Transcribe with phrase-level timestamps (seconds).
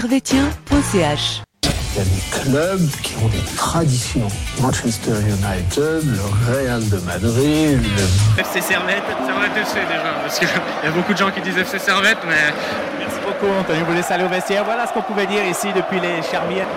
[0.00, 1.42] servetien.ch.
[1.64, 4.28] Il y a des clubs qui ont des traditions.
[4.60, 7.80] Manchester United, le Real de Madrid,
[8.36, 10.48] le FC Servette, Servette FC déjà, parce qu'il
[10.84, 12.52] y a beaucoup de gens qui disent FC Servette, mais
[12.98, 13.78] Merci beaucoup, Anthony.
[13.88, 14.64] Vous laisse aller au vestiaire.
[14.66, 16.68] Voilà ce qu'on pouvait dire ici depuis les Charmières.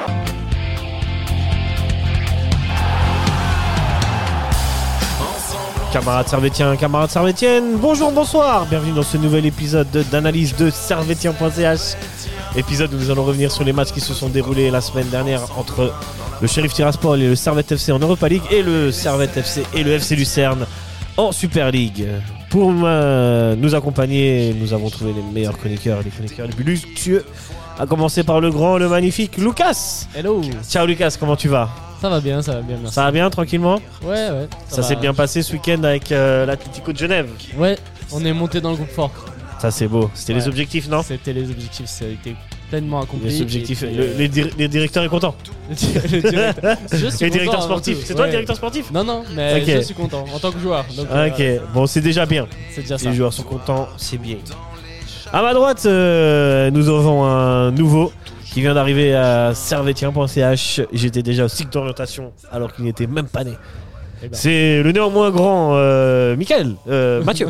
[5.92, 11.96] Camarades Servétiens, camarades Servétiennes, bonjour, bonsoir, bienvenue dans ce nouvel épisode de- d'analyse de Servetien.ch.
[12.56, 15.42] Épisode où nous allons revenir sur les matchs qui se sont déroulés la semaine dernière
[15.58, 15.94] entre
[16.42, 19.84] le Sheriff Tiraspol et le Servette FC en Europa League et le Servette FC et
[19.84, 20.66] le FC Lucerne
[21.16, 22.08] en Super League.
[22.50, 27.24] Pour euh, nous accompagner, nous avons trouvé les meilleurs chroniqueurs, les chroniqueurs les plus luxueux.
[27.78, 30.08] À commencer par le grand, le magnifique Lucas.
[30.16, 31.70] Hello Ciao Lucas, comment tu vas?
[32.02, 32.96] Ça va bien, ça va bien, merci.
[32.96, 33.80] Ça va bien, tranquillement?
[34.04, 34.48] Ouais, ouais.
[34.70, 37.30] Ça s'est bien passé ce week-end avec euh, l'Atlético de Genève.
[37.58, 37.78] Ouais,
[38.12, 39.12] on est monté dans le groupe fort.
[39.60, 40.10] Ça c'est beau.
[40.14, 42.36] C'était les objectifs, non C'était les objectifs, ça a été
[42.70, 43.30] pleinement accompli.
[43.30, 43.80] Les objectifs.
[43.86, 45.36] Puis, le- euh, les, dir- les directeurs est content.
[45.70, 45.76] le
[46.22, 47.98] directeur- Je suis Les directeurs avant sportifs.
[48.06, 50.86] C'est toi le directeur sportif Non, non, mais je suis content en tant que joueur.
[50.96, 52.48] Donc, euh, Ok, voilà, bon, c'est déjà bien.
[52.72, 53.10] c'est déjà ça.
[53.10, 54.38] les joueurs sont contents, c'est bien.
[55.34, 58.12] À ma droite, euh, nous avons un nouveau
[58.52, 60.82] qui vient d'arriver à servetien.ch.
[60.94, 63.54] J'étais déjà au cycle d'orientation alors qu'il n'était même pas né.
[64.22, 64.36] Eh ben.
[64.36, 67.48] C'est le néanmoins grand euh, Michael, euh, Mathieu.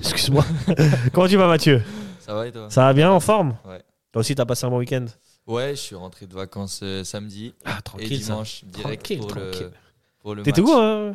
[0.00, 0.44] Excuse-moi.
[1.12, 1.82] Comment tu vas, Mathieu?
[2.20, 2.70] Ça va et toi?
[2.70, 3.56] Ça va bien, en forme?
[3.64, 3.82] Ouais.
[4.12, 5.06] Toi aussi, t'as passé un bon week-end?
[5.46, 8.20] Ouais, je suis rentré de vacances euh, samedi Ah, et tranquille.
[8.22, 8.32] ça.
[8.32, 9.60] dimanche direct Tranquille, pour, tranquille.
[9.62, 9.72] le,
[10.20, 11.14] pour le T'étais où hein?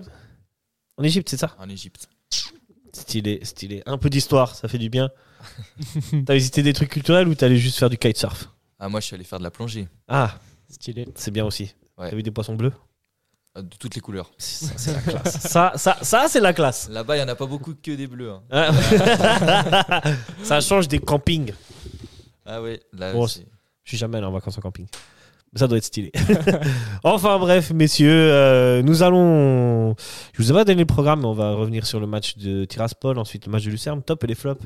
[0.97, 1.55] En Égypte, c'est ça?
[1.57, 2.07] En Égypte.
[2.93, 3.81] Stylé, stylé.
[3.85, 5.09] Un peu d'histoire, ça fait du bien.
[6.25, 8.49] T'as visité des trucs culturels ou t'allais juste faire du kitesurf?
[8.77, 10.35] Ah, moi, je suis allé faire de la plongée Ah,
[10.69, 11.07] Stylé.
[11.15, 11.73] c'est bien aussi.
[11.97, 12.09] Ouais.
[12.09, 12.73] T'as vu des poissons bleus?
[13.55, 14.31] De toutes les couleurs.
[14.37, 15.39] Ça, c'est la classe.
[15.41, 16.89] ça, ça, ça c'est la classe.
[16.89, 18.31] Là-bas, il n'y en a pas beaucoup que des bleus.
[18.31, 18.41] hein.
[18.51, 20.01] Ah.
[20.43, 21.53] ça change des campings.
[22.45, 23.45] Ah ouais, là, Bon, c'est-
[23.83, 24.87] Je suis jamais allé en vacances en camping.
[25.55, 26.11] Ça doit être stylé.
[27.03, 29.95] enfin bref, messieurs, euh, nous allons.
[30.33, 32.65] Je vous ai pas donné le programme, mais on va revenir sur le match de
[32.65, 34.63] Tiraspol, ensuite le match de Lucerne, top et les flops.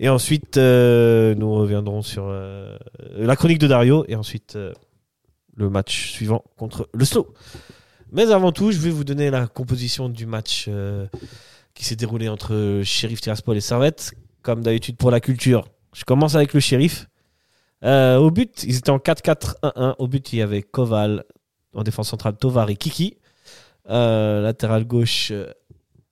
[0.00, 2.76] Et ensuite, euh, nous reviendrons sur euh,
[3.16, 4.72] la chronique de Dario et ensuite euh,
[5.56, 7.32] le match suivant contre le Slow.
[8.12, 11.06] Mais avant tout, je vais vous donner la composition du match euh,
[11.74, 14.12] qui s'est déroulé entre Sheriff Tiraspol et Servette.
[14.42, 17.08] Comme d'habitude pour la culture, je commence avec le Sheriff.
[17.84, 19.94] Euh, au but, ils étaient en 4-4-1-1.
[19.98, 21.24] Au but, il y avait Koval.
[21.72, 23.16] En défense centrale, Tovar et Kiki.
[23.88, 25.32] Euh, latéral gauche,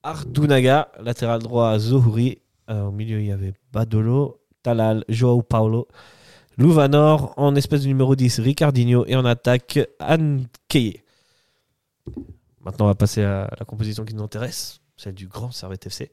[0.03, 0.93] Ardunaga.
[1.03, 2.39] Latéral droit, Zohuri.
[2.69, 5.89] Au milieu, il y avait Badolo, Talal, Joao Paulo.
[6.59, 7.33] Louvanor.
[7.37, 9.05] En espèce de numéro 10, Ricardinho.
[9.07, 11.01] Et en attaque, Anne Keye.
[12.61, 16.11] Maintenant, on va passer à la composition qui nous intéresse, celle du grand Servette FC.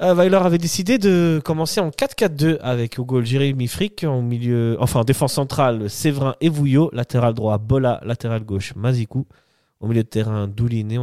[0.00, 4.76] Euh, Weiler avait décidé de commencer en 4-4-2 avec au goal Jérémy Frick, en milieu,
[4.78, 9.26] enfin en défense centrale Séverin et Vouillot, latéral droit Bola, latéral gauche Mazikou,
[9.80, 10.98] au milieu de terrain Doulin et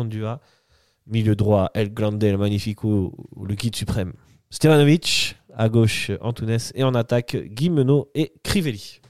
[1.07, 3.13] milieu droit El Grande, Magnifico,
[3.43, 4.13] le guide suprême
[4.49, 9.01] Stevanovic, à gauche Antunes et en attaque Guimeno et Crivelli.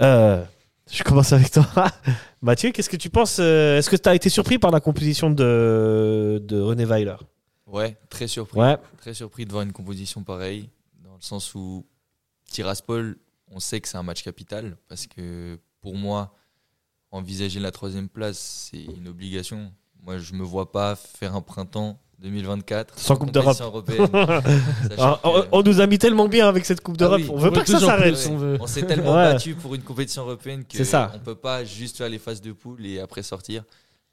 [0.00, 0.44] Euh,
[0.90, 1.66] je commence avec toi.
[2.42, 5.30] Mathieu, qu'est-ce que tu penses euh, Est-ce que tu as été surpris par la composition
[5.30, 7.16] de, de René Weiler?
[7.66, 8.60] Ouais, très surpris.
[8.60, 10.68] Ouais, Très surpris de voir une composition pareille,
[11.02, 11.86] dans le sens où
[12.50, 13.16] Tiraspol,
[13.50, 16.34] on sait que c'est un match capital, parce que pour moi,
[17.10, 19.72] envisager la troisième place, c'est une obligation.
[20.02, 23.56] Moi, je me vois pas faire un printemps 2024 Sans Coupe d'Europe.
[24.98, 25.20] Ah,
[25.52, 27.20] on, nous a mis tellement bien avec cette Coupe Ah d'Europe.
[27.22, 28.28] oui, on veut on pas que ça s'arrête.
[28.30, 28.58] on veut.
[28.60, 29.32] On s'est tellement Ouais.
[29.32, 31.10] battu pour une compétition européenne que C'est ça.
[31.14, 33.64] on peut pas juste faire les phases de poule et après sortir.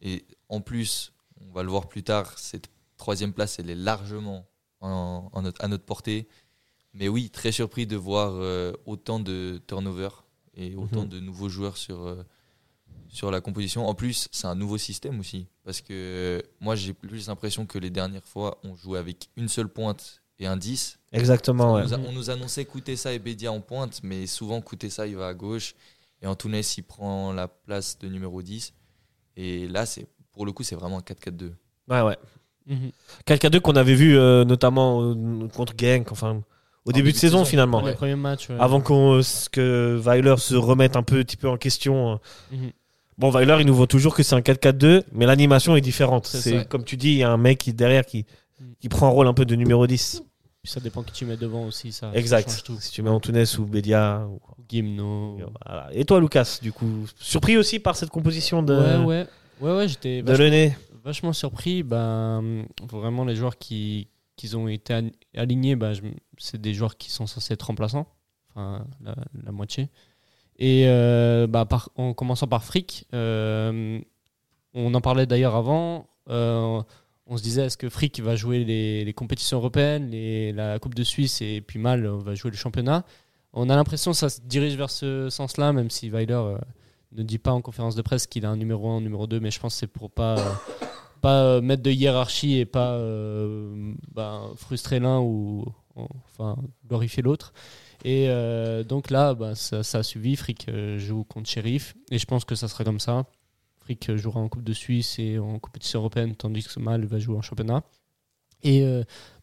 [0.01, 4.45] Et en plus, on va le voir plus tard, cette troisième place, elle est largement
[4.81, 6.27] en- en notre- à notre portée.
[6.93, 10.09] Mais oui, très surpris de voir euh, autant de turnover
[10.55, 11.09] et autant Mhm.
[11.09, 12.23] de nouveaux joueurs sur, euh,
[13.09, 13.87] sur la composition.
[13.87, 15.47] En plus, c'est un nouveau système aussi.
[15.65, 19.67] Parce que moi, j'ai plus l'impression que les dernières fois, on jouait avec une seule
[19.67, 20.99] pointe et un 10.
[21.11, 21.83] Exactement, On, ouais.
[21.83, 25.27] nous a- on nous annonçait Koutessa et Bédia en pointe, mais souvent Koutessa il va
[25.27, 25.73] à gauche
[26.21, 28.73] et Antunes il prend la place de numéro 10.
[29.35, 31.51] Et là, c'est pour le coup, c'est vraiment un 4-4-2.
[31.89, 32.17] Ouais, ouais.
[32.67, 32.91] Mhm.
[33.25, 36.41] 4-4-2 qu'on avait vu euh, notamment euh, contre Genk, enfin
[36.85, 37.81] au début de saison, finalement.
[37.81, 38.49] Le premier match.
[38.49, 38.55] ouais.
[38.59, 39.21] Avant euh,
[39.51, 42.19] que Weiler se remette un peu, petit peu en question.
[42.51, 42.71] Mhm.
[43.19, 46.25] Bon, Weiler, il nous voit toujours que c'est un 4-4-2, mais l'animation est différente.
[46.25, 48.25] C'est comme tu dis, il y a un mec qui derrière qui,
[48.79, 50.23] qui prend un rôle un peu de numéro 10.
[50.63, 51.91] Puis ça dépend qui tu mets devant aussi.
[51.91, 52.63] Ça, exact.
[52.65, 52.77] tout.
[52.79, 54.25] Si tu mets Antunes ou Bédia.
[54.29, 54.39] ou-
[54.69, 55.37] Gimno.
[55.65, 55.89] voilà.
[55.93, 59.27] Et toi, Lucas, du coup, surpris aussi par cette composition de, Ouais, ouais.
[59.61, 60.71] Ouais, ouais, j'étais de
[61.03, 61.81] vachement, surpris.
[61.83, 65.93] Ben, vraiment, les joueurs qui, qui ont été alignés, ben,
[66.37, 68.07] c'est des joueurs qui sont censés être remplaçants.
[68.53, 69.89] enfin la, la moitié.
[70.59, 71.65] Et euh, bah,
[71.95, 73.99] en commençant par Frick, euh,
[74.73, 76.07] on en parlait d'ailleurs avant.
[76.29, 76.81] euh,
[77.31, 80.11] on se disait est-ce que Frick va jouer les, compétitions européennes,
[80.55, 83.05] la Coupe de Suisse et puis Mal va jouer le championnat.
[83.53, 86.41] On a l'impression que ça se dirige vers ce sens-là, même si Weiler
[87.11, 89.39] ne dit pas en conférence de presse qu'il a un numéro 1, un numéro 2,
[89.39, 90.37] mais je pense que c'est pour pas,
[91.21, 92.99] pas mettre de hiérarchie et pas
[94.11, 95.65] bah, frustrer l'un ou
[95.95, 96.57] enfin
[96.87, 97.53] glorifier l'autre.
[98.03, 100.35] Et euh, donc là, bah, ça, a suivi.
[100.35, 103.25] Frick euh, joue contre Sheriff et je pense que ça sera comme ça.
[103.81, 107.19] Frick euh, jouera en Coupe de Suisse et en compétition européenne, tandis que Mal va
[107.19, 107.83] jouer en championnat.
[108.61, 108.85] Et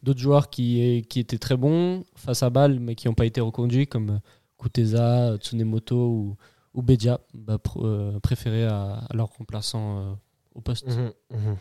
[0.03, 0.79] d'autres joueurs qui,
[1.17, 4.20] étaient très bons face à Bâle, mais qui n'ont pas été reconduits, comme
[4.58, 6.37] Kuteza, Tsunemoto
[6.75, 9.06] ou, Bedia, bah, pr- préférés à,
[9.38, 10.12] remplaçants euh,
[10.55, 10.87] au poste.
[10.87, 11.56] Mhm, mhm.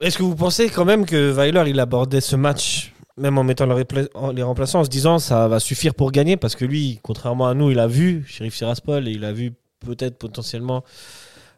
[0.00, 3.66] Est-ce que vous pensez quand même que Weiler il abordait ce match même en mettant
[3.66, 7.54] les remplaçants en se disant ça va suffire pour gagner parce que lui contrairement à
[7.54, 10.82] nous il a vu Sheriff Tiraspol et il a vu peut-être potentiellement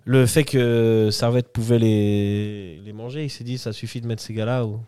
[0.04, 4.22] le fait que Servette pouvait les, les manger il s'est dit ça suffit de mettre
[4.22, 4.80] ces gars-là ou,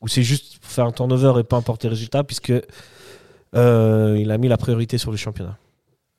[0.00, 2.52] ou c'est juste pour faire un turnover et pas importer résultat puisque
[3.54, 5.58] euh, il a mis la priorité sur le championnat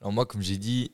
[0.01, 0.91] Alors moi, comme j'ai dit,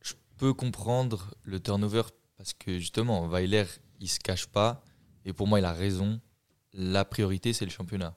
[0.00, 2.02] je peux comprendre le turnover
[2.36, 3.64] parce que justement, Weiler,
[4.00, 4.82] il se cache pas.
[5.24, 6.20] Et pour moi, il a raison.
[6.72, 8.14] La priorité, c'est le championnat.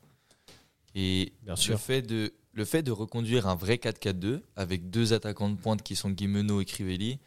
[0.95, 5.49] Et Bien le fait, de, le fait de reconduire un vrai 4-4-2 avec deux attaquants
[5.49, 7.19] de pointe qui sont Guimeno et Crivelli,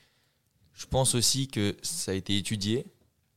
[0.73, 2.87] je pense aussi que ça a été étudié.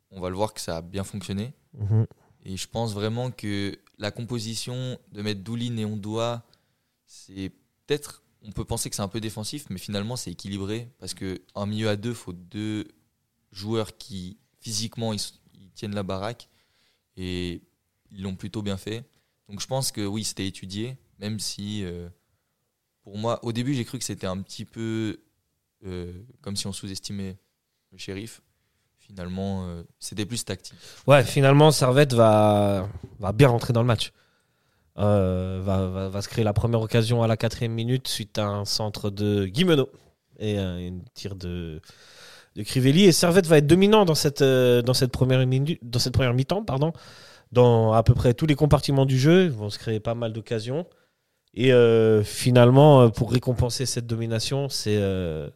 [0.09, 1.53] On va le voir que ça a bien fonctionné.
[1.73, 2.07] Mhm.
[2.45, 6.45] Et je pense vraiment que la composition de mettre Doulin et Ondoa,
[7.05, 7.51] c'est
[7.85, 11.41] peut-être, on peut penser que c'est un peu défensif, mais finalement c'est équilibré parce que
[11.55, 12.87] un milieu à deux, faut deux
[13.51, 16.47] joueurs qui physiquement ils tiennent la baraque
[17.17, 17.61] et
[18.11, 19.03] ils l'ont plutôt bien fait.
[19.51, 22.07] Donc je pense que oui, c'était étudié, même si euh,
[23.03, 25.19] pour moi, au début j'ai cru que c'était un petit peu
[25.85, 27.37] euh, comme si on sous-estimait
[27.91, 28.41] le shérif.
[28.97, 30.77] Finalement, euh, c'était plus tactique.
[31.05, 32.87] Ouais, finalement, Servette va,
[33.19, 34.13] va bien rentrer dans le match.
[34.95, 38.63] Va, va, va se créer la première occasion à la quatrième minute suite à un
[38.65, 39.89] centre de Guimeno
[40.39, 41.81] et un tir de,
[42.55, 43.03] de Crivelli.
[43.03, 45.45] Et Servette va être dominant dans cette, première
[45.81, 46.93] dans cette première mi-temps, pardon,
[47.51, 49.45] dans à peu près tous les compartiments du jeu.
[49.45, 50.85] Ils vont se créer pas mal d'occasions.
[51.53, 55.49] Et euh, finalement, euh, pour récompenser cette domination, c'est euh,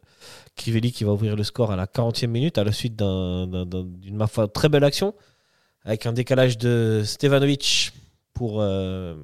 [0.56, 0.72] qui
[1.04, 4.28] va ouvrir le score à la 40e minute à la suite d'un- d'un- d'un- d'une
[4.28, 5.14] foi très belle action
[5.84, 7.94] avec un décalage de Stevanovic
[8.34, 9.16] pour euh,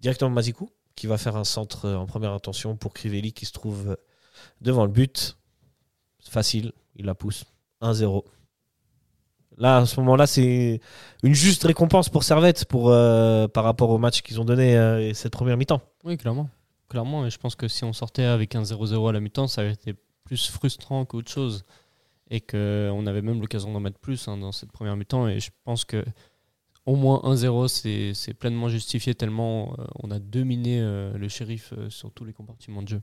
[0.00, 3.96] directement Mazikou qui va faire un centre en première intention pour Crivelli qui se trouve
[4.60, 5.36] devant le but.
[6.28, 7.44] Facile, il la pousse.
[7.80, 8.22] 1-0.
[9.60, 10.80] Là, à ce moment-là, c'est
[11.22, 15.12] une juste récompense pour Servette pour, euh, par rapport au match qu'ils ont donné euh,
[15.12, 15.82] cette première mi-temps.
[16.02, 16.48] Oui, clairement.
[16.88, 19.62] Clairement, et je pense que si on sortait avec un 0-0 à la mi-temps, ça
[19.62, 21.64] aurait été plus frustrant qu'autre chose.
[22.32, 25.28] Et qu'on avait même l'occasion d'en mettre plus hein, dans cette première mi-temps.
[25.28, 26.04] Et je pense que
[26.86, 31.90] au moins 1-0, c'est pleinement justifié tellement euh, on a dominé euh, le shérif euh,
[31.90, 33.02] sur tous les compartiments de jeu.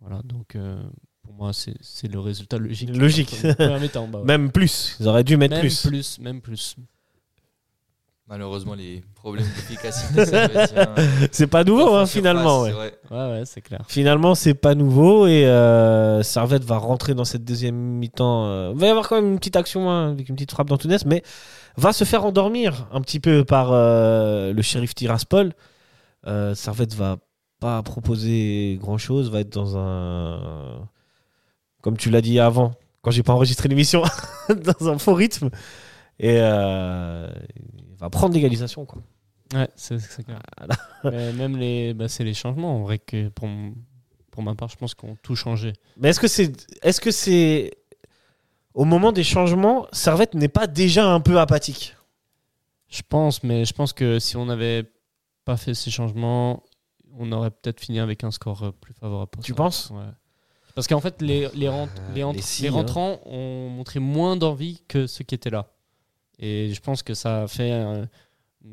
[0.00, 0.82] Voilà, donc euh,
[1.30, 2.96] pour moi, c'est c'est le résultat logique.
[2.96, 3.36] Logique.
[3.58, 4.24] Bah ouais.
[4.24, 4.96] Même plus.
[5.00, 5.86] Ils auraient dû mettre Même plus.
[5.86, 6.76] plus, même plus.
[8.26, 10.22] Malheureusement, les problèmes d'efficacité
[11.32, 12.62] C'est pas nouveau, hein, finalement.
[12.62, 12.68] ouais.
[12.70, 12.98] c'est vrai.
[13.10, 13.82] Ouais, ouais, c'est clair.
[13.88, 18.46] Finalement, c'est pas nouveau et euh, Servette va rentrer dans cette deuxième mi-temps.
[18.46, 20.68] euh, Il va y avoir quand même une petite action hein, avec une petite frappe
[20.68, 21.24] d'Antunes, mais
[21.76, 25.52] va se faire endormir un petit peu par euh, le shérif Tiraspol.
[26.28, 27.16] Euh, Servette va
[27.58, 30.88] pas proposer grand chose, va être dans un.
[31.82, 32.72] Comme tu l'as dit avant,
[33.02, 34.02] quand j'ai pas enregistré l'émission,
[34.48, 35.50] dans un faux rythme.
[36.18, 37.30] Et euh,
[37.88, 38.84] il va prendre l'égalisation.
[38.84, 39.02] quoi.
[39.54, 40.40] Ouais, c'est c'est clair.
[40.58, 40.76] Voilà.
[41.16, 43.48] Mais même les, bah, c'est les changements, en vrai, que pour,
[44.30, 45.72] pour ma part, je pense qu'on tout changé.
[45.96, 47.72] Mais est-ce que c'est est-ce que c'est
[48.74, 51.96] au moment des changements, Servette n'est pas déjà un peu apathique?
[52.88, 54.84] Je pense, mais je pense que si on n'avait
[55.44, 56.62] pas fait ces changements,
[57.18, 59.30] on aurait peut-être fini avec un score euh, plus favorable.
[59.30, 59.56] pour Tu ça.
[59.56, 59.90] penses?
[59.90, 60.04] Ouais.
[60.74, 62.72] Parce qu'en fait, les, les, rent- les, rent- les si, les hein.
[62.72, 65.66] rentrants ont montré moins d'envie que ceux qui étaient là.
[66.38, 68.08] Et je pense que ça a fait un,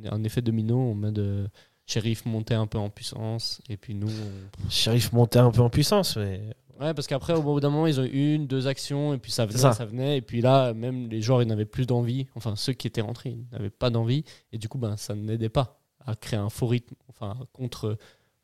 [0.05, 1.47] un effet domino en mode euh,
[1.85, 3.61] shérif monter un peu en puissance.
[3.69, 6.41] Et puis nous, on- Sheriff montait un peu en puissance, mais
[6.79, 9.31] Ouais, parce qu'après, au bout d'un moment, ils ont eu une, deux actions, et puis
[9.31, 9.73] ça venait, ça.
[9.73, 9.83] ça.
[9.85, 10.17] venait.
[10.17, 12.27] Et puis là, même les joueurs, ils n'avaient plus d'envie.
[12.35, 14.23] Enfin, ceux qui étaient rentrés, ils n'avaient pas d'envie.
[14.51, 17.97] Et du coup, ben, ça n'aidait pas à créer un faux rythme, enfin, contre,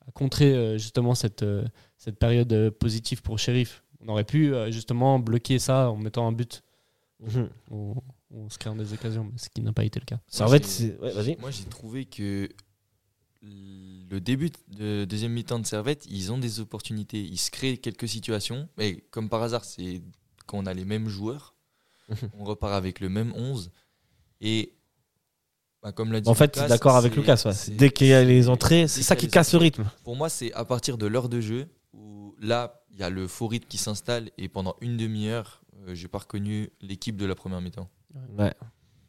[0.08, 1.66] à contrer euh, justement cette, euh,
[1.98, 3.84] cette période euh, positive pour Sheriff.
[4.02, 6.64] On aurait pu euh, justement bloquer ça en mettant un but.
[7.72, 7.96] On,
[8.32, 10.20] on se crée des occasions, mais ce qui n'a pas été le cas.
[10.68, 11.38] C'est ouais, vas-y.
[11.38, 12.50] Moi, j'ai trouvé que
[13.42, 17.22] le début de deuxième mi-temps de Servette, ils ont des opportunités.
[17.22, 18.68] Ils se créent quelques situations.
[18.78, 20.02] Mais comme par hasard, c'est
[20.46, 21.56] quand on a les mêmes joueurs.
[22.38, 23.72] on repart avec le même 11.
[24.42, 24.74] Et
[25.84, 27.42] bah, comme l'a dit En fait, Lucas, d'accord avec Lucas.
[27.46, 27.76] ouais.
[27.76, 29.86] Dès qu'il y a les entrées, c'est ça qui casse le rythme.
[30.04, 33.28] Pour moi, c'est à partir de l'heure de jeu où là, il y a le
[33.28, 37.36] faux rythme qui s'installe et pendant une demi-heure, euh, j'ai pas reconnu l'équipe de la
[37.36, 37.90] première mi-temps.
[38.38, 38.54] Ouais.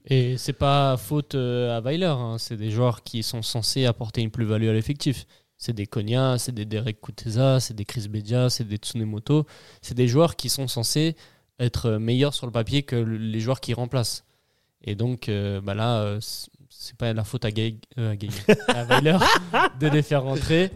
[0.06, 2.36] Et c'est pas faute euh, à Weiler, hein.
[2.38, 5.26] c'est des joueurs qui sont censés apporter une plus-value à l'effectif.
[5.56, 9.46] C'est des Konya, c'est des Derek Kuteza, c'est des Chris Bedia, c'est des Tsunemoto.
[9.80, 11.16] C'est des joueurs qui sont censés
[11.58, 14.24] être meilleurs sur le papier que le- les joueurs qui remplacent.
[14.84, 16.18] Et donc euh, bah là, euh,
[16.68, 18.32] c'est pas la faute à, Gaig, euh, à, Gaig-
[18.68, 19.16] à Weiler
[19.80, 20.70] de les faire rentrer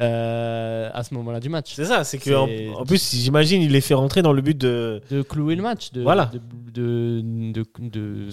[0.00, 1.74] euh, à ce moment-là du match.
[1.74, 2.30] C'est ça, c'est que
[2.74, 5.62] en, en plus, j'imagine, il les fait rentrer dans le but de De clouer le
[5.62, 6.30] match, de, Voilà.
[6.72, 8.28] de, de, de-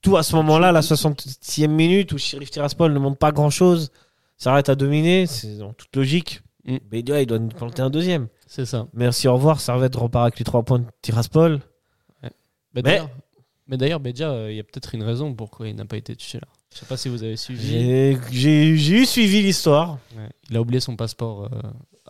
[0.00, 3.90] tout à ce moment-là, la 60e minute où Sheriff Tiraspol ne montre pas grand-chose,
[4.36, 6.40] s'arrête à dominer, c'est en toute logique.
[6.64, 6.76] Mm.
[6.90, 8.26] Bédia, il doit nous planter un deuxième.
[8.46, 8.86] C'est ça.
[8.94, 9.60] Merci, au revoir.
[9.60, 11.60] Servette repart avec les 3 points de Tiraspol.
[12.22, 12.30] Mais
[12.74, 13.10] Mais- d'ailleurs,
[13.66, 16.14] mais d'ailleurs, Bedia, euh, il y a peut-être une raison pourquoi il n'a pas été
[16.16, 16.48] touché là.
[16.74, 18.16] Je sais pas si vous avez suivi.
[18.30, 19.98] J'ai eu suivi l'histoire.
[20.16, 20.28] Ouais.
[20.50, 21.48] Il a oublié son passeport euh,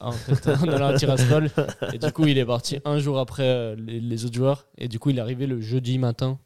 [0.00, 1.50] en, fait, en allant à Tiraspol.
[1.92, 4.66] Et du coup, il est parti un jour après euh, les, les autres joueurs.
[4.78, 6.38] Et du coup, il est arrivé le jeudi matin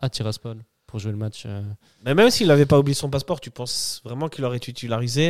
[0.00, 1.42] à Tiraspol pour jouer le match.
[1.44, 1.60] euh,
[2.06, 5.28] Mais même s'il n'avait pas oublié son passeport, tu penses vraiment qu'il aurait titularisé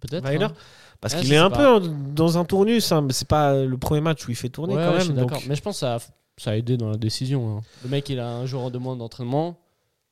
[0.00, 0.26] Peut-être.
[0.26, 0.52] Hein.
[1.00, 1.80] Parce Ouais, qu'il est un pas.
[1.80, 2.92] peu dans un tournus.
[2.92, 5.12] hein, c'est pas le premier match où il fait tourner Ouais, quand ouais, je suis
[5.14, 5.26] même.
[5.26, 5.98] donc- Mais je pense que ça a,
[6.38, 7.58] ça a aidé dans la décision.
[7.58, 7.62] hein.
[7.82, 9.58] Le mec, il a un jour de moins d'entraînement.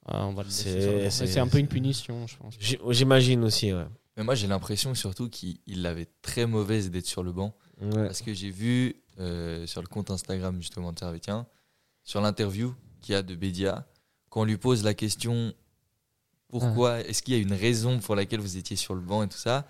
[0.07, 2.55] Ah, on va le laisser C'est- un peu une punition, je pense.
[2.91, 3.87] J'imagine aussi, ouais.
[4.17, 7.55] Mais moi, j'ai l'impression surtout qu'il il l'avait très mauvaise d'être sur le banc.
[7.81, 8.07] Ouais.
[8.07, 11.47] Parce que j'ai vu euh, sur le compte Instagram justement de Servetien,
[12.05, 13.87] sur l'interview qu'il y a de Bédia,
[14.31, 15.53] quand on lui pose la question
[16.49, 19.29] pourquoi, est-ce qu'il y a une raison pour laquelle vous étiez sur le banc et
[19.29, 19.67] tout ça,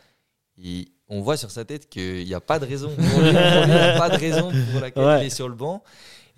[0.63, 2.91] et on voit sur sa tête qu'il n'y a pas de raison.
[2.99, 5.23] Il n'y a pas de raison pour laquelle Ouais.
[5.23, 5.83] il est sur le banc.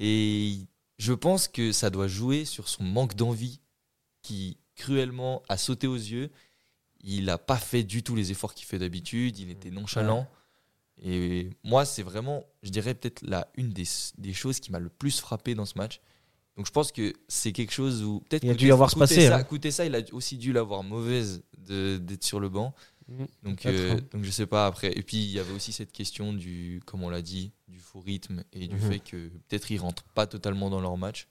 [0.00, 0.58] Et
[0.98, 3.60] je pense que ça doit jouer sur son manque d'envie
[4.22, 6.30] qui cruellement a sauté aux yeux.
[7.02, 10.26] Il n'a pas fait du tout les efforts qu'il fait d'habitude, il était nonchalant.
[11.00, 13.84] Et moi, c'est vraiment, je dirais peut-être la une des,
[14.18, 16.00] des choses qui m'a le plus frappé dans ce match.
[16.56, 18.96] Donc je pense que c'est quelque chose où peut-être Il a dû y avoir se
[18.98, 19.44] passer, ça, hein.
[19.44, 22.74] Kouté ça, il a aussi dû l'avoir mauvaise de- d'être sur le banc.
[23.08, 23.26] Mhm.
[23.42, 24.92] Donc, euh, donc je sais pas après.
[24.96, 28.00] Et puis il y avait aussi cette question du, comme on l'a dit, du faux
[28.00, 28.80] rythme et du Mhm.
[28.80, 31.26] fait que peut-être ils rentrent pas totalement dans leur match.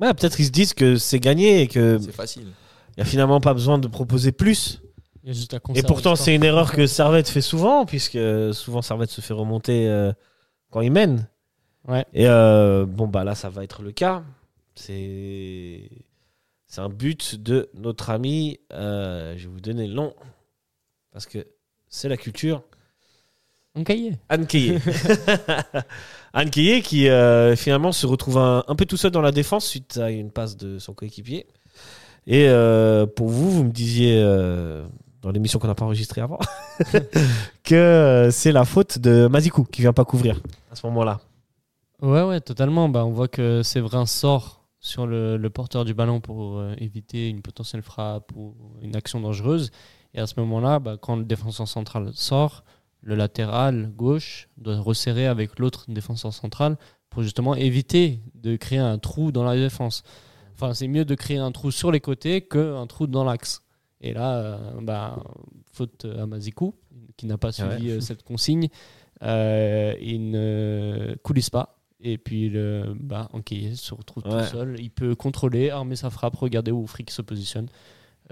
[0.00, 2.48] Ouais, peut-être ils se disent que c'est gagné et qu'il C'est facile.
[2.96, 4.80] n'y a finalement pas besoin de proposer plus.
[5.22, 8.18] Il y a juste à Et pourtant, c'est une erreur que Servette fait souvent, puisque
[8.52, 10.12] souvent Servette se fait remonter euh,
[10.70, 11.28] quand il mène.
[11.88, 12.04] Ouais.
[12.12, 14.22] Et euh, bon, bah là, ça va être le cas.
[14.74, 15.88] C'est
[16.66, 18.58] c'est un but de notre ami.
[18.72, 20.12] euh, je vais vous donner le nom,
[21.14, 21.46] parce que
[21.88, 22.62] c'est la culture.
[23.76, 24.16] Anne Keillé.
[26.34, 29.96] Anne qui euh, finalement se retrouve un, un peu tout seul dans la défense suite
[29.96, 31.46] à une passe de son coéquipier.
[32.26, 34.84] Et euh, pour vous, vous me disiez euh,
[35.22, 36.38] dans l'émission qu'on n'a pas enregistrée avant
[37.64, 40.40] que c'est la faute de Mazikou qui vient pas couvrir
[40.72, 41.20] à ce moment-là.
[42.02, 42.88] Ouais, ouais, totalement.
[42.88, 47.40] Bah, on voit que Séverin sort sur le, le porteur du ballon pour éviter une
[47.40, 49.70] potentielle frappe ou une action dangereuse.
[50.14, 52.64] Et à ce moment-là, bah, quand le défenseur central sort,
[53.02, 56.76] le latéral gauche doit resserrer avec l'autre défenseur central
[57.10, 60.02] pour justement éviter de créer un trou dans la défense.
[60.54, 63.62] Enfin, c'est mieux de créer un trou sur les côtés qu'un trou dans l'axe.
[64.00, 65.22] Et là, euh, bah,
[65.72, 66.74] faute à Mazikou,
[67.16, 68.68] qui n'a pas suivi euh, cette consigne,
[69.22, 71.78] euh, il ne coulisse pas.
[72.00, 74.42] Et puis, le, bah, Anquillé se retrouve Ouais.
[74.44, 74.76] tout seul.
[74.78, 77.68] Il peut contrôler, armer sa frappe, regarder où Frick se positionne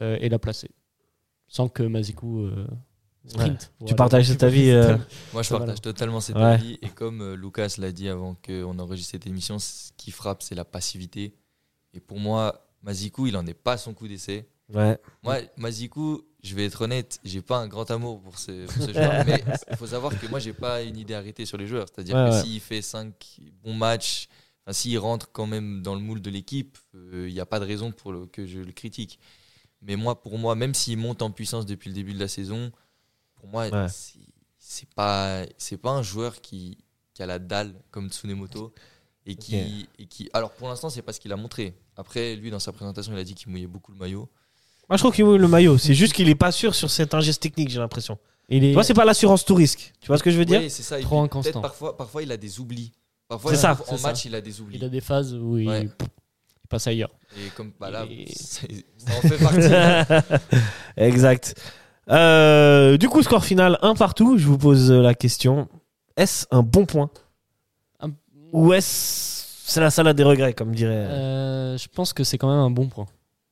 [0.01, 0.71] euh, et la placer.
[1.55, 2.67] Sans que Mazikou euh,
[3.27, 3.73] sprint.
[3.85, 4.97] Tu partages cet avis euh,
[5.35, 6.43] Moi, je partage totalement cet Ouais.
[6.43, 6.79] avis.
[6.81, 10.55] Et comme euh, Lucas l'a dit avant qu'on enregistre cette émission, ce qui frappe, c'est
[10.55, 11.35] la passivité.
[11.93, 14.49] Et pour moi, Mazikou, il en est pas à son coup d'essai.
[14.73, 14.99] Ouais.
[15.23, 18.91] Moi, Mazikou, je vais être honnête, j'ai pas un grand amour pour ce, pour ce
[18.95, 19.23] joueur.
[19.27, 21.87] mais il faut savoir que moi, j'ai pas une idée arrêtée sur les joueurs.
[21.95, 22.43] C'est-à-dire Ouais, que ouais.
[22.43, 23.13] s'il fait 5
[23.63, 24.27] bons matchs,
[24.65, 27.61] enfin, s'il rentre quand même dans le moule de l'équipe, euh, il n'y a pas
[27.61, 29.19] de raison pour le- que je le critique.
[29.83, 32.71] Mais moi, pour moi, même s'il monte en puissance depuis le début de la saison,
[33.35, 33.87] pour moi, Ouais.
[34.59, 36.79] c'est- pas, c'est pas un joueur qui,
[37.15, 38.73] qui a la dalle comme Tsunemoto.
[39.25, 41.75] Et qui, et qui, alors pour l'instant, c'est pas ce qu'il a montré.
[41.97, 44.29] Après, lui, dans sa présentation, il a dit qu'il mouillait beaucoup le maillot.
[44.89, 45.79] Moi, je trouve qu'il mouille le maillot.
[45.79, 48.19] C'est juste qu'il est pas sûr sur cet ingeste technique, j'ai l'impression.
[48.49, 49.93] Il est Tu vois, c'est pas l'assurance tout risque.
[50.01, 50.61] Tu vois ce que je veux dire?
[50.61, 50.99] Oui, c'est ça.
[51.01, 51.61] Trop inconstant.
[51.61, 52.91] Parfois, parfois, il a des oublis.
[53.29, 54.29] Parfois, C'est ça, en match, ça.
[54.29, 54.77] il a des oublis.
[54.77, 55.89] il a des phases où il, Ouais.
[56.73, 57.11] Passe ailleurs.
[57.37, 60.45] Et comme bah là, Et- c'est- ça en fait partie.
[60.97, 61.55] exact.
[62.11, 64.37] Euh, du coup, score final, un partout.
[64.39, 65.69] Je vous pose la question.
[66.17, 67.11] Est-ce un bon point
[68.01, 68.11] Un-
[68.53, 69.31] Ou est-ce
[69.65, 72.71] c'est la salade des regrets, comme dirait Euh, je pense que c'est quand même un
[72.71, 73.07] bon point.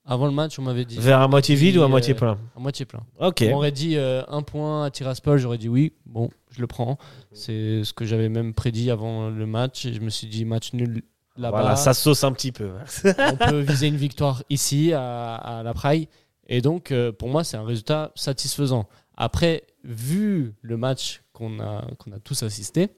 [0.04, 2.36] Avant le match, on m'avait dit Vers à moitié vide ou à euh, moitié plein
[2.56, 3.00] à moitié plein.
[3.20, 3.44] Ok.
[3.48, 5.92] On aurait dit euh, un point à Tiraspol, j'aurais dit oui.
[6.04, 6.98] Bon, je le prends.
[7.32, 9.86] C'est ce que j'avais même prédit avant le match.
[9.86, 11.02] Et je me suis dit match nul.
[11.48, 12.72] Voilà, ça sauce un petit peu.
[13.32, 16.08] on peut viser une victoire ici à, à la Praille.
[16.48, 18.86] Et donc, euh, pour moi, c'est un résultat satisfaisant.
[19.16, 22.90] Après, vu le match qu'on a, qu'on a tous assisté,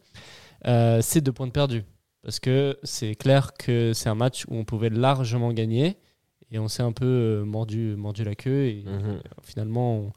[0.66, 1.84] euh, c'est deux points de perdu.
[2.22, 5.98] Parce que c'est clair que c'est un match où on pouvait largement gagner.
[6.50, 8.66] Et on s'est un peu euh, mordu, mordu la queue.
[8.66, 9.20] Et Mhm.
[9.42, 10.12] finalement, on,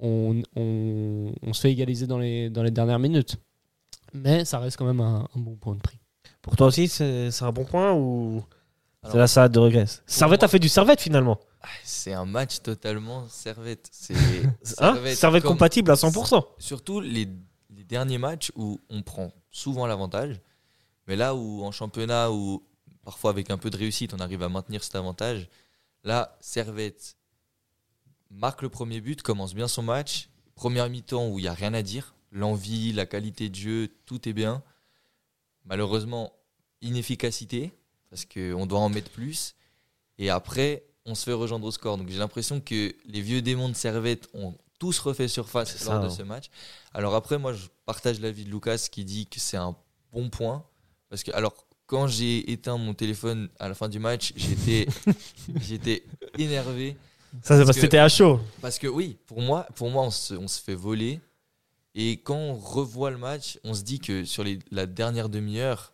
[0.00, 3.36] on, on- on se fait égaliser dans les, dans les dernières minutes.
[4.14, 5.98] Mais ça reste quand même un, un bon point de prix.
[6.48, 8.42] Pour toi aussi, c'est un bon point ou?
[9.04, 11.38] C'est la salade de regrets Servette moi- a fait du servette finalement.
[11.84, 13.88] C'est un match totalement servette.
[13.92, 14.14] C'est
[14.78, 14.98] Hein?
[15.14, 16.44] Servette comme- compatible à 100%.
[16.58, 17.28] Surtout les,
[17.74, 20.40] les derniers matchs où on prend souvent l'avantage,
[21.06, 22.62] mais là où en championnat, où
[23.04, 25.48] parfois avec un peu de réussite, on arrive à maintenir cet avantage,
[26.02, 27.16] là, Servette
[28.30, 31.72] marque le premier but, commence bien son match, première mi-temps où il n'y a rien
[31.72, 34.62] à dire, l'envie, la qualité de jeu, tout est bien.
[35.64, 36.32] Malheureusement,
[36.82, 37.72] inefficacité,
[38.10, 39.54] parce qu'on doit en mettre plus,
[40.18, 41.96] et après, on se fait rejoindre au score.
[41.98, 45.94] Donc j'ai l'impression que les vieux démons de Servette ont tous refait surface C'est lors
[45.94, 46.10] ça, de hein.
[46.10, 46.46] ce match.
[46.92, 49.74] Alors après, moi, je partage l'avis de Lucas qui dit que c'est un
[50.12, 50.64] bon point.
[51.08, 54.86] Parce que, alors, quand j'ai éteint mon téléphone à la fin du match, j'étais,
[55.60, 56.04] j'étais
[56.36, 56.96] énervé.
[57.42, 58.40] Ça, c'est parce que que- t'étais à chaud.
[58.60, 61.20] Parce que oui, pour moi, pour moi on, se, on se fait voler.
[61.94, 65.92] Et quand on revoit le match, on se dit que sur les- la dernière demi-heure,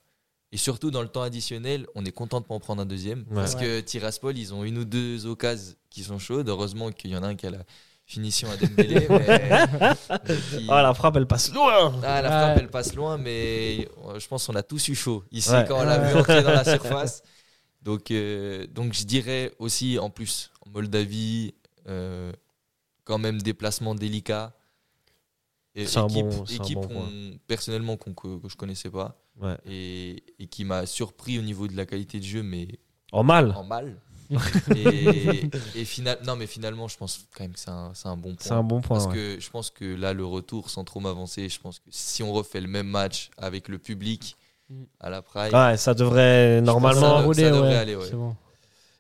[0.54, 3.24] et surtout dans le temps additionnel, on est content de pas en prendre un deuxième.
[3.28, 3.34] Ouais.
[3.34, 6.48] Parce que Tiraspol, ils ont une ou deux occasions qui sont chaudes.
[6.48, 7.64] Heureusement qu'il y en a un qui a la
[8.06, 9.06] finition à Dembélé.
[9.10, 9.18] mais-
[10.28, 12.00] mais qui- Ah, la frappe, elle passe loin.
[12.04, 12.28] ah, la Ouais.
[12.44, 15.64] frappe, elle passe loin, mais euh, je pense qu'on a tous eu chaud ici Ouais.
[15.66, 17.22] quand on l'a vu entrer dans la surface.
[17.82, 21.52] Donc, euh, donc je dirais aussi, en plus, en Moldavie,
[21.86, 22.32] euh,
[23.04, 24.54] quand même déplacement délicat.
[25.74, 29.56] Équipe, bon- équipe bon personnellement qu'on- que, que je connaissais pas Ouais.
[29.66, 32.68] et, et qui m'a surpris au niveau de la qualité de jeu, mais
[33.10, 33.52] En mal.
[33.56, 33.96] en mal.
[34.76, 38.16] et, et final, non, mais finalement, je pense quand même que c'est un, c'est un
[38.16, 38.36] bon point.
[38.40, 38.96] C'est un bon point.
[38.98, 39.14] Parce ouais.
[39.36, 42.32] que je pense que là, le retour, sans trop m'avancer, je pense que si on
[42.32, 44.36] refait le même match avec le public
[45.00, 47.22] à la Pride, Ouais, ça devrait ça normalement.
[47.22, 48.06] Rouler, ça devrait ouais, aller, ouais.
[48.08, 48.34] c'est bon.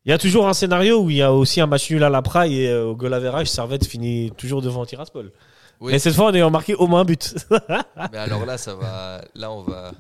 [0.04, 2.10] Il y a toujours un scénario où il y a aussi un match nul à
[2.10, 5.32] la Praille et euh, au goal average, Servette finit toujours devant Tiraspol.
[5.80, 5.92] Oui.
[5.92, 7.34] Mais cette fois, en ayant marqué au moins un but.
[8.12, 9.20] Mais alors là, ça va.
[9.34, 9.92] Là, on va.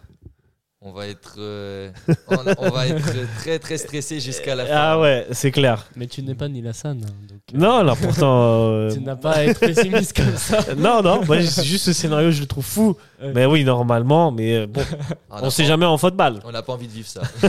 [0.86, 1.36] On va être.
[1.38, 1.90] euh,
[2.28, 4.74] on, on va être très très stressé jusqu'à la fin.
[4.76, 5.86] ah ouais, c'est clair.
[5.96, 7.00] Mais tu n'es pas Nilassan.
[7.02, 8.64] hein, donc, euh, Non, non, pourtant.
[8.66, 10.74] euh, Tu n'as pas à être pessimiste comme ça.
[10.76, 12.96] non, non, moi, juste ce scénario, je le trouve fou.
[13.18, 13.32] Ouais.
[13.34, 14.82] Mais oui, normalement, mais bon,
[15.30, 16.40] Ah, on n'a sait jamais en football.
[16.44, 17.22] On n'a pas envie de vivre ça.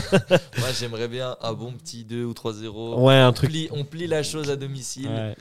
[0.57, 3.01] Moi, j'aimerais bien un bon petit 2 ou 3-0.
[3.01, 3.49] Ouais, un on, truc.
[3.49, 5.09] plie, on plie la chose à domicile.
[5.09, 5.35] Ouais,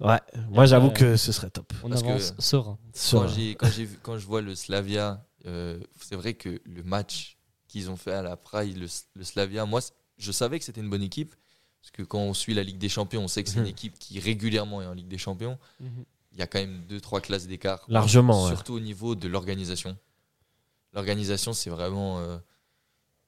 [0.00, 0.18] Ouais,
[0.50, 1.72] moi j'avoue que ce serait top.
[1.82, 2.78] on Parce que- avance serein.
[2.94, 6.60] Sur- Quand, j'ai, quand, j'ai vu, quand je vois le Slavia, euh, c'est vrai que
[6.64, 7.36] le match
[7.68, 9.80] qu'ils ont fait à la Praille, le, le Slavia, moi,
[10.18, 11.34] je savais que c'était une bonne équipe.
[11.82, 13.68] Parce que quand on suit la Ligue des Champions, on sait que c'est une Mhm.
[13.70, 15.58] équipe qui régulièrement est en Ligue des Champions.
[15.80, 16.04] Mhm.
[16.32, 17.80] Il y a quand même 2-3 classes d'écart.
[17.88, 18.50] Largement, ouais.
[18.50, 19.96] Surtout au niveau de l'organisation.
[20.92, 22.36] L'organisation, c'est vraiment euh,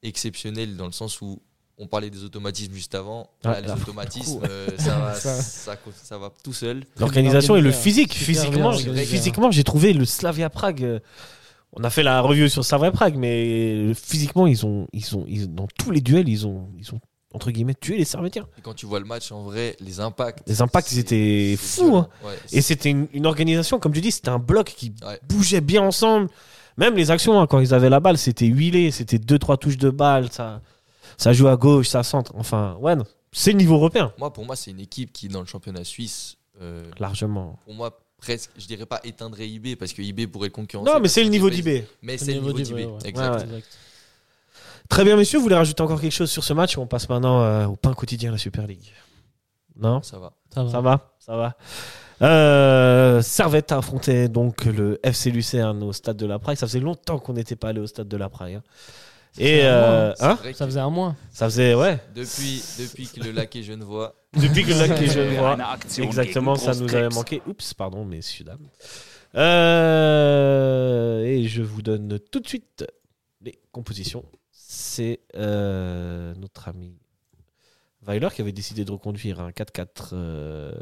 [0.02, 1.40] exceptionnel dans le sens où
[1.78, 3.30] on parlait des automatismes juste avant.
[3.44, 6.84] Ah, Là, les automatismes, euh, ça, va, Ça- ça, ça va tout seul.
[6.98, 8.12] L'organisation et le physique.
[8.12, 10.84] super Physiquement, bien j'ai- physiquement, trouvé le Slavia Prague.
[10.84, 10.98] euh,
[11.74, 15.52] On a fait la review sur Slavia Prague, mais physiquement, ils ont, ils ont, ils-
[15.52, 17.00] dans tous les duels, ils ont, ils ont
[17.34, 18.46] entre guillemets tué les Servétiens.
[18.58, 20.46] Et quand tu vois le match en vrai, les impacts.
[20.46, 22.08] Les impacts, ils étaient fous, hein.
[22.22, 25.18] Ouais, Et c'était une, une organisation, comme tu dis, c'était un bloc qui Ouais.
[25.30, 26.28] bougeait bien ensemble.
[26.76, 29.78] Même les actions, hein, quand ils avaient la balle, c'était huilé, c'était deux trois touches
[29.78, 30.60] de balle, ça,
[31.16, 32.32] ça joue à gauche, ça centre.
[32.36, 35.40] Enfin, ouais, non, c'est le niveau européen, Moi, pour moi, c'est une équipe qui, dans
[35.40, 37.58] le championnat suisse, euh, largement.
[37.64, 40.90] pour moi, presque, je dirais pas éteindrait IB, parce que IB pourrait le concurrencer.
[40.92, 41.84] Non, mais c'est le niveau IB, d'IB.
[42.02, 42.74] Mais c'est le niveau d'IB.
[42.74, 42.88] ouais.
[43.04, 43.46] Exact.
[43.46, 43.64] Ouais, ouais.
[44.88, 46.76] Très bien, messieurs, vous voulez rajouter encore quelque chose sur ce match?
[46.76, 48.92] Ou on passe maintenant euh, au pain quotidien de la Super League
[49.76, 50.02] Non?
[50.02, 50.32] Ça va.
[50.52, 50.70] Ça va.
[50.70, 51.14] Ça va?
[51.18, 51.56] Ça va.
[52.20, 56.56] Euh, Servette a affronté donc le FC Lucerne au stade de la Prague.
[56.56, 58.54] Ça faisait longtemps qu'on n'était pas allé au stade de la Prague.
[58.54, 58.62] hein.
[59.38, 61.16] Et euh, hein Ça faisait un mois.
[61.30, 61.98] ça faisait ouais.
[62.14, 65.56] depuis, depuis que le lac est genevois, Depuis que le lac est genevois.
[65.98, 67.42] Exactement, ça nous avait manqué.
[67.46, 68.68] Oups, pardon, messieurs dames.
[69.34, 72.84] Euh, et je vous donne tout de suite
[73.40, 74.24] les compositions.
[74.50, 76.98] C'est euh, notre ami
[78.06, 80.72] Weiler qui avait décidé de reconduire un 4-4 euh,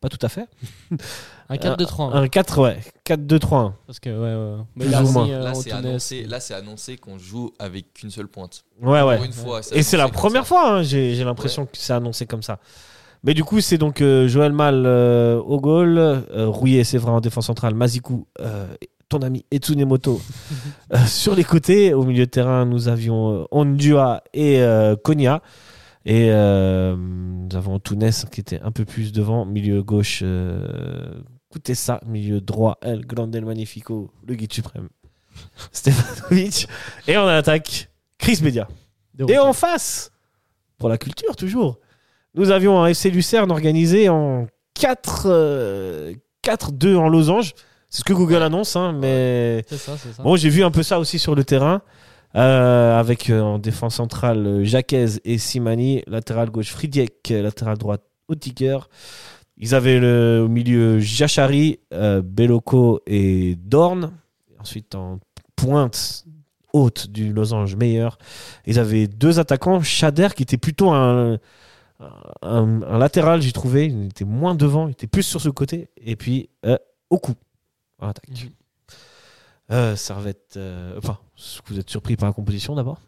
[0.00, 0.46] pas tout à fait.
[1.48, 2.12] Un 4-2-3.
[2.14, 2.78] Un 4, ouais.
[3.06, 3.72] 4-2-3-1.
[3.86, 4.62] Parce que, ouais, ouais.
[4.76, 8.64] Mais là, euh, Là, c'est annoncé, là, c'est annoncé qu'on joue avec qu'une seule pointe.
[8.82, 9.24] Ouais, ouais.
[9.24, 9.60] Une fois.
[9.72, 10.48] Et c'est la première ça.
[10.48, 12.58] fois, hein, j'ai j'ai l'impression que c'est annoncé comme ça.
[13.24, 17.10] Mais du coup, c'est donc euh, Joël Mal euh, au goal, euh, Rouillet, c'est vrai,
[17.10, 18.66] en défense centrale, Mazikou, euh,
[19.08, 20.20] ton ami Etsunemoto
[20.92, 21.94] euh, sur les côtés.
[21.94, 25.42] Au milieu de terrain, nous avions euh, Ondua et euh, Konya.
[26.08, 29.44] Et euh, nous avons Tounès qui était un peu plus devant.
[29.44, 32.00] Milieu gauche, euh, écoutez ça.
[32.06, 34.88] Milieu droit, El Grande El Magnifico, le guide suprême.
[35.70, 36.66] Stefanovic.
[37.06, 38.66] Et en attaque, Chris Media.
[39.28, 40.10] Et en face,
[40.78, 41.78] pour la culture toujours,
[42.32, 44.46] nous avions un FC Lucerne organisé en
[44.80, 47.52] 4, euh, 4-2 en losange.
[47.90, 50.22] C'est ce que Google annonce, hein, mais ça, ça.
[50.22, 51.82] bon, j'ai vu un peu ça aussi sur le terrain.
[52.36, 58.02] Euh, avec euh, en défense centrale euh, Jacquez et Simani, latéral gauche Fridiek, latéral droite
[58.28, 58.78] Otiker.
[59.56, 62.22] Ils avaient le, au milieu Jachari, euh,
[63.06, 64.12] et Dorn.
[64.60, 65.18] Ensuite en
[65.56, 66.24] pointe
[66.72, 68.18] haute du losange meilleur.
[68.66, 71.38] Ils avaient deux attaquants, Shader qui était plutôt un,
[72.42, 73.86] latéral, j'ai trouvé.
[73.86, 75.88] Il était moins devant, il était plus sur ce côté.
[75.96, 76.78] Et puis euh,
[77.10, 77.32] Oku
[77.98, 78.28] en attaque.
[78.28, 78.50] Mhm.
[79.70, 81.18] Euh, Servette, euh, enfin,
[81.66, 82.98] vous êtes surpris par la composition d'abord?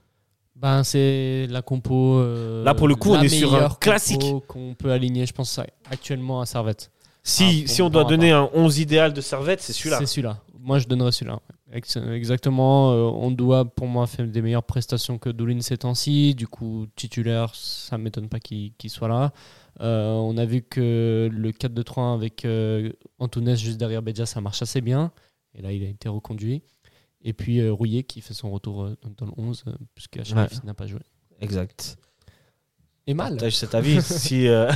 [0.57, 2.19] Ben, c'est la compo.
[2.19, 4.21] euh, Là, pour le coup, on est sur un classique.
[4.47, 5.59] qu'on peut aligner, je pense,
[5.91, 6.91] actuellement à Servette.
[7.23, 9.99] Si, Ah, si on doit donner un 11 idéal de Servette, c'est celui-là.
[10.01, 10.39] C'est celui-là.
[10.59, 11.41] Moi, je donnerais celui-là.
[11.73, 12.93] Ex- Exactement.
[12.93, 16.35] euh, on doit, pour moi, faire des meilleures prestations que Doulin ces temps-ci.
[16.35, 19.33] Du coup, titulaire, ça ne m'étonne pas qu'il soit là.
[19.81, 24.61] Euh, on a vu que le 4-2-3 avec euh, Antunes juste derrière Beja, ça marche
[24.61, 25.11] assez bien.
[25.55, 26.63] Et là, il a été reconduit.
[27.23, 30.35] Et puis euh, Rouillet qui fait son retour euh, dans le 11, euh, puisque HLF
[30.35, 30.49] Ouais.
[30.65, 31.01] n'a pas joué.
[31.41, 31.99] Exact.
[33.07, 33.33] Et mal.
[33.33, 34.01] Partage cet avis.
[34.03, 34.71] si euh,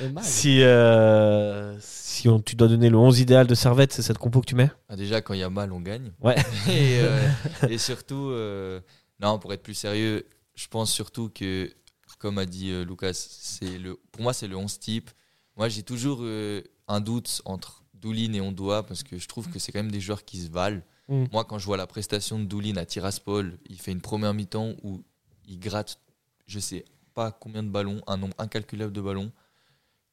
[0.00, 0.22] Et mal.
[0.24, 4.40] si, euh, si on, tu dois donner le 11 idéal de Servette, c'est cette compo
[4.40, 4.70] que tu mets?
[4.88, 6.12] Ah, déjà, quand il y a mal, on gagne.
[6.20, 6.36] Ouais.
[6.68, 7.28] et, euh,
[7.68, 8.80] et surtout, euh,
[9.20, 11.72] non, pour être plus sérieux, je pense surtout que,
[12.18, 15.10] comme a dit euh, Lucas, c'est le, pour moi, c'est le 11 type.
[15.56, 19.58] Moi, j'ai toujours euh, un doute entre Doulin et Ondoa parce que je trouve que
[19.58, 20.82] c'est quand même des joueurs qui se valent.
[21.08, 21.26] Mm.
[21.32, 24.74] Moi, quand je vois la prestation de Doulin à Tiraspol, il fait une première mi-temps
[24.82, 25.02] où
[25.48, 25.98] il gratte,
[26.46, 26.84] je sais
[27.14, 29.32] pas combien de ballons, un nombre incalculable de ballons.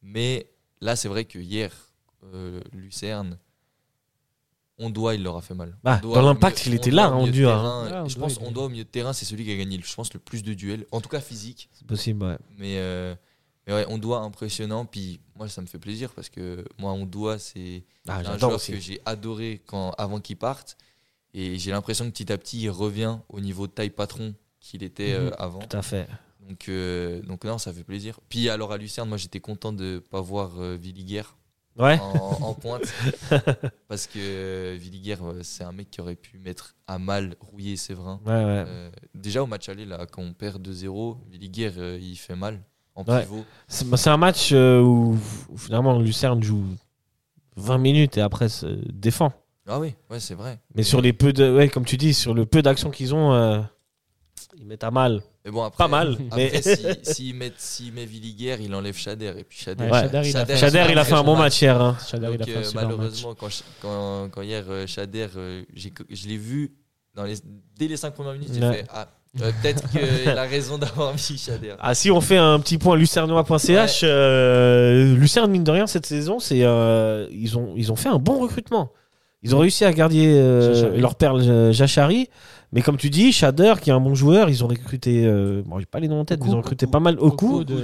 [0.02, 0.46] Mais
[0.80, 1.72] là, c'est vrai que hier,
[2.32, 3.38] euh, Lucerne,
[4.78, 5.76] on doit, il leur a fait mal.
[5.82, 8.08] Bah, Ondoa dans l'impact, il était Ondoa là, Ondua, terrain, hein.
[8.08, 10.20] Je pense doit au milieu de terrain, c'est celui qui a gagné, je pense, le
[10.20, 10.86] plus de duels.
[10.92, 11.68] En tout cas, physique.
[11.72, 12.38] C'est possible, ouais.
[12.56, 13.14] Mais, euh,
[13.66, 14.84] mais ouais, on doit impressionnant.
[14.86, 18.54] Puis moi, ça me fait plaisir parce que moi, on doit, c'est Ah, un joueur
[18.54, 18.72] aussi.
[18.72, 20.76] que j'ai adoré quand, avant qu'il parte.
[21.32, 24.82] Et j'ai l'impression que petit à petit, il revient au niveau de taille patron qu'il
[24.82, 25.34] était euh, Mhm.
[25.38, 25.58] avant.
[25.60, 26.08] Tout à fait.
[26.48, 28.18] Donc, euh, donc non, ça fait plaisir.
[28.28, 31.22] Puis alors à Lucerne, moi, j'étais content de pas voir euh, Villiger
[31.76, 31.98] Ouais.
[32.00, 32.82] en, en pointe.
[33.88, 37.72] parce que euh, Villiger, euh, c'est un mec qui aurait pu mettre à mal Rouillé
[37.72, 38.20] et Séverin.
[38.26, 38.64] Ouais, ouais.
[38.66, 42.60] Euh, déjà au match aller, là, quand on perd 2-0, Villiger, euh, il fait mal
[43.00, 43.22] en Ouais.
[43.22, 43.44] pivot.
[43.68, 45.18] C'est bah, c'est un match euh, où,
[45.50, 46.64] où finalement Lucerne joue
[47.56, 49.32] 20 minutes et après se défend.
[49.68, 50.58] Ah oui, ouais, c'est vrai.
[50.74, 53.32] Mais sur les peu de, ouais, comme tu dis, sur le peu d'actions qu'ils ont,
[53.32, 53.60] euh,
[54.58, 55.22] ils mettent à mal.
[55.44, 56.18] Mais bon, après, Pas mal.
[56.26, 59.34] Après, mais s'il si, met, s'il met Villiger, il enlève Shader.
[59.38, 59.88] Et puis Ouais, Ouais.
[59.90, 61.80] Shader, il a fait- Shader, il a fait un bon match hier.
[61.80, 61.96] hein.
[62.06, 62.90] Shader, il a Donc, fait un super match.
[62.96, 63.48] malheureusement, quand,
[63.80, 65.28] quand, quand hier, euh, Shader,
[65.72, 66.72] j'ai- je l'ai vu
[67.14, 67.36] dans les,
[67.76, 68.72] dès les 5 premières minutes, j'ai Ouais.
[68.78, 69.08] fait Ah,
[69.40, 71.74] euh, peut-être qu'il a raison d'avoir mis Shader.
[71.78, 76.38] Ah, si on fait un petit point lucernois.ch, euh, Lucerne, mine de rien, cette saison,
[76.40, 78.90] c'est, euh, ils, ont, ils ont fait un bon recrutement.
[79.42, 81.00] Ils ont réussi à garder euh, Jachari.
[81.00, 82.28] leur perle Jachari.
[82.72, 85.80] Mais comme tu dis, Shader, qui est un bon joueur, ils ont recruté, euh, bon,
[85.80, 87.64] j'ai pas les noms en tête, mais ils ont recruté Oku, pas mal au coup.
[87.64, 87.74] De,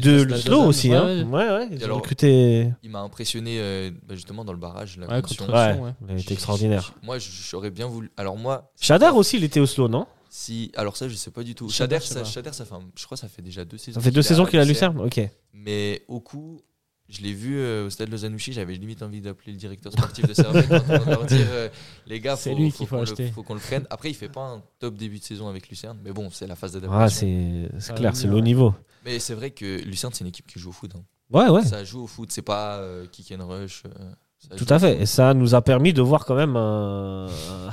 [0.00, 1.24] De de Slow aussi, hein.
[1.28, 2.68] Ouais, Ouais, ouais, ils ont recruté.
[2.82, 4.96] Il m'a impressionné euh, bah, justement dans le barrage.
[4.98, 5.90] La Ouais, contre Sion, ouais.
[6.08, 6.94] Il a été J'ai- extraordinaire.
[7.02, 8.10] Moi, j'aurais bien voulu.
[8.16, 8.70] Alors, moi.
[8.80, 10.06] Shader aussi, il était au slow, non?
[10.32, 11.68] Si, alors ça, je sais pas du tout.
[11.68, 12.24] Shader, Shader, ça.
[12.24, 13.98] Shader, ça fait, un- je crois, que ça fait déjà deux saisons.
[13.98, 15.20] Ça fait deux saisons qu'il a Lucerne Ok.
[15.52, 16.60] Mais au coup,
[17.08, 20.32] je l'ai vu euh, au stade Lausanne-Ouchy, j'avais limite envie d'appeler le directeur sportif de
[20.32, 21.68] Servette pour leur dire euh,
[22.06, 23.24] les gars, C'est faut, lui faut qu'il faut qu'on acheter.
[23.26, 23.84] le, faut qu'on le prenne.
[23.90, 26.54] Après, il fait pas un top début de saison avec Lucerne, mais bon, c'est la
[26.54, 27.26] phase Ah, d'adaptation.
[27.72, 28.72] c'est c'est Ah, clair, c'est le haut niveau.
[29.04, 30.92] mais c'est vrai que Lucerne, c'est une équipe qui joue au foot.
[30.96, 31.02] hein.
[31.32, 31.64] Ouais, ouais.
[31.64, 33.82] Ça joue au foot, c'est pas euh, kick and rush.
[33.86, 33.90] euh,
[34.38, 34.92] ça Tout joue à au fait.
[34.92, 35.02] foot.
[35.02, 37.26] Et ça nous a permis de voir quand même un,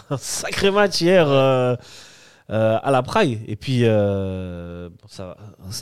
[0.10, 1.76] un sacré match hier euh,
[2.50, 3.40] euh, à la Praille.
[3.48, 5.36] Et puis, euh, ça,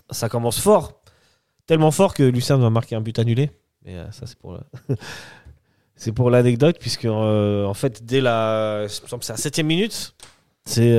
[0.09, 1.01] ça commence fort.
[1.67, 3.51] Tellement fort que Lucerne va marquer un but annulé.
[3.83, 4.95] Mais euh, ça, c'est pour le-
[5.95, 8.85] c'est pour l'anecdote, puisque en fait, dès la.
[8.87, 10.15] c'est la septième minute,
[10.65, 10.97] c'est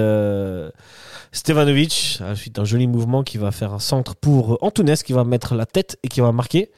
[1.32, 5.12] Stevanovic, à la suite d'un joli mouvement, qui va faire un centre pour Antunes, qui
[5.12, 6.70] va mettre la tête et qui va marquer.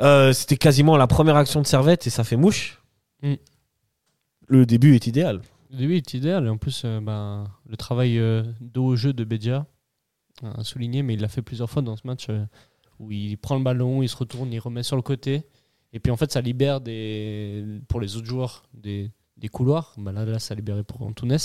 [0.00, 2.80] Euh, C'était quasiment la première action de Servette et ça fait mouche.
[3.22, 3.34] Mm.
[4.48, 5.40] Le début est idéal.
[5.70, 6.46] Le début est idéal.
[6.46, 9.66] Et en plus, euh, ben, le travail euh, dos au jeu de Bedia
[10.42, 12.44] a souligné, mais il l'a fait plusieurs fois dans ce match euh,
[12.98, 15.44] où il prend le ballon, il se retourne, il remet sur le côté.
[15.92, 19.12] Et puis en fait, ça libère des, pour les autres joueurs des,
[19.52, 19.94] couloirs.
[19.98, 21.36] Ben là, là, ça a libéré pour Antunes.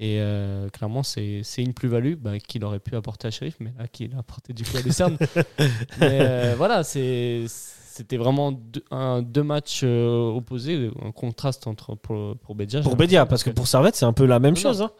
[0.00, 3.72] Et euh, clairement, c'est c'est une plus-value ben, qu'il aurait pu apporter à Sheriff, mais
[3.78, 5.16] là, qu'il a apporté du coup à Lucerne.
[6.00, 11.94] mais euh, voilà, c'est- c'était vraiment deux, un- deux matchs euh, opposés, un contraste entre,
[11.94, 12.80] pour, pour Bedia.
[12.80, 14.82] Pour Bédia, parce que pour Servette, c'est un peu la même Non, chose.
[14.82, 14.90] hein.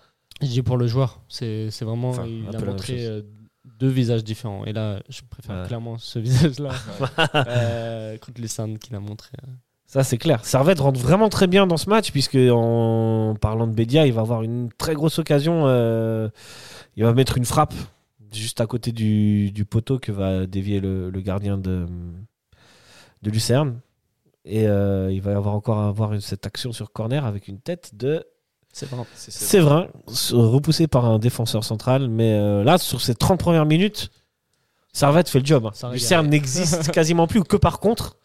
[0.40, 2.10] je dis pour le joueur, c'est c'est vraiment.
[2.10, 3.22] Enfin, il a montré euh,
[3.80, 4.64] deux visages différents.
[4.64, 5.66] Et là, je préfère Ouais.
[5.66, 6.70] clairement ce visage-là
[8.20, 9.32] contre Lucerne qu'il a montré.
[9.94, 10.44] Ça, c'est clair.
[10.44, 14.22] Servette rentre vraiment très bien dans ce match, puisque en parlant de Bédia, il va
[14.22, 15.68] avoir une très grosse occasion.
[15.68, 16.28] euh,
[16.96, 17.74] il va mettre une frappe
[18.32, 21.86] juste à côté du, du poteau que va dévier le, le gardien de,
[23.22, 23.78] de Lucerne.
[24.44, 27.60] Et euh, il va y avoir encore avoir une- cette action sur corner avec une
[27.60, 28.24] tête de.
[29.46, 32.08] Séverin, s- repoussé par un défenseur central.
[32.08, 34.10] Mais euh, là, sur ces 30 premières minutes,
[34.92, 35.66] Servette fait le job.
[35.66, 35.70] hein.
[35.94, 38.16] Lucerne n'existe quasiment plus que par contre.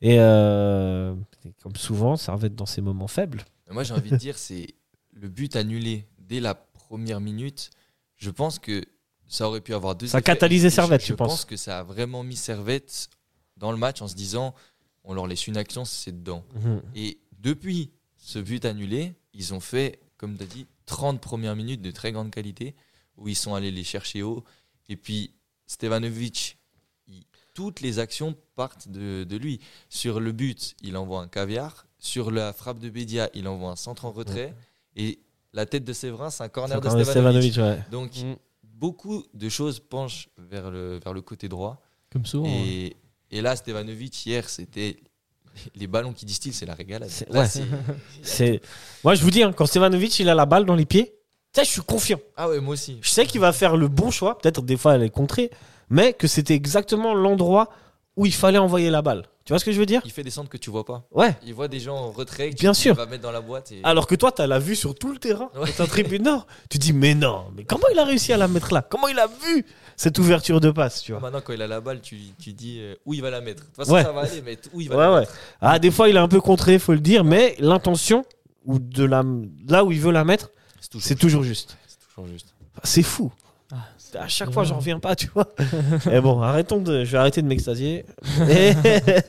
[0.00, 1.14] Et euh,
[1.62, 3.44] comme souvent, Servette dans ses moments faibles.
[3.70, 4.68] Moi, j'ai envie de dire, c'est
[5.12, 7.70] le but annulé dès la première minute.
[8.16, 8.84] Je pense que
[9.26, 11.44] ça aurait pu avoir deux Ça a catalysé Et je- Servette, je, tu penses pense
[11.44, 13.08] que ça a vraiment mis Servette
[13.56, 14.54] dans le match en se disant
[15.04, 16.44] on leur laisse une action, c'est dedans.
[16.94, 21.80] Et depuis ce but annulé, ils ont fait, comme tu as dit, 30 premières minutes
[21.82, 22.74] de très grande qualité
[23.16, 24.44] où ils sont allés les chercher haut.
[24.88, 25.32] Et puis,
[25.66, 26.57] Stevanovic,
[27.58, 29.58] toutes les actions partent de, de lui.
[29.88, 31.86] Sur le but, il envoie un caviar.
[31.98, 34.54] Sur la frappe de Bédia, il envoie un centre en retrait.
[34.94, 35.18] Et
[35.52, 37.56] la tête de Séverin, c'est un corner de Stevanovic.
[37.56, 37.80] Ouais.
[37.90, 38.34] Donc, Mm.
[38.62, 41.82] beaucoup de choses penchent vers le, vers le côté droit.
[42.12, 42.46] Comme souvent.
[42.48, 42.96] Et,
[43.32, 44.96] et là, Stevanovic, hier, c'était
[45.74, 47.10] les ballons qui distillent, c'est la régalade.
[47.10, 47.40] C'est- Là,
[48.38, 48.60] ouais.
[49.02, 51.12] Moi, je vous dis, hein, quand Stevanovic il a la balle dans les pieds,
[51.56, 52.20] je suis confiant.
[52.36, 52.98] Ah ouais, moi aussi.
[53.02, 54.38] Je sais qu'il va faire le bon choix.
[54.38, 55.50] Peut-être des fois, elle est contrée.
[55.90, 57.68] Mais que c'était exactement l'endroit
[58.16, 59.26] où il fallait envoyer la balle.
[59.44, 60.02] Tu vois ce que je veux dire?
[60.04, 61.04] Il fait des centres que tu vois pas.
[61.12, 61.34] Ouais.
[61.46, 62.94] Il voit des gens en retrait Bien sûr.
[62.94, 63.72] vas mettre dans la boîte.
[63.72, 63.80] Et...
[63.84, 65.66] Alors que toi, tu as la vue sur tout le terrain, Ouais.
[65.70, 66.46] dans ta tribune nord.
[66.68, 68.82] Tu dis, mais non, mais comment il a réussi à la mettre là?
[68.82, 69.64] Comment il a vu
[69.96, 71.20] cette ouverture de passe, tu vois?
[71.22, 73.62] Maintenant, quand il a la balle, tu, tu dis euh, où il va la mettre?
[73.62, 74.02] De toute façon, Ouais.
[74.02, 75.32] ça va aller, mais où il va Ouais, la mettre?
[75.62, 78.26] Ah, des fois, il est un peu contré, faut le dire, mais l'intention,
[78.66, 79.22] ou de la,
[79.66, 81.78] là où il veut la mettre, C'est toujours, c'est toujours juste.
[81.86, 82.54] c'est toujours juste.
[82.84, 83.32] C'est fou.
[84.14, 85.48] Ah, À chaque fois, j'en reviens pas, tu vois.
[86.12, 87.04] Et bon, arrêtons de.
[87.04, 88.04] Je vais arrêter de m'extasier.
[88.48, 88.72] Et...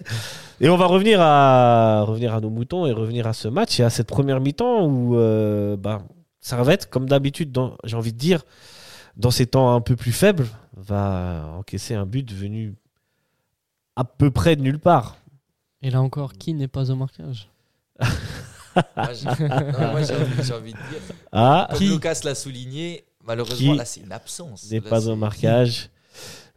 [0.62, 3.84] et on va revenir à revenir à nos moutons et revenir à ce match et
[3.84, 6.02] à cette première mi-temps où euh, bah,
[6.42, 8.44] Servette, comme d'habitude, dans- j'ai envie de dire,
[9.18, 12.76] dans ces temps un peu plus faibles, va encaisser un but venu
[13.96, 15.18] à peu près de nulle part.
[15.82, 17.50] Et là encore, qui n'est pas au marquage?
[18.00, 21.88] Moi, j'ai non, mais moi, j'ai envie, de dire, Ah, comme qui?
[21.90, 24.70] Lucas l'a souligné, malheureusement, Qui là, c'est une absence.
[24.72, 25.90] n'est Là, pas au marquage.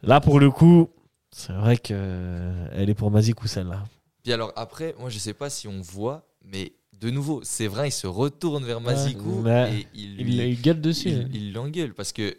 [0.01, 0.89] Là, pour le coup,
[1.31, 3.83] c'est vrai que euh, elle est pour Mazikou celle-là.
[4.23, 7.89] Puis alors, après, moi, je sais pas si on voit, mais de nouveau, c'est vrai,
[7.89, 9.73] il se retourne vers Mazikou Ouais.
[9.73, 11.09] et il Il, lui il gueule dessus.
[11.11, 11.29] hein.
[11.33, 12.35] il l'engueule parce que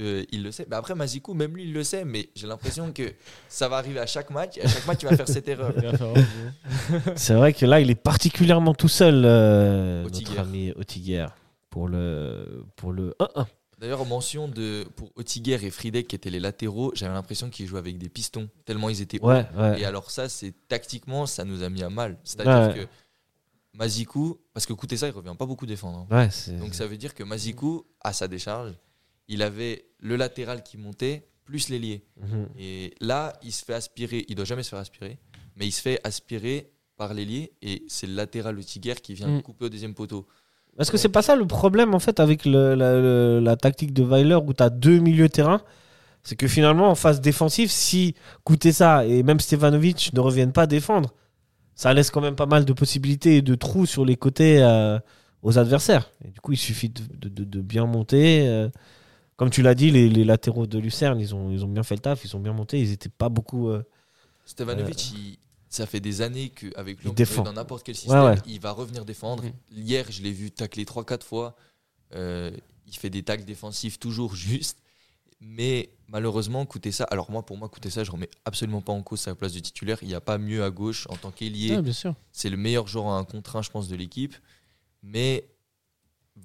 [0.00, 0.66] euh, il le sait.
[0.70, 3.02] Mais après, Mazikou, même lui, il le sait, mais j'ai l'impression que
[3.48, 4.56] ça va arriver à chaque match.
[4.56, 5.72] Et à chaque match, il va faire cette erreur.
[7.16, 11.26] C'est vrai que là, il est particulièrement tout seul, euh, notre ami Ottiger,
[11.70, 13.46] pour le, pour le 1-1.
[13.78, 17.78] D'ailleurs, mention de, pour Otiger et Friedek, qui étaient les latéraux, j'avais l'impression qu'ils jouaient
[17.78, 19.28] avec des pistons, tellement ils étaient hauts.
[19.28, 19.46] Ouais.
[19.80, 22.18] Et alors, ça, c'est tactiquement, ça nous a mis à mal.
[22.24, 22.84] C'est-à-dire Ouais.
[22.84, 22.88] que
[23.74, 26.06] Mazikou, parce que ça il revient pas beaucoup défendre.
[26.10, 26.28] hein.
[26.58, 28.72] Donc ça veut dire que Mazikou, à sa décharge,
[29.28, 32.04] il avait le latéral qui montait, plus l'ailier.
[32.20, 32.48] Mhm.
[32.58, 35.18] Et là, il se fait aspirer, il doit jamais se faire aspirer,
[35.54, 39.28] mais il se fait aspirer par l'ailier et c'est le latéral le Tiger qui vient
[39.28, 39.42] Mm.
[39.42, 40.26] couper au deuxième poteau.
[40.78, 43.92] Parce que c'est pas ça le problème, en fait, avec le- la, le- la tactique
[43.92, 45.60] de Weiler où tu as deux milieux terrain.
[46.22, 48.14] C'est que finalement, en phase défensive, si
[48.72, 51.14] ça et même Stevanovic ne reviennent pas défendre,
[51.74, 54.98] ça laisse quand même pas mal de possibilités et de trous sur les côtés euh,
[55.42, 56.10] aux adversaires.
[56.24, 58.46] Et du coup, il suffit de, de- de- de bien monter.
[58.48, 58.68] euh.
[59.36, 61.94] comme tu l'as dit, les, les latéraux de Lucerne, ils ont, ils ont bien fait
[61.94, 62.80] le taf, ils ont bien monté.
[62.80, 63.68] Ils étaient pas beaucoup.
[63.70, 63.82] euh,
[64.44, 67.12] Stevanovic, il- ça fait des années qu'avec lui,
[67.44, 68.36] dans n'importe quel système, ouais.
[68.46, 69.44] il va revenir défendre.
[69.44, 69.52] Mhm.
[69.72, 71.56] Hier, je l'ai vu tacler 3-4 fois.
[72.14, 72.50] Euh,
[72.86, 74.78] il fait des tacles défensifs toujours justes.
[75.40, 77.04] Mais malheureusement, ça.
[77.04, 79.98] Alors, moi, pour moi, ça, je remets absolument pas en cause sa place de titulaire.
[80.02, 81.76] Il n'y a pas mieux à gauche en tant qu'ailier.
[81.76, 82.12] Ouais.
[82.32, 84.34] C'est le meilleur joueur à un contre un, je pense, de l'équipe.
[85.02, 85.48] Mais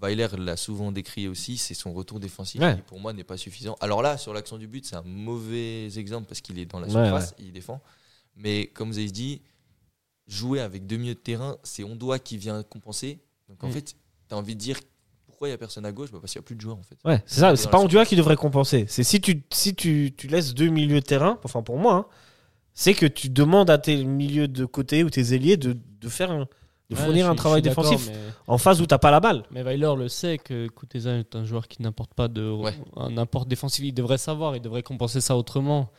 [0.02, 2.76] Weiler l'a souvent décrit aussi, c'est son retour défensif Ouais.
[2.76, 3.78] qui, pour moi, n'est pas suffisant.
[3.80, 6.88] Alors là, sur l'action du but, c'est un mauvais exemple parce qu'il est dans la
[6.88, 7.82] Ouais, surface, il défend.
[8.36, 9.42] Mais comme vous avez dit,
[10.28, 13.20] jouer avec deux milieux de terrain, c'est Ondoa qui vient compenser.
[13.50, 13.72] Donc en Mm.
[13.72, 13.96] fait,
[14.30, 14.80] tu as envie de dire
[15.26, 16.78] pourquoi il n'y a personne à gauche bah, Parce qu'il n'y a plus de joueurs
[16.78, 16.98] en fait.
[17.06, 17.56] Ouais, c'est ça.
[17.56, 17.80] C'est pas.
[17.80, 18.86] Ondua qui devrait compenser.
[18.88, 22.06] C'est si tu si tu, tu laisses deux milieux de terrain, enfin pour moi, hein,
[22.74, 26.32] c'est que tu demandes à tes milieux de côté ou tes ailiers de, de faire
[26.32, 26.48] un-
[26.90, 28.16] de fournir un suis- travail défensif Mais,
[28.48, 29.44] en phase où t'as pas la balle.
[29.52, 32.74] mais Weiler le sait que Kuteza est un joueur qui n'apporte pas de Ouais.
[32.98, 33.84] un apport défensif.
[33.84, 35.90] Il devrait savoir, il devrait compenser ça autrement.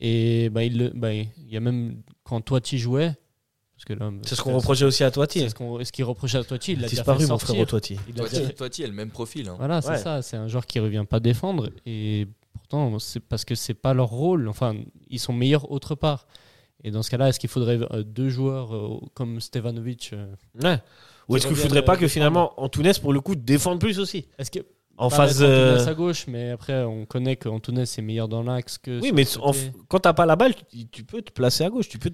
[0.00, 3.14] Et bah, il, le- bah, il y a même quand Toiti jouait,
[3.74, 5.40] parce que là, C'est ce qu'on reprochait aussi à Toiti.
[5.40, 6.72] C'est ce qu'on- ce qu'il reprochait à Toiti.
[6.72, 7.96] Il déjà Disparu mon frère Toiti.
[8.56, 9.48] Toiti, a le même profil.
[9.48, 9.56] hein.
[9.58, 9.98] Voilà, c'est Ouais.
[9.98, 10.22] ça.
[10.22, 11.70] C'est un joueur qui revient pas défendre.
[11.86, 14.48] Et pourtant, c'est parce que c'est pas leur rôle.
[14.48, 14.76] Enfin,
[15.08, 16.26] ils sont meilleurs autre part.
[16.84, 20.32] Et dans ce cas-là, est-ce qu'il faudrait euh, deux joueurs euh, comme Stevanovic euh,
[20.62, 20.78] Ouais.
[21.28, 22.12] Ou est-ce qu'il reviennent, faudrait pas que défendre.
[22.12, 24.26] finalement Antunes pour le coup défende plus aussi?
[24.38, 24.60] Est-ce que
[24.98, 25.36] en phase.
[25.42, 29.00] Antunes euh, à gauche, mais après, on connaît qu'Antunes est meilleur dans l'axe que.
[29.00, 29.52] Oui, mais en
[29.88, 31.88] quand t'as pas la balle, tu, tu peux te placer à gauche.
[31.88, 32.10] Tu peux.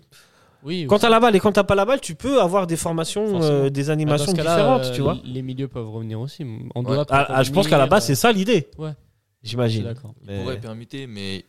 [0.62, 2.78] Oui, Quand t'as la balle et quand t'as pas la balle, tu peux avoir des
[2.78, 5.18] formations, euh, des Bah, animations différentes, euh, tu vois.
[5.22, 6.42] Les milieux peuvent revenir aussi.
[6.74, 6.94] On Ouais.
[6.94, 8.70] doit Ah, ah, je pense qu'à la base, c'est ça l'idée.
[8.78, 8.92] Ouais.
[9.42, 9.84] J'imagine.
[9.84, 10.14] d'accord.
[10.22, 11.44] Il Mais- pourrait permuter, mais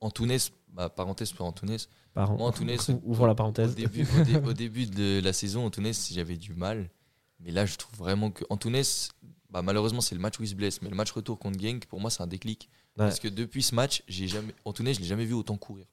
[0.00, 0.36] Antunes,
[0.72, 1.76] bah, parenthèse pour Antunes,
[2.14, 2.36] Pardon.
[2.36, 2.70] Moi, Antunes,
[3.04, 3.76] Ouvrons la au parenthèse.
[3.76, 6.88] début, au, dé- au début de la saison, Antunes, j'avais du mal.
[7.38, 8.82] Mais là, je trouve vraiment que Antunes,
[9.50, 10.82] bah, malheureusement, c'est le match où il se blesse.
[10.82, 12.68] Mais le match retour contre Genk, pour moi, c'est un déclic.
[12.96, 15.86] Parce que depuis ce match, j'ai jamais, Antunes, je l'ai jamais vu autant courir.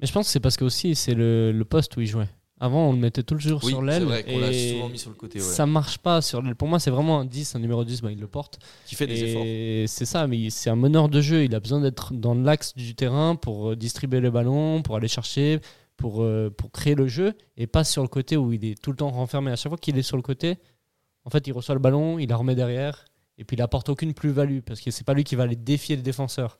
[0.00, 2.28] Mais je pense que c'est parce que aussi c'est le, le poste où il jouait.
[2.58, 4.04] Avant, on le mettait toujours Oui, sur c'est l'aile.
[4.04, 5.38] vrai qu'on l'a et souvent mis sur le côté.
[5.38, 5.44] Ouais.
[5.44, 6.56] Ça marche pas sur l'aile.
[6.56, 8.58] Pour moi, c'est vraiment un 10, un numéro 10, bah, il le porte.
[8.86, 9.42] Qui fait des efforts.
[9.88, 11.44] C'est ça, mais c'est un meneur de jeu.
[11.44, 15.08] Il a besoin d'être dans l'axe du terrain pour euh, distribuer le ballon, pour aller
[15.08, 15.60] chercher,
[15.98, 18.90] pour, euh, pour créer le jeu, et pas sur le côté où il est tout
[18.90, 19.50] le temps renfermé.
[19.50, 20.56] À chaque fois qu'il est sur le côté,
[21.26, 23.04] en fait, il reçoit le ballon, il la remet derrière,
[23.36, 25.96] et puis il apporte aucune plus-value, parce que c'est pas lui qui va aller défier
[25.96, 26.58] le défenseur.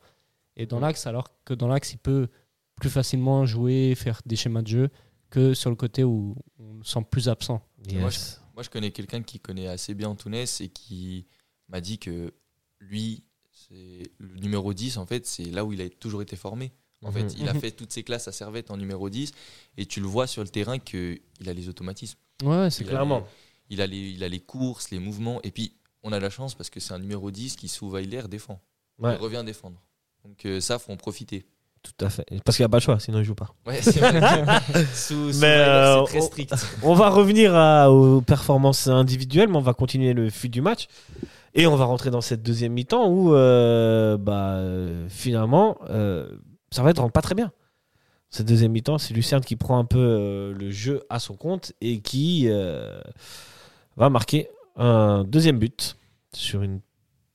[0.57, 2.29] Et dans l'axe, alors que dans l'axe, il peut
[2.75, 4.89] plus facilement jouer, faire des schémas de jeu,
[5.31, 7.63] que sur le côté où on le sent plus absent.
[7.93, 8.11] Moi,
[8.63, 11.27] je connais quelqu'un qui connaît assez bien Antunes et qui
[11.69, 12.33] m'a dit que
[12.81, 16.73] lui, c'est le numéro 10, en fait, c'est là où il a toujours été formé.
[17.03, 17.35] En fait, Mhm.
[17.39, 19.31] il a fait toutes ses classes à Servette en numéro 10
[19.77, 22.19] et tu le vois sur le terrain qu'il a les automatismes.
[22.43, 22.85] Ouais, c'est.
[22.85, 23.27] Clairement.
[23.71, 25.41] Il a, les, il a les courses, les mouvements.
[25.43, 28.23] Et puis, on a la chance parce que c'est un numéro 10 qui, sous Weiler,
[28.29, 28.61] défend.
[28.99, 29.15] Ouais.
[29.15, 29.81] Il revient défendre.
[30.25, 31.47] Donc, euh, ça, faut en profiter.
[31.83, 32.25] Tout à fait.
[32.45, 33.55] Parce qu'il n'y a pas le choix, sinon il joue pas.
[33.65, 34.21] Ouais, c'est vrai.
[34.95, 36.55] sous, sous euh, c'est très on- strict.
[36.83, 40.89] On va revenir à- aux performances individuelles, mais on va continuer le fil du match.
[41.55, 45.79] Et on va rentrer dans cette deuxième mi-temps où, euh, bah, euh, finalement,
[46.73, 47.53] ça va être pas très bien.
[48.31, 52.01] Cette deuxième mi-temps, c'est Lucerne qui prend un peu le jeu à son compte et
[52.01, 52.49] qui
[53.97, 55.97] va marquer un deuxième but
[56.33, 56.81] sur une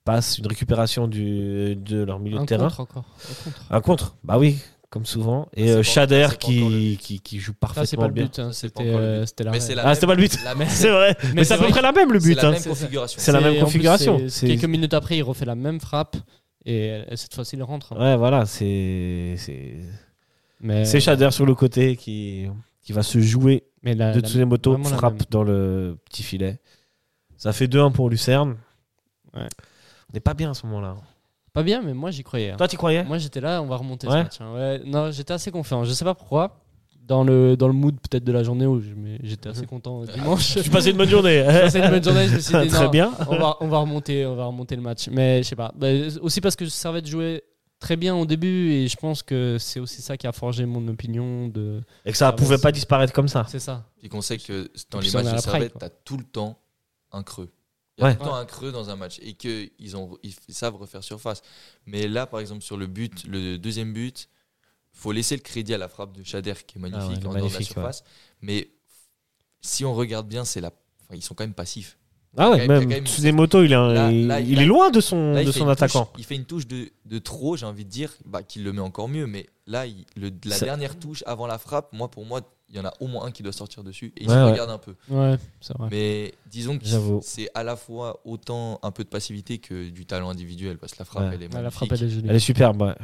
[0.03, 2.69] passe, une récupération du, de leur milieu Un de terrain.
[2.69, 3.05] contre encore.
[3.29, 3.65] Un contre.
[3.71, 4.57] Un contre, bah oui,
[4.89, 5.47] comme souvent.
[5.55, 6.59] Et euh, pas- Shader pas le qui,
[6.91, 6.97] but.
[6.99, 9.05] qui, qui joue Là, c'est parfaitement pas le but, hein, C'est c'était pas encore le
[9.05, 9.27] euh, but.
[9.27, 10.43] c'était la Mais c'est la Ah, c'était pas le but.
[10.43, 11.15] La même, C'est vrai.
[11.33, 12.35] Mais, c'est à peu près la même le c'est but.
[12.35, 12.51] la hein.
[12.51, 13.19] même C'est- configuration.
[13.21, 14.21] C'est la même configuration.
[14.41, 16.17] Quelques minutes après, il refait la même frappe
[16.65, 17.93] et elle- cette fois-ci, il rentre.
[17.93, 17.99] hein.
[17.99, 19.77] Ouais, voilà, c'est c'est
[20.59, 22.47] Mais, c'est Shader sur le côté qui
[22.83, 26.59] qui va se jouer mais la- de la- Tsunemoto, la frappe dans le petit filet.
[27.37, 28.57] Ça fait 2-1 pour Lucerne.
[29.33, 29.41] Ouais.
[30.09, 30.95] On n'est pas bien à ce moment-là.
[31.53, 32.51] Pas bien, mais moi, j'y croyais.
[32.51, 32.57] hein.
[32.57, 33.03] Toi, tu croyais?
[33.03, 34.13] Moi, j'étais là, on va remonter Ouais.
[34.13, 34.41] ce match.
[34.41, 34.53] hein.
[34.53, 35.83] Ouais, non, j'étais assez confiant.
[35.83, 36.57] Je sais pas pourquoi.
[37.07, 38.87] Dans le, dans le mood peut-être de la journée où je-
[39.23, 40.55] j'étais assez content euh, dimanche.
[40.63, 41.43] Tu passais une bonne journée.
[41.69, 43.11] C'est une bonne journée, je me suis dit, Très non, bien.
[43.27, 45.09] on va, on va remonter, on va remonter le match.
[45.11, 45.73] Mais je sais pas.
[45.75, 45.87] Bah,
[46.21, 47.43] aussi parce que Servette jouait
[47.81, 50.87] très bien au début et je pense que c'est aussi ça qui a forgé mon
[50.87, 51.81] opinion de.
[52.05, 53.45] Et que ça Ah, pouvait pas disparaître comme ça.
[53.49, 53.89] C'est ça.
[53.99, 55.79] Puis qu'on sait que dans les matchs de Servette, quoi.
[55.81, 56.57] t'as tout le temps
[57.11, 57.51] un creux.
[57.97, 58.15] Il y a Ouais.
[58.15, 61.41] tout le temps un creux dans un match et qu'ils ont, ils savent refaire surface.
[61.85, 64.29] Mais là, par exemple, sur le but, le deuxième but,
[64.93, 67.17] faut laisser le crédit à la frappe de Shader qui est magnifique Ah ouais, est
[67.17, 68.03] en dehors de la magnifique, surface.
[68.41, 68.69] Mais
[69.61, 70.71] si on regarde bien, c'est la,
[71.03, 71.97] enfin, ils sont quand même passifs.
[72.37, 74.89] Ah ouais, même même- Tsunemoto, il, est, un- Là- il, là, il là- est loin
[74.89, 76.09] de son, Là, de son touche- attaquant.
[76.17, 78.79] il fait une touche de, de trop, j'ai envie de dire, bah, qu'il le met
[78.79, 79.27] encore mieux.
[79.27, 82.39] Mais là, il- le, la Ça- dernière touche avant la frappe, moi, pour moi,
[82.69, 84.39] il y en a au moins un qui doit sortir dessus et il Ouais, se
[84.39, 84.51] ouais.
[84.51, 84.95] regarde un peu.
[85.09, 85.89] Ouais, c'est vrai.
[85.91, 86.85] Mais disons que
[87.21, 90.99] c'est à la fois autant un peu de passivité que du talent individuel parce que
[90.99, 91.31] la frappe Ouais.
[91.33, 91.87] elle est Ouais, la magnifique.
[91.89, 92.29] frappe, elle est.
[92.29, 92.81] Elle est superbe.
[92.83, 92.95] ouais.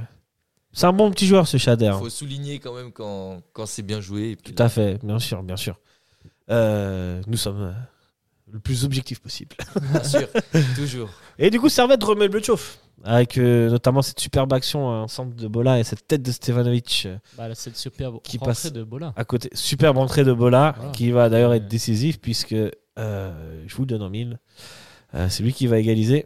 [0.71, 1.91] C'est un bon petit joueur, ce Shader.
[1.95, 4.29] Il faut souligner quand même quand, quand c'est bien joué.
[4.31, 5.77] Et puis Tout à fait, bien sûr, bien sûr.
[6.49, 7.71] Euh, nous sommes euh,
[8.51, 9.55] le plus objectif possible.
[9.91, 10.27] Bien sûr,
[10.75, 11.09] toujours.
[11.37, 12.79] Et du coup, Servette remet le bleu de chauffe.
[13.03, 17.03] Avec euh, notamment cette superbe action en centre de Bola et cette tête de Stevanovic
[17.05, 19.13] euh, Bah, cette superbe Qui passe- de Bola.
[19.15, 19.49] à côté.
[19.53, 20.91] Superbe entrée de Bola Voilà.
[20.93, 24.39] qui va d'ailleurs être décisif puisque euh, je vous le donne en mille.
[25.13, 26.25] Euh, c'est lui qui va égaliser.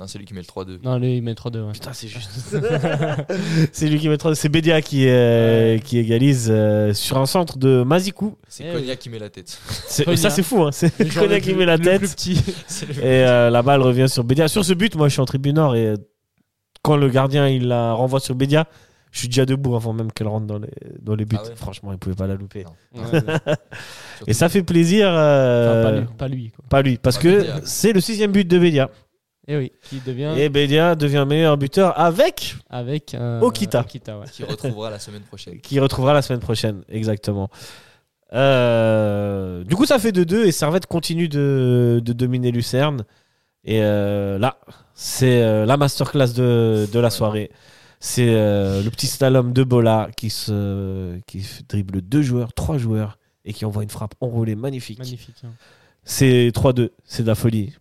[0.00, 0.78] Non, c'est lui qui met le 3-2.
[0.84, 1.60] Non, lui, il met 3-2.
[1.66, 1.72] Ouais.
[1.72, 2.30] Putain, c'est juste.
[3.72, 7.58] c'est lui qui met trois- C'est Bédia qui, euh, qui égalise euh, sur un centre
[7.58, 8.36] de Mazikou.
[8.48, 9.58] C'est Eh Konya qui met la tête.
[9.88, 10.14] C'est-.
[10.16, 10.62] Ça, c'est fou.
[10.62, 10.70] Hein.
[10.72, 11.98] C'est Le le qui met la le tête.
[12.02, 12.40] plus petit.
[13.00, 14.46] Et euh, la balle revient sur Bédia.
[14.46, 15.94] Sur ce but, moi, je suis en tribune nord et
[16.82, 18.66] quand le gardien il la renvoie sur Bédia,
[19.10, 20.68] je suis déjà debout avant même qu'elle rentre dans les,
[21.02, 21.36] dans les buts.
[21.40, 22.64] Ah ouais Franchement, il pouvait pas la louper.
[22.94, 23.02] Non.
[23.02, 23.20] Ouais.
[24.28, 25.08] Et ça fait plaisir.
[25.10, 26.64] euh, Enfin, pas lui, pas lui, quoi.
[26.68, 27.60] pas lui, parce Pas que Bédia.
[27.64, 28.90] c'est le sixième but de Bédia.
[29.50, 33.80] Et oui, qui devient Et Bédia devient meilleur buteur avec avec un Okita.
[33.80, 34.26] Okita, ouais.
[34.30, 35.58] Qui retrouvera la semaine prochaine.
[35.60, 37.48] qui retrouvera la semaine prochaine, exactement.
[38.34, 43.04] Euh, du coup, ça fait 2-2 et Servette continue de, de dominer Lucerne.
[43.64, 44.58] Et euh, là,
[44.94, 47.50] c'est euh, la masterclass de, de la soirée.
[48.00, 53.18] C'est euh, le petit slalom de Bola qui, se, qui dribble deux joueurs, trois joueurs
[53.44, 54.98] et qui envoie une frappe enroulée magnifique.
[54.98, 55.34] Magnifique.
[55.44, 55.48] hein.
[56.04, 57.74] C'est 3-2, c'est de la folie.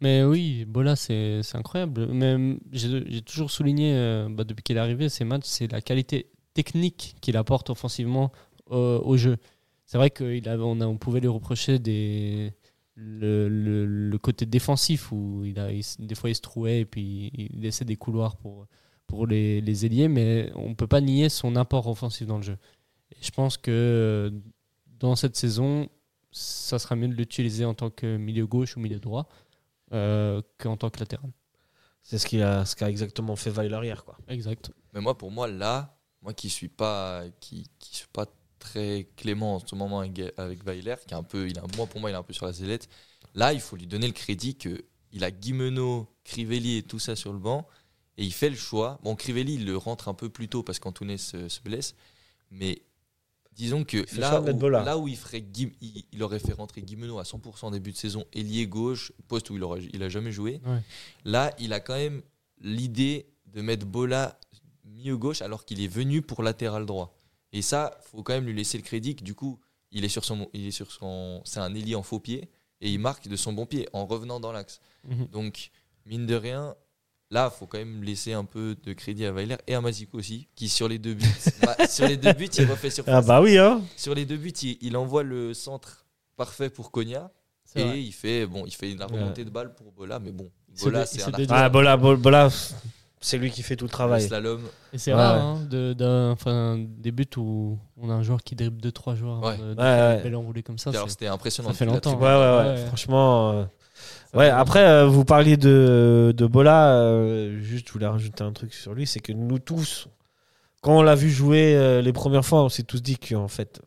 [0.00, 2.06] Mais oui, Bola, c'est incroyable.
[2.12, 6.30] Mais j'ai toujours souligné, euh, bah, depuis qu'il est arrivé, ces matchs, c'est la qualité
[6.54, 8.32] technique qu'il apporte offensivement
[8.66, 9.36] au jeu.
[9.84, 12.54] C'est vrai qu'on on, pouvait lui reprocher des,
[12.94, 17.60] le, le- côté défensif où il a, des fois il se trouait et puis il
[17.60, 18.66] laissait des couloirs pour,
[19.08, 22.44] pour les, les ailiers, mais on ne peut pas nier son apport offensif dans le
[22.44, 22.58] jeu.
[23.10, 24.32] Et je pense que
[25.00, 25.88] dans cette saison,
[26.30, 29.28] ça sera mieux de l'utiliser en tant que milieu gauche ou milieu droit
[29.92, 31.30] euh, qu'en tant que latéral.
[32.02, 34.04] C'est ce qu'a ce qu'a exactement fait Weiler hier.
[34.04, 34.16] Quoi.
[34.28, 34.70] Exact.
[34.94, 38.26] Mais moi, pour moi, là, moi qui suis pas, qui, qui suis pas
[38.58, 42.00] très clément en ce moment avec, Weiler, qui est un peu, il a, moi pour
[42.00, 42.88] moi, il est un peu sur la sellette.
[43.34, 47.16] Là, il faut lui donner le crédit que il a Guimeno, Crivelli et tout ça
[47.16, 47.66] sur le banc,
[48.16, 49.00] et il fait le choix.
[49.02, 51.94] Bon, Crivelli, il le rentre un peu plus tôt parce qu'Antunes se, se blesse,
[52.50, 52.82] mais
[53.52, 54.82] disons que là où, Bola.
[54.82, 55.44] là où il ferait,
[55.80, 59.50] il, il aurait fait rentrer Guimeno à 100% en début de saison, ailier gauche, poste
[59.50, 60.60] où il aurait, il a jamais joué.
[60.64, 60.80] Ouais.
[61.24, 62.22] Là, il a quand même
[62.60, 64.38] l'idée de mettre Bola
[64.84, 67.16] milieu gauche alors qu'il est venu pour latéral droit.
[67.52, 69.58] Et ça, faut quand même lui laisser le crédit que du coup,
[69.90, 72.48] il est sur son, il est sur son, c'est un ailier en faux pied
[72.80, 74.80] et il marque de son bon pied en revenant dans l'axe.
[75.04, 75.26] Mhm.
[75.26, 75.70] Donc,
[76.06, 76.76] mine de rien,
[77.30, 80.48] là, faut quand même laisser un peu de crédit à Weiler et à Mazico aussi,
[80.54, 81.24] qui sur les deux buts,
[81.62, 83.14] bah, sur les deux buts, il refait surface.
[83.14, 86.04] Ah bah oui, hein Sur les deux buts, il, il envoie le centre
[86.36, 87.30] parfait pour Konya
[87.76, 88.02] et vrai.
[88.02, 91.06] il fait, bon, il fait la remontée de balle pour Bola, mais bon, Il Bola,
[91.06, 91.46] c'est il un.
[91.50, 92.48] Ah, Bola, Bola,
[93.20, 94.22] c'est lui qui fait tout le Le travail.
[94.26, 94.62] slalom,
[94.92, 98.42] Et c'est Ouais, rare, hein, de, d'un- enfin, des buts où on a un joueur
[98.42, 99.56] qui dribble 2-3 joueurs Ouais.
[99.56, 100.16] de, de Ouais, ouais.
[100.16, 100.90] une belle enroulée comme ça.
[101.06, 101.68] C'était impressionnant.
[101.68, 102.18] ça fait longtemps.
[102.18, 102.74] Ouais, ouais, ouais.
[102.80, 102.86] Ouais.
[102.86, 103.52] Franchement.
[103.52, 103.64] euh,
[104.34, 106.92] Ouais, fait après, euh, vous parliez de, de Bola.
[106.94, 110.06] euh, juste, je voulais rajouter un truc sur lui c'est que nous tous,
[110.82, 113.80] quand on l'a vu jouer euh, les premières fois, on s'est tous dit qu'en fait,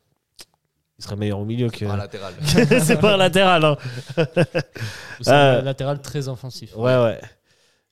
[1.00, 1.86] il serait meilleur au milieu que.
[1.86, 2.34] Par latéral.
[2.82, 3.78] c'est pas un latéral, hein.
[5.22, 6.76] C'est Euh, un latéral très offensif.
[6.76, 7.20] Ouais, ouais.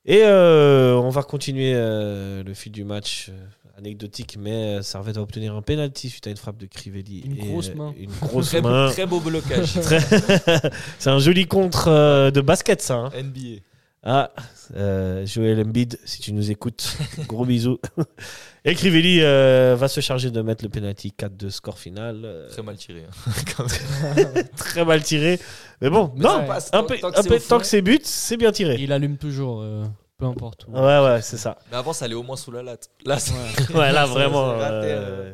[0.04, 3.30] Et euh, on va continuer euh, le fil du match.
[3.74, 7.20] Euh, anecdotique, mais euh, Servette va obtenir un penalty suite à une frappe de Crivelli.
[7.24, 7.94] Une Et, grosse euh, main.
[7.98, 8.90] Une grosse Très, beau- main.
[8.90, 9.74] très beau blocage.
[9.82, 10.00] Très-
[10.98, 12.94] c'est un joli contre euh, de basket, ça.
[12.94, 13.10] hein.
[13.22, 13.60] NBA.
[14.04, 14.32] Ah,
[14.74, 16.96] euh, Joël Embiid, si tu nous écoutes,
[17.28, 17.78] gros bisous.
[18.64, 22.22] Et Crivelli euh, va se charger de mettre le penalty 4 de score final.
[22.24, 23.04] euh, Très mal tiré.
[23.08, 24.14] hein.
[24.56, 25.38] Très mal tiré.
[25.80, 27.48] Mais bon, Mais non, ça un tant- peu- tant que un c'est peu- au fond.
[27.48, 28.76] tant que c'est but, c'est bien tiré.
[28.80, 29.84] Il allume toujours, euh,
[30.22, 30.66] peu importe.
[30.68, 30.72] où.
[30.72, 31.58] Ouais, ouais, c'est ça.
[31.70, 32.88] Mais avant, ça allait au moins sous la latte.
[33.04, 33.74] Là, c'est- Ouais.
[33.78, 34.52] Ouais, là, vraiment.
[34.52, 35.32] euh,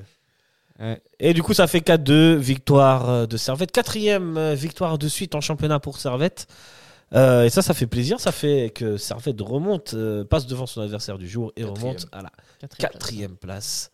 [0.81, 1.01] Ouais.
[1.19, 3.73] Et du coup, ça fait 4-2, victoire euh, de Servette.
[3.73, 6.47] Quatrième euh, victoire de suite en championnat pour Servette.
[7.15, 8.21] Euh, et ça, ça fait plaisir.
[8.21, 11.83] Ça fait que Servette remonte, euh, passe devant son adversaire du jour et Quatrième.
[11.97, 12.31] remonte à la
[12.61, 12.93] Quatrième place.
[12.93, 13.91] quatrième place.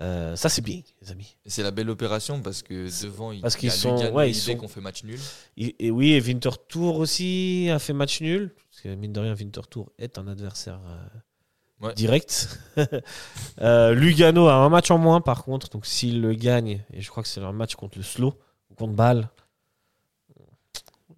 [0.00, 1.34] Euh, ça, c'est bien, les amis.
[1.46, 4.34] C'est la belle opération parce que devant, Parce il qu'ils y a sont- ouais, ils
[4.34, 5.18] sont- qui ont fait match nul.
[5.56, 8.54] Et, et oui, et Winterthur aussi a fait match nul.
[8.78, 11.94] Parce que mine de rien, Winterthur est un adversaire euh, Ouais.
[11.94, 12.60] direct.
[13.60, 15.68] Euh, Lugano a un match en moins, par contre.
[15.70, 18.34] Donc s'il le gagne, et je crois que c'est leur match contre le Slow
[18.70, 19.30] ou contre Bâle,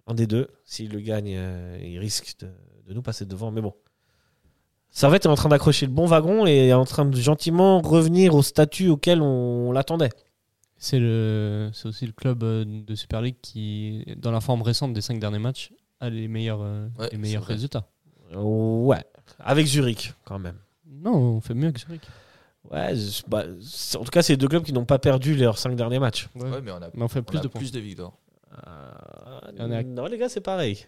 [0.07, 2.49] un des deux, s'il le gagne, euh, il risque de,
[2.87, 3.51] de nous passer devant.
[3.51, 3.75] Mais bon.
[4.89, 8.33] Servette est en train d'accrocher le bon wagon et est en train de gentiment revenir
[8.33, 10.09] au statut auquel on l'attendait.
[10.77, 15.01] C'est le, c'est aussi le club de Super League qui, dans la forme récente des
[15.01, 15.71] cinq derniers matchs,
[16.01, 17.53] a les meilleurs, euh, Ouais, les meilleurs c'est vrai.
[17.53, 17.87] résultats.
[18.35, 19.03] Ouais,
[19.39, 20.57] avec Zurich quand même.
[20.89, 22.01] Non, on fait mieux que Zurich.
[22.69, 25.57] Ouais, je- bah, c'est- en tout cas, c'est deux clubs qui n'ont pas perdu leurs
[25.57, 26.29] cinq derniers matchs.
[26.35, 26.49] Ouais.
[26.49, 27.59] Ouais, mais on a, Mais on fait on plus a de points.
[27.59, 28.13] plus de victoires.
[29.53, 30.85] Il y en a- Non, les gars, c'est pareil.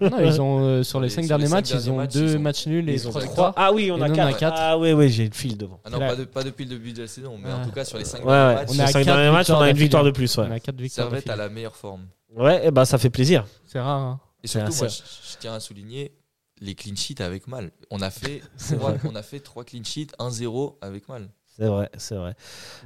[0.00, 2.12] Non, ils ont, euh, sur les Sur cinq les derniers cinq matchs, ils ont matchs,
[2.14, 3.52] deux ils ont- matchs nuls et Ils ont trois cinq victoires.
[3.56, 4.38] Ah oui, on Et a nous, on a quatre.
[4.38, 4.56] quatre.
[4.58, 5.80] Ah oui, oui, j'ai le fil devant.
[5.84, 7.84] Ah non, pas, de- pas depuis le début de la saison, mais en tout cas
[7.84, 8.64] sur les 5 Ouais, ouais.
[8.68, 10.38] On Sur est à les cinq quatre derniers matchs, on a une victoire de plus.
[10.38, 11.08] On Ouais, a quatre victoires.
[11.08, 11.44] Servette a d'affilée.
[11.48, 12.06] la meilleure forme.
[12.36, 13.44] ouais et bah, ça fait plaisir.
[13.66, 14.00] C'est rare.
[14.00, 14.20] hein.
[14.44, 16.12] Et surtout, moi, je, je tiens à souligner
[16.60, 17.70] les clean sheets avec mal.
[17.90, 18.40] On a fait,
[19.04, 21.28] on a fait 3 clean sheets, 1-0 avec mal.
[21.56, 22.34] C'est vrai, c'est vrai.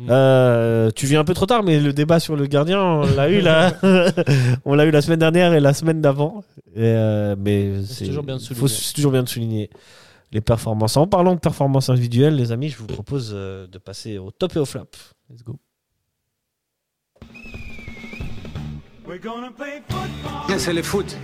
[0.00, 0.06] Mm.
[0.10, 3.28] Euh, tu viens un peu trop tard, mais le débat sur le gardien, on l'a
[3.28, 3.72] eu là.
[4.64, 6.42] on l'a eu la semaine dernière et la semaine d'avant.
[6.76, 8.68] Euh, mais C'est toujours bien de faut- souligner.
[8.68, 9.70] C'est toujours bien de souligner
[10.32, 10.96] les performances.
[10.96, 14.56] En parlant de performances individuelles, les amis, je vous propose euh, de passer au top
[14.56, 14.88] et au flop.
[15.30, 15.56] Let's go.
[20.58, 21.16] C'est le foot.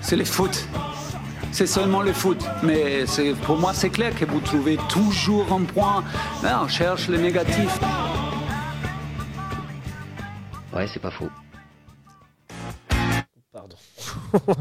[0.00, 0.68] C'est le foot.
[1.52, 2.38] C'est seulement le foot.
[2.62, 3.04] Mais
[3.44, 6.04] pour moi, c'est clair que vous trouvez toujours un point.
[6.42, 7.78] Là, on cherche le négatif.
[10.74, 11.28] Ouais, c'est pas faux.
[13.52, 13.76] Pardon.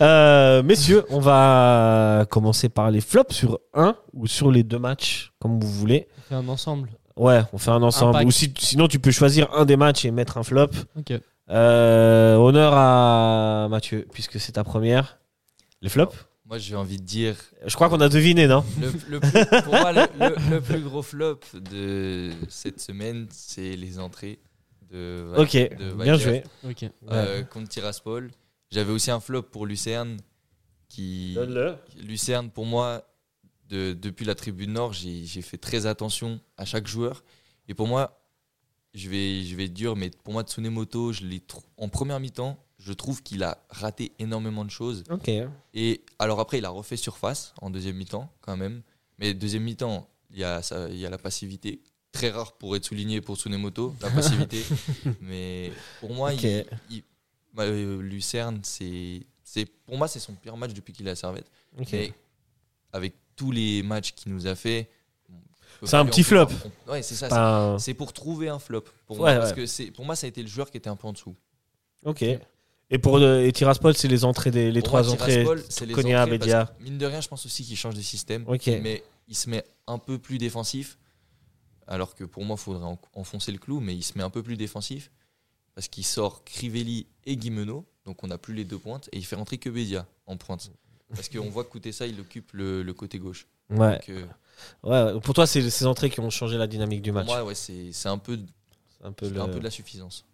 [0.00, 5.32] Euh, messieurs, on va commencer par les flops sur un ou sur les deux matchs,
[5.38, 6.08] comme vous voulez.
[6.16, 6.90] On fait un ensemble.
[7.16, 8.24] Ouais, on fait un ensemble.
[8.24, 10.68] Ou si- sinon, tu peux choisir un des matchs et mettre un flop.
[10.98, 11.12] Ok.
[11.50, 15.18] Euh, honneur à Mathieu, puisque c'est ta première.
[15.82, 16.14] Les flops?
[16.48, 17.36] Moi, j'ai envie de dire,
[17.66, 20.80] Je crois qu'on a deviné, non le, le plus- pour moi, le, le- le plus
[20.80, 24.38] gros flop de cette semaine, c'est les entrées
[24.90, 26.42] de, Ok, de bien joué.
[26.64, 26.86] Ok.
[27.10, 28.30] euh, contre Tiraspol.
[28.70, 30.16] J'avais aussi un flop pour Lucerne,
[30.88, 31.34] qui,
[31.98, 33.06] Lucerne, pour moi,
[33.68, 37.22] de- depuis la tribune nord, j'ai j'ai fait très attention à chaque joueur.
[37.68, 38.18] Et pour moi,
[38.94, 41.42] je vais, je vais être dur, mais pour moi, Tsunemoto, je l'ai
[41.76, 45.04] en première mi-temps, je trouve qu'il a raté énormément de choses.
[45.10, 45.30] Ok.
[45.74, 48.82] Et alors après, il a refait surface en deuxième mi-temps, quand même.
[49.18, 51.80] Mais deuxième mi-temps, il y, a ça- il y a la passivité.
[52.12, 54.62] Très rare pour être souligné pour Tsunemoto, la passivité.
[55.20, 57.02] mais pour moi, il, il-
[57.52, 61.16] bah, euh, Lucerne, c'est, c'est, pour moi, c'est son pire match depuis qu'il est à
[61.16, 61.50] Servette.
[61.78, 61.88] Ok.
[61.92, 62.12] Mais
[62.92, 64.88] avec tous les matchs qu'il nous a fait.
[65.82, 66.46] C'est un petit flop.
[66.88, 67.28] On- ouais, c'est ça.
[67.28, 68.84] Pas C'est, pour trouver un flop.
[69.06, 69.56] Pour Ouais, moi, parce ouais.
[69.56, 71.36] que c'est, pour moi, ça a été le joueur qui était un peu en dessous.
[72.04, 72.24] Ok.
[72.90, 75.44] Et pour euh, et Tiraspol, c'est les entrées des les Pour trois moi, entrées.
[75.68, 76.74] C'est les Konya, entrées, parce Bédia.
[76.78, 78.44] que, Mine de rien, je pense aussi qu'il change de système.
[78.48, 78.66] Ok.
[78.66, 80.98] Mais il se met un peu plus défensif.
[81.86, 84.30] Alors que pour moi, il faudrait en- enfoncer le clou, mais il se met un
[84.30, 85.10] peu plus défensif.
[85.74, 89.24] Parce qu'il sort Crivelli et Guimeno, donc on n'a plus les deux pointes, et il
[89.24, 90.70] fait rentrer que Bédia en pointe.
[91.14, 93.46] Parce qu'on voit que ça, il occupe le, le côté gauche.
[93.70, 93.92] Ouais.
[93.92, 94.24] Donc, euh,
[94.82, 95.14] ouais.
[95.14, 95.20] ouais.
[95.20, 97.26] Pour toi, c'est ces entrées qui ont changé la dynamique du pour match.
[97.26, 98.38] moi, ouais, c'est un, peu,
[99.04, 100.24] un peu le- un peu de la suffisance.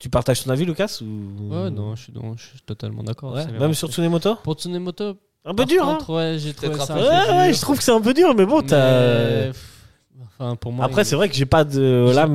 [0.00, 1.52] Tu partages ton avis, Lucas ou...
[1.52, 3.34] Ouais, non, je suis, non, je suis totalement d'accord.
[3.34, 4.34] Ouais, Même sur Tsunemoto?
[4.36, 7.02] Pour Tsunemoto, Un peu dur, hein ouais, j'ai trouvé ça Ouais,
[7.36, 8.76] ouais, je trouve que c'est un peu dur, mais bon, t'as.
[8.76, 9.76] Mais, pff,
[10.38, 12.12] Enfin, pour moi, Après, il- c'est vrai que j'ai pas de.
[12.14, 12.26] Là,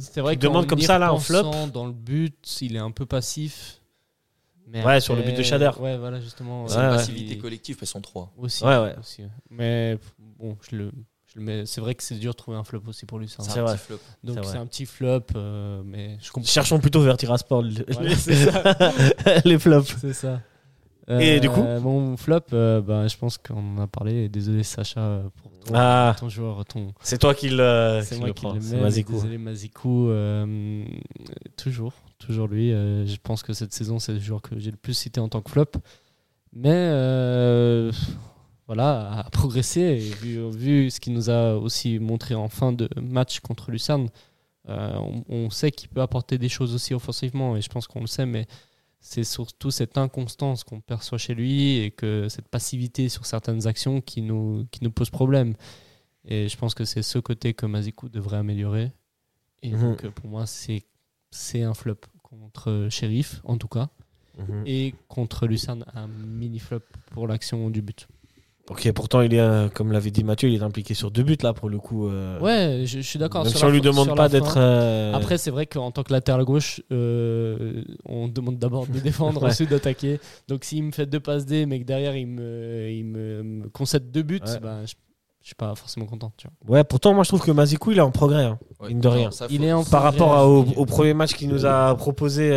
[0.00, 1.44] C'est vrai tu demandes qu'en comme ça, là, en flop.
[1.72, 3.80] Dans le but, il est un peu passif.
[4.66, 5.70] Mais Ouais, sur le but de Shader.
[5.78, 6.66] Ouais, voilà, justement.
[6.66, 8.32] C'est Ouais, une passivité collective, elles sont trois.
[8.36, 8.64] Aussi.
[8.64, 8.96] Ouais, ouais.
[8.98, 9.28] aussi, ouais.
[9.50, 9.96] Mais
[10.40, 10.90] bon, je le,
[11.36, 11.66] le mets.
[11.66, 13.28] C'est vrai que c'est dur de trouver un flop aussi pour lui.
[13.28, 13.98] C'est un petit flop.
[14.24, 16.48] Donc c'est un petit flop, euh, mais je comprends.
[16.48, 17.16] Cherchons plutôt vers
[18.16, 18.74] c'est ça.
[19.44, 19.94] les flops.
[20.00, 20.40] C'est ça.
[21.08, 24.28] Et du coup Mon flop, euh, bah, je pense qu'on en a parlé.
[24.28, 26.16] Désolé, Sacha, euh, pour ton, Ah.
[26.18, 26.64] ton joueur.
[26.64, 26.92] Ton...
[27.00, 28.54] C'est toi qui le, C'est moi le qui prends.
[28.54, 28.76] le C'est mets.
[28.78, 29.12] mais Mazikou.
[29.12, 30.08] Désolé, Mazikou.
[30.08, 30.84] euh,
[31.56, 32.72] toujours, toujours lui.
[32.72, 35.28] Euh, je pense que cette saison, c'est le joueur que j'ai le plus cité en
[35.28, 35.66] tant que flop.
[36.52, 37.92] Mais euh,
[38.66, 42.88] voilà, a progressé et vu, vu ce qu'il nous a aussi montré en fin de
[43.00, 44.08] match contre Lucerne,
[44.68, 48.00] euh, on, on sait qu'il peut apporter des choses aussi offensivement et je pense qu'on
[48.00, 48.46] le sait, mais
[48.98, 54.00] c'est surtout cette inconstance qu'on perçoit chez lui et que cette passivité sur certaines actions
[54.00, 55.54] qui nous, qui nous pose problème.
[56.24, 58.90] Et je pense que c'est ce côté que Mazikou devrait améliorer.
[59.62, 59.80] Et Mhm.
[59.80, 60.82] donc, pour moi, c'est
[61.30, 63.90] c'est un flop contre Sheriff, en tout cas.
[64.38, 64.62] Mhm.
[64.66, 66.80] Et contre Lucerne, un mini flop
[67.12, 68.08] pour l'action du but.
[68.68, 71.52] Ok, pourtant, il est, comme l'avait dit Mathieu, il est impliqué sur deux buts là
[71.52, 72.08] pour le coup.
[72.08, 73.42] euh, Ouais, je, je suis d'accord.
[73.44, 74.54] Même sur si on lui demande pas d'être.
[74.56, 79.40] euh, Après, c'est vrai qu'en tant que latéral gauche, euh, on demande d'abord de défendre,
[79.42, 79.50] Ouais.
[79.50, 80.18] ensuite d'attaquer.
[80.48, 83.68] Donc, s'il me fait deux passes D, mais que derrière, il me, il me, me
[83.68, 84.58] concède deux buts, Ouais.
[84.60, 84.94] bah, je,
[85.42, 86.32] je suis pas forcément content.
[86.36, 86.78] Tu vois.
[86.78, 88.42] Ouais, pourtant, moi je trouve que Mazikou il est en progrès.
[88.42, 88.88] hein, Ouais.
[88.88, 89.30] Mine de rien.
[89.48, 91.94] Il est en Par progrès, rapport à- au, je- au premier match qu'il nous a
[91.94, 92.50] proposé,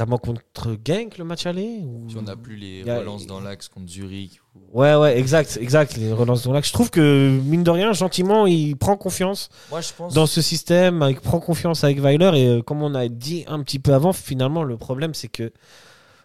[0.00, 3.26] euh, notamment contre Genk, le match aller ou- Si on n'a plus les a- relances
[3.26, 4.40] dans l'axe contre Zurich.
[4.54, 6.68] ou- Ouais, ouais, exact, exact, les relances dans l'axe.
[6.68, 10.14] Je trouve que, mine de rien, gentiment, il prend confiance Moi, je pense.
[10.14, 12.30] dans ce système, il prend confiance avec Weiler.
[12.34, 15.52] Et euh, comme on a dit un petit peu avant, finalement, le problème, c'est que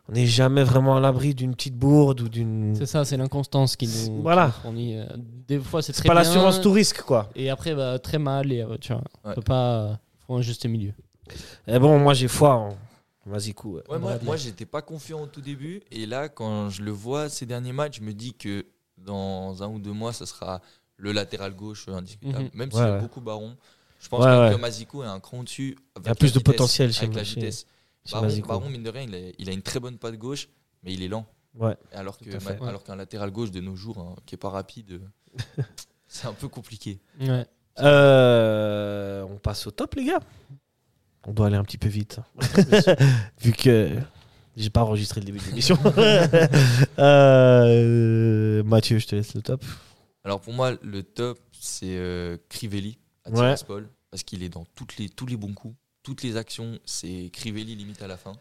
[0.08, 2.74] on n'est jamais vraiment à l'abri d'une petite bourde ou d'une.
[2.76, 4.48] C'est ça, c'est l'inconstance qui nous, voilà.
[4.48, 4.98] qui nous fournit.
[4.98, 5.06] euh,
[5.48, 7.30] Des fois, c'est C'est très pas l'assurance tout risque, quoi.
[7.36, 8.52] Et après, bah, très mal.
[8.52, 9.36] Et, euh, tu vois, on Ouais.
[9.36, 10.00] peut pas.
[10.26, 10.94] faut un juste milieu.
[11.68, 12.70] Et bon, moi, j'ai foi en
[13.30, 13.76] Mazikou.
[13.78, 13.84] ouais.
[13.90, 15.82] Ouais, moi, j'étais pas confiant au tout début.
[15.92, 18.66] Et là, quand je le vois ces derniers matchs, je me dis que
[18.98, 20.62] dans un ou deux mois, ça sera
[20.98, 22.46] le latéral gauche indiscutable.
[22.46, 22.50] Mhm.
[22.54, 23.02] Même Ouais, s'il y a ouais.
[23.02, 23.56] beaucoup Baron.
[24.02, 25.78] Je pense Ouais, que Mazikou est un cran dessus.
[26.02, 27.66] Il y a plus de potentiel chez avec la chez- vitesse.
[28.06, 30.48] chez Baron, mine de rien, il a, il a une très bonne patte gauche,
[30.84, 31.26] mais il est lent.
[31.56, 31.76] Ouais.
[31.94, 32.18] Alors
[32.84, 35.02] qu'un latéral gauche de nos jours, hein, qui est pas rapide,
[36.08, 37.00] c'est un peu compliqué.
[37.20, 37.46] Ouais.
[37.80, 40.20] Euh, on passe au top, les gars.
[41.30, 42.20] On doit aller un petit peu vite.
[43.40, 44.00] Vu que
[44.58, 45.78] j'ai pas enregistré le début de l'émission.
[46.98, 49.64] Euh, Mathieu, je te laisse le top.
[50.24, 53.36] Alors pour moi, le top, c'est euh, Crivelli à Ouais.
[53.36, 57.30] Tiraspol, parce qu'il est dans toutes les, tous les bons coups, toutes les actions, c'est
[57.32, 58.34] Crivelli limite à la fin.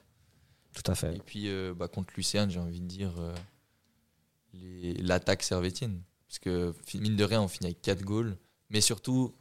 [0.72, 1.14] Tout à fait.
[1.14, 3.34] Et puis euh, bah, contre Lucerne, j'ai envie de dire euh,
[5.00, 6.00] l'attaque servétienne.
[6.26, 8.36] Parce que mine de rien, on finit avec 4 goals,
[8.70, 9.34] mais surtout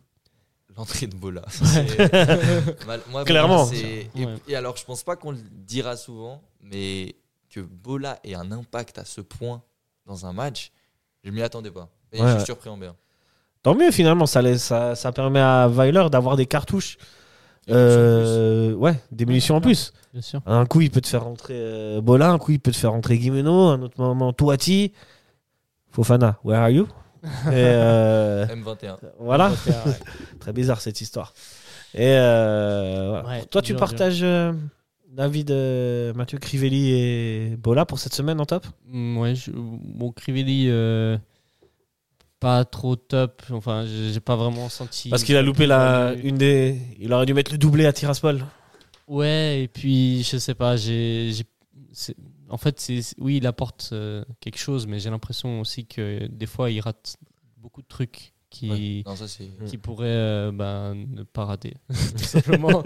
[0.76, 1.44] l'entrée de Bola.
[3.12, 3.70] Moi, Clairement.
[3.72, 4.36] Et, Ouais.
[4.48, 7.16] et alors, je pense pas qu'on le dira souvent, mais
[7.50, 9.62] que Bola ait un impact à ce point
[10.06, 10.72] dans un match,
[11.24, 11.90] je m'y attendais pas.
[12.12, 12.96] Et Ouais, je suis surpris en bien.
[13.64, 16.98] Tant mieux, finalement, ça, laisse- ça, ça permet à Weiler d'avoir des cartouches.
[17.70, 19.92] Euh, ouais, des munitions en plus.
[20.14, 20.42] Bien sûr.
[20.46, 22.92] Un coup, il peut te faire rentrer euh, Bola, un coup, il peut te faire
[22.92, 24.94] rentrer Guimeno, un autre moment, Touati.
[25.92, 26.88] Fofana, where are you?
[27.48, 28.98] Euh, M21.
[29.20, 29.56] Voilà, Ouais.
[30.40, 31.34] très bizarre cette histoire.
[31.94, 33.28] Et euh, voilà.
[33.40, 34.54] Ouais, toi, tu partages euh,
[35.16, 38.66] l'avis de Mathieu Crivelli et Bola pour cette semaine en top?
[38.88, 41.18] Mm, Ouais, je- bon, Crivelli, euh,
[42.40, 43.42] pas trop top.
[43.52, 45.10] Enfin, j'ai pas vraiment senti.
[45.10, 46.78] Parce qu'il a loupé la, une des.
[47.00, 48.46] Il aurait dû mettre le doublé à Tiraspol.
[49.08, 51.46] Ouais, et puis je sais pas, j'ai, j'ai-
[51.94, 52.16] c'est-
[52.50, 56.46] en fait, c'est, oui, il apporte euh, quelque chose, mais j'ai l'impression aussi que des
[56.46, 57.18] fois, il rate
[57.58, 59.04] beaucoup de trucs qui, Ouais.
[59.06, 59.50] Non, ça c'est.
[59.66, 62.82] qui pourraient euh, bah, ne pas rater, tout simplement.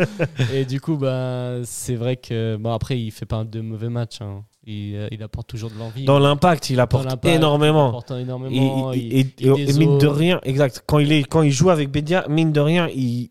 [0.53, 4.22] et du coup, bah, c'est vrai que, bon, après, il fait pas de mauvais matchs.
[4.22, 4.43] hein.
[4.64, 6.05] Il, euh, il apporte toujours de l'envie.
[6.05, 7.88] Dans l'impact, il apporte l'impact, Il énormément.
[7.89, 8.93] apporte énormément.
[8.93, 10.84] et- il- et- il et mine de rien, exact.
[10.86, 13.28] Quand il, est, quand il joue avec Bédia, mine de rien, il,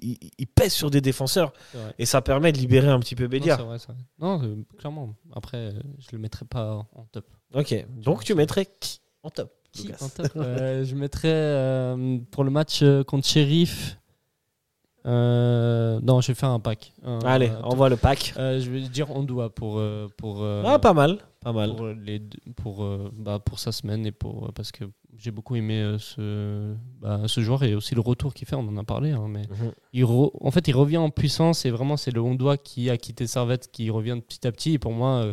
[0.57, 1.53] pèse sur des défenseurs.
[2.01, 3.57] Et ça permet de libérer un petit peu Non, Bédia.
[3.57, 3.79] c'est vrai.
[4.19, 5.15] Non, euh, clairement.
[5.33, 7.27] Après, euh, je le mettrais pas en top.
[7.55, 7.87] Ok.
[7.97, 12.51] Donc tu mettrais qui en top Qui en top Euh, Je mettrais euh, pour le
[12.51, 14.00] match contre Sheriff.
[15.07, 16.93] Euh, non, je vais faire un pack.
[17.05, 18.35] Un- Allez, un- envoie le pack.
[18.37, 21.19] Euh, je vais dire Ondoa pour euh, pour euh, Ah, pas mal.
[21.41, 21.75] Pas mal.
[21.75, 24.85] pour les deux- pour euh, bah, pour sa semaine et pour euh, parce que
[25.17, 28.57] j'ai beaucoup aimé euh, ce bah, ce joueur et aussi le retour qu'il fait.
[28.57, 29.73] On en a parlé, hein, mais Mhm.
[29.95, 32.97] il re- en fait il revient en puissance et vraiment c'est le Hondois qui a
[32.99, 34.73] quitté Servette qui revient de petit à petit.
[34.75, 35.33] Et pour moi, euh,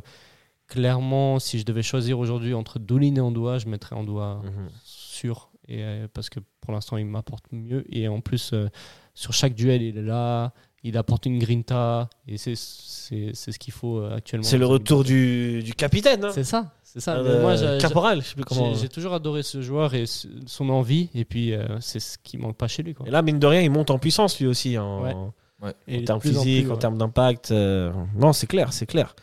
[0.68, 4.70] clairement, si je devais choisir aujourd'hui entre Doulin et Ondoa, je mettrais Ondoa Mhm.
[4.84, 8.68] sûr et euh, parce que pour l'instant il m'apporte mieux et en plus euh,
[9.14, 10.54] sur chaque duel il est là
[10.84, 14.66] il apporte une grinta et c'est c'est c'est ce qu'il faut euh, actuellement C'est le
[14.68, 16.24] retour du, du capitaine.
[16.26, 16.32] hein.
[16.34, 18.74] c'est ça c'est ça Euh, moi Caporal, je sais plus comment.
[18.74, 22.38] j'ai toujours adoré ce joueur et ce- son envie et puis euh, c'est ce qui
[22.38, 23.06] manque pas chez lui quoi.
[23.08, 24.78] Et là, mine de rien, il monte en puissance lui aussi.
[24.78, 25.14] En, Ouais.
[25.60, 25.74] Ouais.
[25.88, 27.50] Et en termes en physiques, en termes d'impact.
[27.52, 29.16] euh, Non, c'est clair, c'est clair.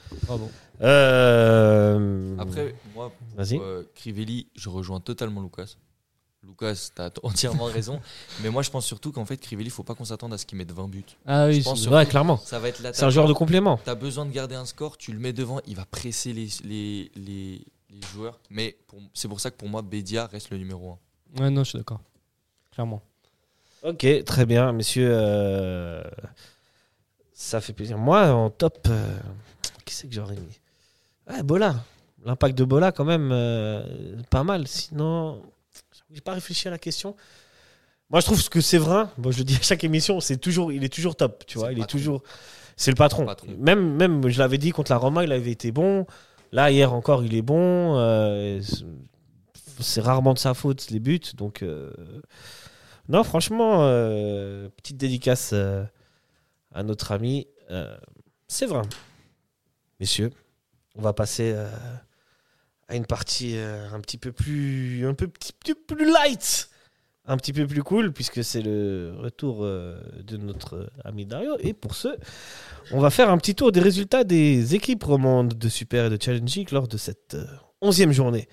[0.82, 5.76] Euh, Après, moi, euh, Crivelli, je rejoins totalement Lucas.
[6.46, 8.00] Lucas, t'as entièrement raison.
[8.42, 10.58] Mais moi, je pense surtout qu'en fait, Crivelli, faut pas qu'on s'attende à ce qu'il
[10.58, 11.04] mette 20 buts.
[11.26, 12.36] ah oui c'est- Ouais, clairement.
[12.38, 13.78] Ça va être C'est un joueur de complément.
[13.84, 17.10] T'as besoin de garder un score, tu le mets devant, il va presser les, les,
[17.16, 18.38] les, les joueurs.
[18.50, 18.76] Mais
[19.14, 20.98] c'est pour ça que pour moi, Bédia reste le numéro
[21.38, 21.42] 1.
[21.42, 22.00] ouais non je suis d'accord
[22.72, 23.02] clairement
[23.82, 25.08] Ok, très bien, messieurs.
[25.10, 26.02] euh,
[27.32, 27.98] Ça fait plaisir.
[27.98, 29.18] Moi, en top, euh,
[29.84, 30.60] qui c'est que j'aurais mis?
[31.28, 31.74] Ouais, Bola.
[32.24, 34.66] L'impact de Bola, quand même, euh, pas mal.
[34.66, 35.42] Sinon,
[36.14, 37.16] j'ai pas réfléchi à la question.
[38.10, 40.84] Moi, je trouve que Séverin, bon, je le dis à chaque émission, c'est toujours, il
[40.84, 41.68] est toujours top, tu C'est vois.
[41.68, 41.98] le Il est patron.
[41.98, 42.22] toujours,
[42.76, 43.26] c'est le patron.
[43.58, 46.06] Même, même, je l'avais dit contre la Roma, il avait été bon.
[46.52, 47.96] Là, hier encore, il est bon.
[47.98, 48.84] Euh, c'est-
[49.80, 51.62] c'est rarement de sa faute les buts, donc.
[51.62, 51.92] euh,
[53.08, 57.96] non, franchement, euh, petite dédicace à notre ami euh,
[58.46, 58.82] Séverin.
[59.98, 60.30] Messieurs,
[60.96, 61.54] on va passer
[62.88, 66.68] à une partie euh, un petit peu plus, un peu petit peu plus light,
[67.26, 71.56] un petit peu plus cool, puisque c'est le retour euh, de notre ami Dario.
[71.60, 72.08] Et pour ce,
[72.92, 76.22] on va faire un petit tour des résultats des équipes romandes de Super et de
[76.22, 77.44] Challenge League lors de cette euh,
[77.80, 78.48] onzième journée.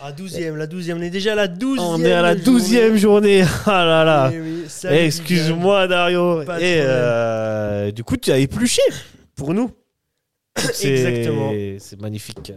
[0.00, 1.78] À 12e, la 12e, on est déjà à la 12e.
[1.80, 3.42] On est à la douzième journée.
[3.66, 4.30] Ah là là.
[4.34, 6.42] Eh oui, Eh, Excuse-moi Dario.
[6.42, 8.82] Et euh, du coup, tu as épluché
[9.34, 9.70] pour nous.
[10.82, 11.52] Exactement.
[11.78, 12.52] C'est magnifique.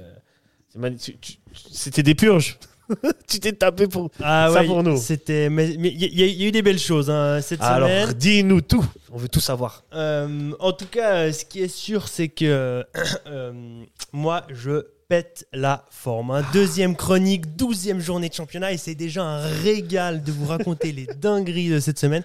[1.72, 2.58] C'était des purges.
[3.28, 4.10] tu t'es tapé pour.
[4.22, 4.96] Ah Ça ouais, pour nous.
[4.96, 7.90] C'était, mais il y, a- il y a eu des belles choses hein, cette Alors,
[7.90, 8.14] semaine.
[8.14, 8.86] dis-nous tout.
[9.12, 9.84] On veut tout savoir.
[9.94, 12.86] Euh, en tout cas, ce qui est sûr, c'est que
[13.28, 16.32] euh, moi, je pète la forme.
[16.32, 16.44] hein.
[16.52, 21.06] Deuxième chronique, douzième journée de championnat et c'est déjà un régal de vous raconter les
[21.22, 22.24] dingueries de cette semaine.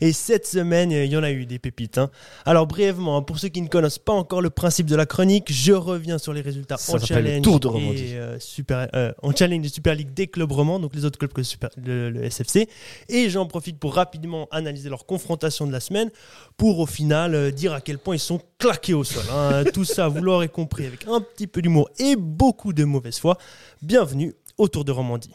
[0.00, 1.98] Et cette semaine, il y en a eu des pépites.
[1.98, 2.10] hein.
[2.44, 5.46] Alors brièvement, hein, pour ceux qui ne connaissent pas encore le principe de la chronique,
[5.52, 9.34] je reviens sur les résultats Ça en challenge, Tour de et, euh, super, euh, en
[9.34, 12.10] challenge de Super League des clubs romans, donc les autres clubs que le, Super- le-
[12.10, 12.68] le SFC.
[13.08, 16.10] Et j'en profite pour rapidement analyser leur confrontation de la semaine
[16.56, 19.22] pour au final euh, dire à quel point ils sont claqués au sol.
[19.32, 19.62] hein.
[19.72, 23.38] Tout ça, vous l'aurez compris, avec un petit peu d'humour et beaucoup de mauvaise foi.
[23.82, 25.30] Bienvenue au Tour de Romandie.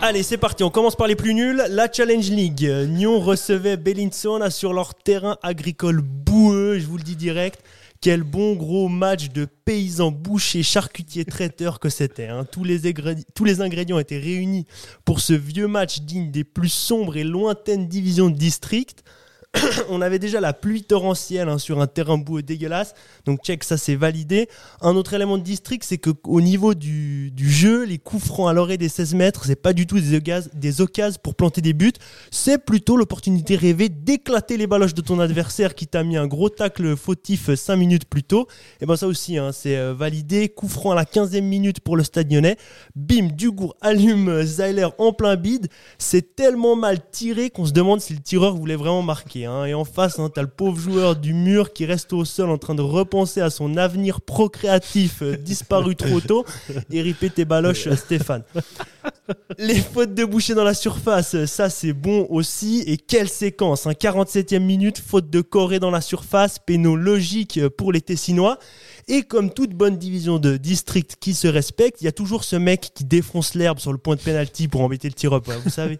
[0.00, 0.62] Allez, c'est parti.
[0.62, 1.62] On commence par les plus nuls.
[1.70, 2.70] La Challenge League.
[2.88, 6.78] Nyon recevait Bellinzona sur leur terrain agricole boueux.
[6.78, 7.60] Je vous le dis direct.
[8.02, 12.26] Quel bon gros match de paysans bouchers, charcutiers, traiteurs que c'était.
[12.26, 12.44] hein.
[12.44, 14.66] Tous les ingrédients étaient réunis
[15.06, 19.04] pour ce vieux match digne des plus sombres et lointaines divisions de district.
[19.88, 22.94] On avait déjà la pluie torrentielle hein, sur un terrain boueux dégueulasse.
[23.24, 24.48] Donc check, ça c'est validé.
[24.80, 28.78] Un autre élément de district, c'est qu'au niveau du, jeu, les coups francs à l'oreille
[28.78, 31.92] des 16 mètres, c'est pas du tout des occasions, pour planter des buts.
[32.30, 36.48] C'est plutôt l'opportunité rêvée d'éclater les baloches de ton adversaire qui t'a mis un gros
[36.48, 38.46] tacle fautif 5 minutes plus tôt.
[38.80, 40.48] Et ben ça aussi, hein, c'est euh, validé.
[40.48, 42.56] Coup franc à la 15e minute pour le Stade Lyonnais.
[42.96, 45.68] Bim, Dugour allume Zeiler en plein bide.
[45.98, 49.43] C'est tellement mal tiré qu'on se demande si le tireur voulait vraiment marquer.
[49.44, 49.64] Hein.
[49.64, 52.58] Et en face, hein, t'as le pauvre joueur du mur qui reste au sol en
[52.58, 56.44] train de repenser à son avenir procréatif euh, disparu trop tôt.
[56.90, 58.42] Et répéter tes baloches, euh, Stéphane.
[59.58, 62.82] Les fautes de boucher dans la surface, euh, ça c'est bon aussi.
[62.86, 63.92] Et quelle séquence hein.
[63.92, 68.58] 47e minute, faute de Corée dans la surface, péno logique pour les Tessinois.
[69.06, 72.56] Et comme toute bonne division de district qui se respecte, il y a toujours ce
[72.56, 75.70] mec qui défonce l'herbe sur le point de pénalty pour embêter le tir-up, ouais, vous
[75.70, 75.98] savez.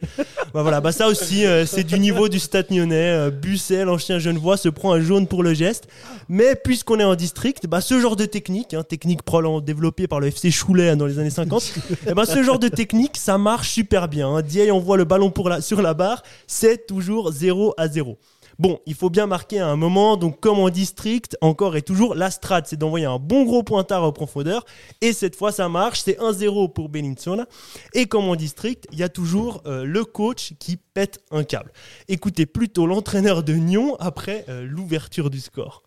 [0.55, 2.95] Bah voilà, bah ça aussi, c'est du niveau du Stade Lyonnais.
[2.95, 5.89] Euh, Bussel, ancien Genevois, se prend un jaune pour le geste.
[6.29, 10.21] Mais puisqu'on est en district, bah ce genre de technique, hein, technique probablement développée par
[10.21, 11.75] le FC Choulet dans les années 50,
[12.09, 14.29] et ben ce genre de technique, ça marche super bien.
[14.29, 14.43] Hein.
[14.43, 18.19] Dieye envoie le ballon pour la, sur la barre, c'est toujours 0 à 0.
[18.59, 22.15] Bon, il faut bien marquer à un moment, donc comme en district, encore et toujours,
[22.15, 24.65] la strat, c'est d'envoyer un bon gros pointard au profondeur.
[25.01, 27.47] Et cette fois, ça marche, c'est 1-0 pour Bellinzona.
[27.95, 31.73] Et comme en district, il y a toujours euh, le coach qui pète un câble.
[32.09, 35.83] Écoutez plutôt l'entraîneur de Nyon après euh, l'ouverture du score.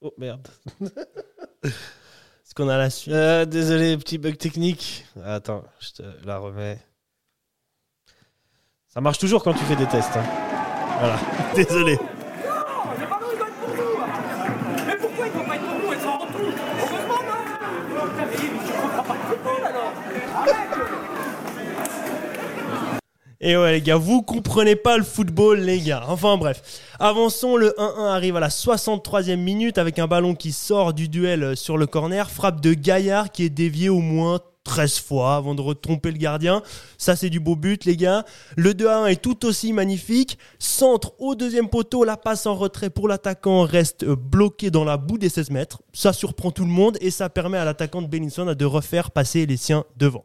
[0.00, 0.48] Oh merde.
[2.54, 5.06] Qu'on a la suite Euh, désolé, petit bug technique.
[5.24, 6.78] Attends, je te la remets.
[8.88, 10.16] Ça marche toujours quand tu fais des tests.
[10.16, 10.24] hein.
[10.98, 11.18] Voilà,
[11.54, 11.98] désolé.
[23.44, 26.04] Et ouais les gars, vous comprenez pas le football les gars.
[26.06, 26.62] Enfin bref.
[27.00, 31.56] Avançons, le 1-1 arrive à la 63e minute avec un ballon qui sort du duel
[31.56, 35.60] sur le corner, frappe de Gaillard qui est dévié au moins 13 fois avant de
[35.60, 36.62] retromper le gardien.
[36.98, 38.24] Ça c'est du beau but les gars.
[38.56, 40.38] Le 2-1 est tout aussi magnifique.
[40.60, 44.96] Centre au deuxième poteau, la passe en retrait pour l'attaquant reste euh, bloqué dans la
[44.96, 45.82] boue des 16 mètres.
[45.92, 49.46] Ça surprend tout le monde et ça permet à l'attaquant de Bellinson de refaire passer
[49.46, 50.22] les siens devant.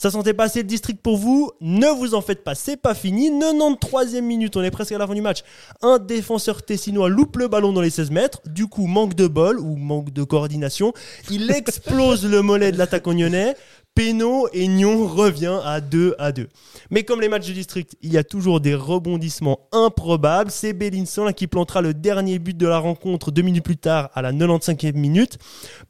[0.00, 2.94] Ça sentait pas assez le district pour vous Ne vous en faites pas, c'est pas
[2.94, 3.30] fini.
[3.30, 5.40] 93e minute, on est presque à la fin du match.
[5.82, 8.40] Un défenseur tessinois loupe le ballon dans les 16 mètres.
[8.46, 10.94] Du coup, manque de bol ou manque de coordination.
[11.30, 13.54] Il explose le mollet de l'attaquant lyonnais.
[14.00, 16.48] Péno et Nyon revient à 2 à 2.
[16.88, 20.50] Mais comme les matchs de district, il y a toujours des rebondissements improbables.
[20.50, 24.22] C'est Bellinson qui plantera le dernier but de la rencontre deux minutes plus tard à
[24.22, 25.36] la 95e minute.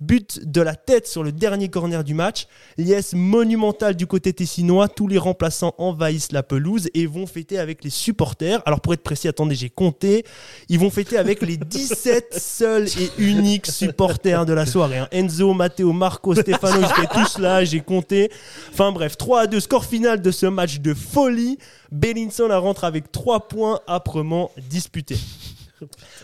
[0.01, 2.49] But de la tête sur le dernier corner du match.
[2.79, 4.89] Liesse monumentale du côté tessinois.
[4.89, 8.61] Tous les remplaçants envahissent la pelouse et vont fêter avec les supporters.
[8.67, 10.25] Alors pour être précis, attendez, j'ai compté.
[10.69, 14.99] Ils vont fêter avec les 17 seuls et uniques supporters de la soirée.
[14.99, 15.09] hein.
[15.13, 18.00] Enzo, Matteo, Marco, Stefano, ils étaient tous là, j'ai compté.
[18.73, 21.59] Enfin bref, 3 à 2, score final de ce match de folie.
[21.93, 25.19] Bellinson la rentre avec 3 points âprement disputés.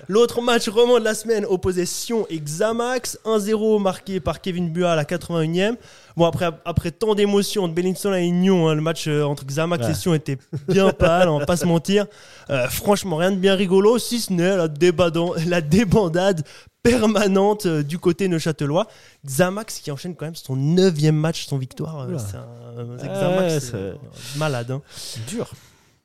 [0.09, 3.19] L'autre match roman de la semaine opposait Sion et Xamax.
[3.25, 5.77] 1-0 marqué par Kevin Bua à la 81e.
[6.17, 9.87] Bon, après, après tant d'émotions de Bellinson et Nyon, hein, le match euh, entre Xamax
[9.89, 9.95] et.
[9.95, 10.39] Sion était
[10.69, 12.07] bien pâle, on va pas se mentir.
[12.51, 14.69] Euh, franchement, rien de bien rigolo, si ce n'est la,
[15.47, 16.43] la débandade
[16.83, 18.87] permanente euh, du côté neuchâtelois.
[19.27, 22.07] Xamax qui enchaîne quand même son neuvième match sans victoire.
[22.99, 23.73] c'est Xamax,
[24.37, 24.71] malade.
[24.71, 24.83] hein.
[25.29, 25.51] Dur.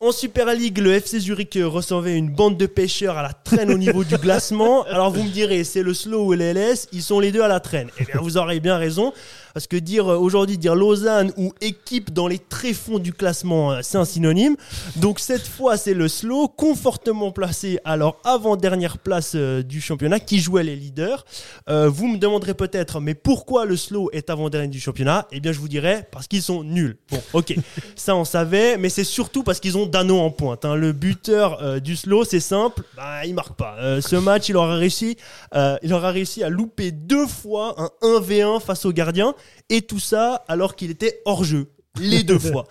[0.04, 3.78] En Super League, le FC Zurich recevait une bande de pêcheurs à la traîne au
[3.78, 4.82] niveau du glacement.
[4.86, 7.48] Alors vous me direz, c'est le slow ou le LS, ils sont les deux à
[7.48, 7.92] la traîne.
[8.00, 9.14] Eh bien, vous aurez bien raison.
[9.54, 13.80] Parce que dire euh, aujourd'hui dire Lausanne ou équipe dans les tréfonds du classement, euh,
[13.82, 14.56] c'est un synonyme.
[14.98, 20.20] Donc cette fois, c'est le slow, confortablement placé à leur avant-dernière place euh, du championnat,
[20.20, 21.26] qui jouait les leaders.
[21.70, 25.28] Euh, vous me demanderez peut-être, mais pourquoi le slow est avant-dernier du championnat?
[25.32, 26.98] Eh bien, je vous dirai, parce qu'ils sont nuls.
[27.10, 27.56] Bon, ok,
[27.96, 30.66] ça on savait, mais c'est surtout parce qu'ils ont Dano en pointe.
[30.66, 30.76] hein.
[30.76, 33.76] Le buteur euh, du slow, c'est simple, bah, il marque pas.
[33.80, 35.18] Euh, ce match, il aura réussi,
[35.56, 39.34] euh, il aura réussi à louper deux fois un 1v1 face au gardien,
[39.70, 41.72] et tout ça alors qu'il était hors jeu.
[42.00, 42.68] Les deux fois.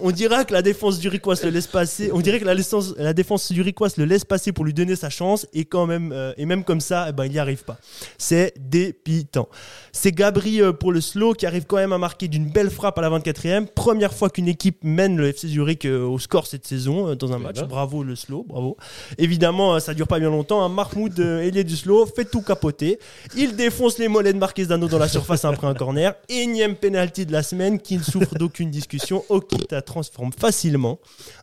[0.00, 2.10] On dira que la défense le laisse passer.
[2.12, 5.46] On dirait que la, défense- la défense le laisse passer pour lui donner sa chance
[5.52, 7.76] et quand même euh, et même comme ça, eh ben, il n'y arrive pas.
[8.16, 9.48] C'est dépitant.
[9.92, 12.98] C'est Gabri euh, pour le slow qui arrive quand même à marquer d'une belle frappe
[12.98, 13.66] à la 24e.
[13.66, 17.38] Première fois qu'une équipe mène le FC Zurich euh, au score cette saison dans un
[17.38, 17.60] match.
[17.68, 18.78] Bravo le slow, bravo.
[19.18, 20.64] Évidemment, ça dure pas bien longtemps.
[20.64, 20.70] hein.
[20.70, 22.98] Mahmoud, ailier du slow, fait tout capoter.
[23.36, 26.14] Il défonce les mollets de Marquezano dans la surface après un corner.
[26.30, 29.24] Énième penalty de la semaine qui ne souffre d'aucune discussion.
[29.28, 30.98] Okita transforme facilement.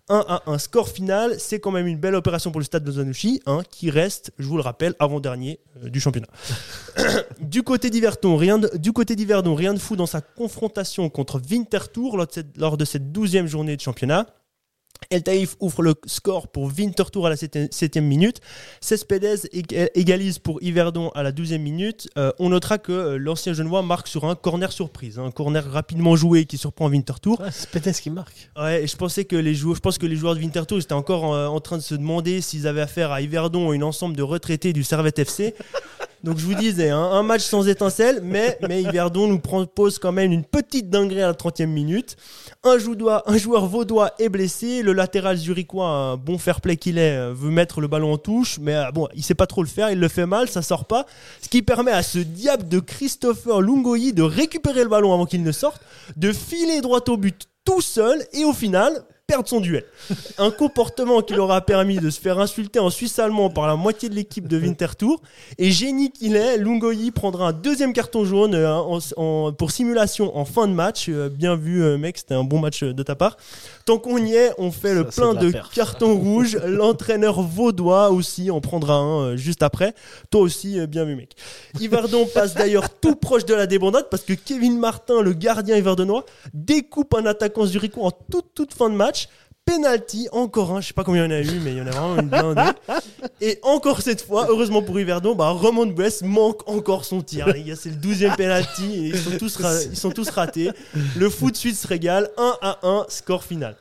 [0.10, 2.92] 1 à 1 score final, c'est quand même une belle opération pour le stade de
[2.92, 6.28] Zanouchi, hein, qui reste, je vous le rappelle, avant-dernier euh, du championnat.
[7.42, 12.18] du côté d'Yverdon, rien de, du côté rien de fou dans sa confrontation contre Winterthur
[12.18, 14.26] lors de cette, lors de cette 12e journée de championnat.
[15.12, 18.42] El Taïf ouvre le score pour Winterthur à la 7e minute.
[18.80, 22.08] Cespedes ég- égalise pour Yverdon à la 12e minute.
[22.18, 26.16] Euh, on notera que euh, l'ancien Genevois marque sur un corner surprise, un corner rapidement
[26.16, 27.38] joué qui surprend Winterthur.
[27.44, 28.52] Ah, c'est Pétès qui marque.
[28.56, 30.94] Ouais, et je pensais que les joueurs, je pense que les joueurs de Winterthur étaient
[30.94, 34.16] encore en, en train de se demander s'ils avaient affaire à Yverdon ou une ensemble
[34.16, 35.56] de retraités du Servette FC.
[36.24, 40.12] Donc je vous disais, hein, un match sans étincelle, mais, mais Yverdon nous propose quand
[40.12, 42.18] même une petite dinguerie à la 30e minute.
[42.64, 47.16] Un, joueur, un joueur vaudois est blessé, le latéral zurichois, bon fair play qu'il est,
[47.16, 49.70] euh, veut mettre le ballon en touche, mais euh, bon, il sait pas trop le
[49.70, 51.06] faire, il le fait mal, ça sort pas.
[51.42, 55.44] Ce qui permet à ce diable de Christopher Lungoyi de récupérer le ballon avant qu'il
[55.44, 55.82] ne sorte,
[56.18, 59.84] de filer droit au but tout seul et au final perdre son duel.
[60.40, 63.76] Un comportement qui leur a permis de se faire insulter en suisse allemand par la
[63.76, 65.22] moitié de l'équipe de Winterthur.
[65.60, 70.36] Et génie qu'il est, Lungoyi prendra un deuxième carton jaune euh, en- en- pour simulation
[70.36, 71.06] en fin de match.
[71.10, 73.38] Euh, bien vu, euh, mec, c'était un bon match de ta part.
[73.86, 76.58] Tant qu'on y est, on fait le Ça, plein de cartons rouges.
[76.66, 79.94] L'entraîneur vaudois aussi en prendra un juste après.
[80.32, 81.36] Toi aussi, bien vu, mec.
[81.80, 86.26] Yverdon passe d'ailleurs tout proche de la débandade parce que Kevin Martin, le gardien yverdonois,
[86.54, 89.19] découpe un attaquant zurichois en toute, toute fin de match.
[89.74, 91.82] Penalty, encore un, je sais pas combien il y en a eu, mais il y
[91.82, 92.72] en a vraiment une blindée.
[93.40, 97.48] Et encore cette fois, heureusement pour Yverdon, bah, Roman Bress manque encore son tir.
[97.54, 99.60] Les gars, c'est le 12e penalty et ils sont, tous
[99.92, 100.72] ils sont tous ratés.
[101.16, 103.76] Le foot suisse se régale, 1 à 1, score final.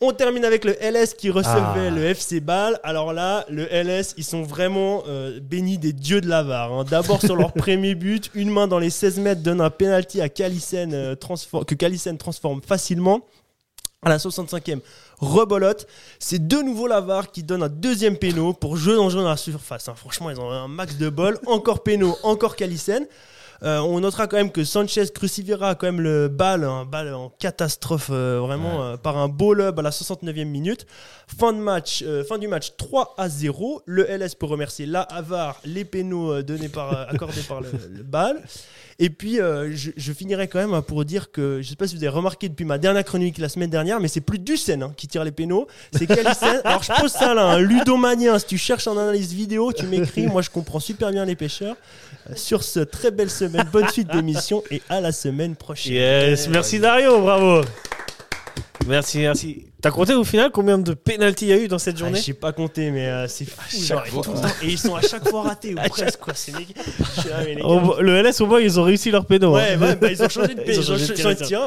[0.00, 1.90] On termine avec le LS qui recevait Ah.
[1.90, 2.78] le FC Bâle.
[2.82, 6.72] Alors là, le LS, ils sont vraiment euh, bénis des dieux de la VAR.
[6.72, 6.84] hein.
[6.88, 10.28] D'abord sur leur premier but, une main dans les 16 mètres donne un penalty à
[10.28, 11.14] Calissen, euh,
[11.66, 13.20] que Calissen transforme facilement.
[14.06, 14.80] À la 65e,
[15.24, 15.86] rebolote.
[16.18, 19.36] C'est de nouveau la VAR qui donne un deuxième péno pour jeu dangereux dans la
[19.36, 19.88] surface.
[19.88, 19.94] hein.
[19.96, 21.38] Franchement, ils ont un max de bol.
[21.46, 23.06] Encore péno, encore Calissen.
[23.64, 27.30] Euh, on notera quand même que Sanchez crucifiera quand même le bal, un bal en
[27.30, 30.86] catastrophe euh, vraiment euh, par un beau lob à la 69e minute.
[31.26, 33.82] Fin de match, fin du match 3 à 0.
[33.86, 38.42] Le LS peut remercier la Havard, les pénaux donnés par, accordés par le, le bal.
[38.98, 42.04] Et puis je, je finirai quand même pour dire que je sais pas si vous
[42.04, 45.08] avez remarqué depuis ma dernière chronique la semaine dernière, mais c'est plus Ducen hein, qui
[45.08, 46.60] tire les pénaux, c'est Calissen.
[46.64, 48.38] Alors je pose ça là, un ludomanien.
[48.38, 50.26] Si tu cherches en analyse vidéo, tu m'écris.
[50.26, 51.76] Moi je comprends super bien les pêcheurs.
[52.36, 55.92] Sur ce très belle semaine, bonne suite d'émission et à la semaine prochaine.
[55.92, 57.64] Yes, merci Dario, bravo.
[58.86, 59.66] Merci, merci.
[59.84, 62.18] T'as compté au final combien de pénalties il y a eu dans cette Ah, journée
[62.24, 63.60] J'ai pas compté, mais euh, c'est fou.
[63.84, 64.22] genre, et, fois.
[64.24, 66.32] tout le temps- et ils sont à chaque fois ratés ou presque quoi.
[66.32, 66.58] Là,
[67.44, 67.66] mais les gars,
[68.00, 69.54] Le LS, au moins, ils ont réussi leur péno.
[69.54, 69.60] hein.
[69.60, 71.12] Ouais, ouais, bah, ils ont changé de ont ils ont changé de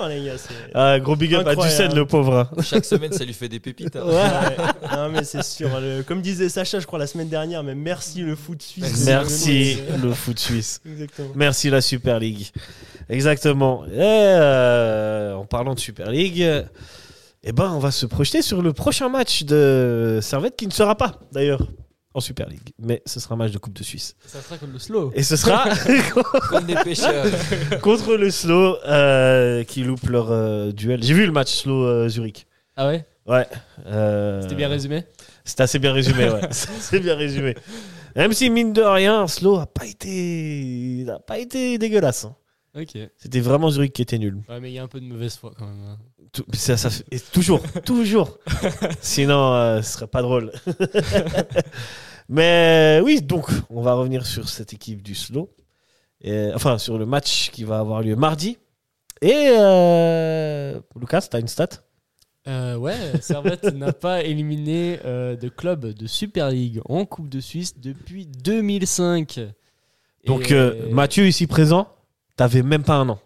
[0.10, 0.36] les gars.
[0.74, 1.56] Ah, gros big up à.
[1.56, 2.34] Ducen, le pauvre.
[2.38, 2.50] hein.
[2.64, 3.96] Chaque semaine, ça lui fait des pépites.
[3.96, 4.04] hein.
[4.04, 5.70] Ouais, non, mais c'est sûr.
[5.80, 9.06] le- comme disait Sacha, je crois, la semaine dernière, mais merci le foot suisse.
[9.06, 10.82] Merci le foot suisse.
[10.92, 11.30] Exactement.
[11.36, 12.48] Merci la Super League.
[13.10, 13.86] Exactement.
[13.86, 16.44] Et, euh, en parlant de Super League,
[17.44, 20.96] eh ben, on va se projeter sur le prochain match de Servette qui ne sera
[20.96, 21.62] pas d'ailleurs
[22.14, 24.16] en Super League, mais ce sera un match de Coupe de Suisse.
[24.26, 25.12] Ça sera comme le slow.
[25.14, 25.70] Et ce sera
[26.50, 27.26] Comme des pêcheurs.
[27.82, 31.04] contre le Slow euh, qui loupe leur euh, duel.
[31.04, 32.48] J'ai vu le match Slow euh, Zurich.
[32.76, 33.06] Ah ouais?
[33.28, 33.46] Ouais.
[34.42, 35.04] C'était bien résumé?
[35.46, 36.42] C'était assez bien résumé, ouais.
[36.52, 37.56] C'est bien résumé.
[38.16, 42.26] Même si mine de rien, Slow a pas été, pas été dégueulasse.
[42.26, 42.36] hein.
[42.76, 42.90] Ok.
[42.96, 44.40] Ouais, C'était vraiment Zurich qui était nul.
[44.62, 45.84] mais il y a un peu de mauvaise foi quand même.
[45.88, 45.98] hein.
[46.32, 48.38] Tout- ça, ça fait- et toujours, toujours.
[49.02, 50.52] Sinon, euh, ce serait pas drôle.
[52.30, 55.50] Mais oui, donc, on va revenir sur cette équipe du Slow.
[56.22, 58.58] Et, enfin, sur le match qui va avoir lieu mardi
[59.22, 61.70] Et euh, Lucas, t'as une stat?
[62.48, 67.40] Euh, ouais, Servette n'a pas éliminé euh, de club de Super League en Coupe de
[67.40, 69.40] Suisse depuis 2005.
[70.26, 71.88] Donc Et- euh, Mathieu ici présent,
[72.36, 73.20] t'avais même pas un an.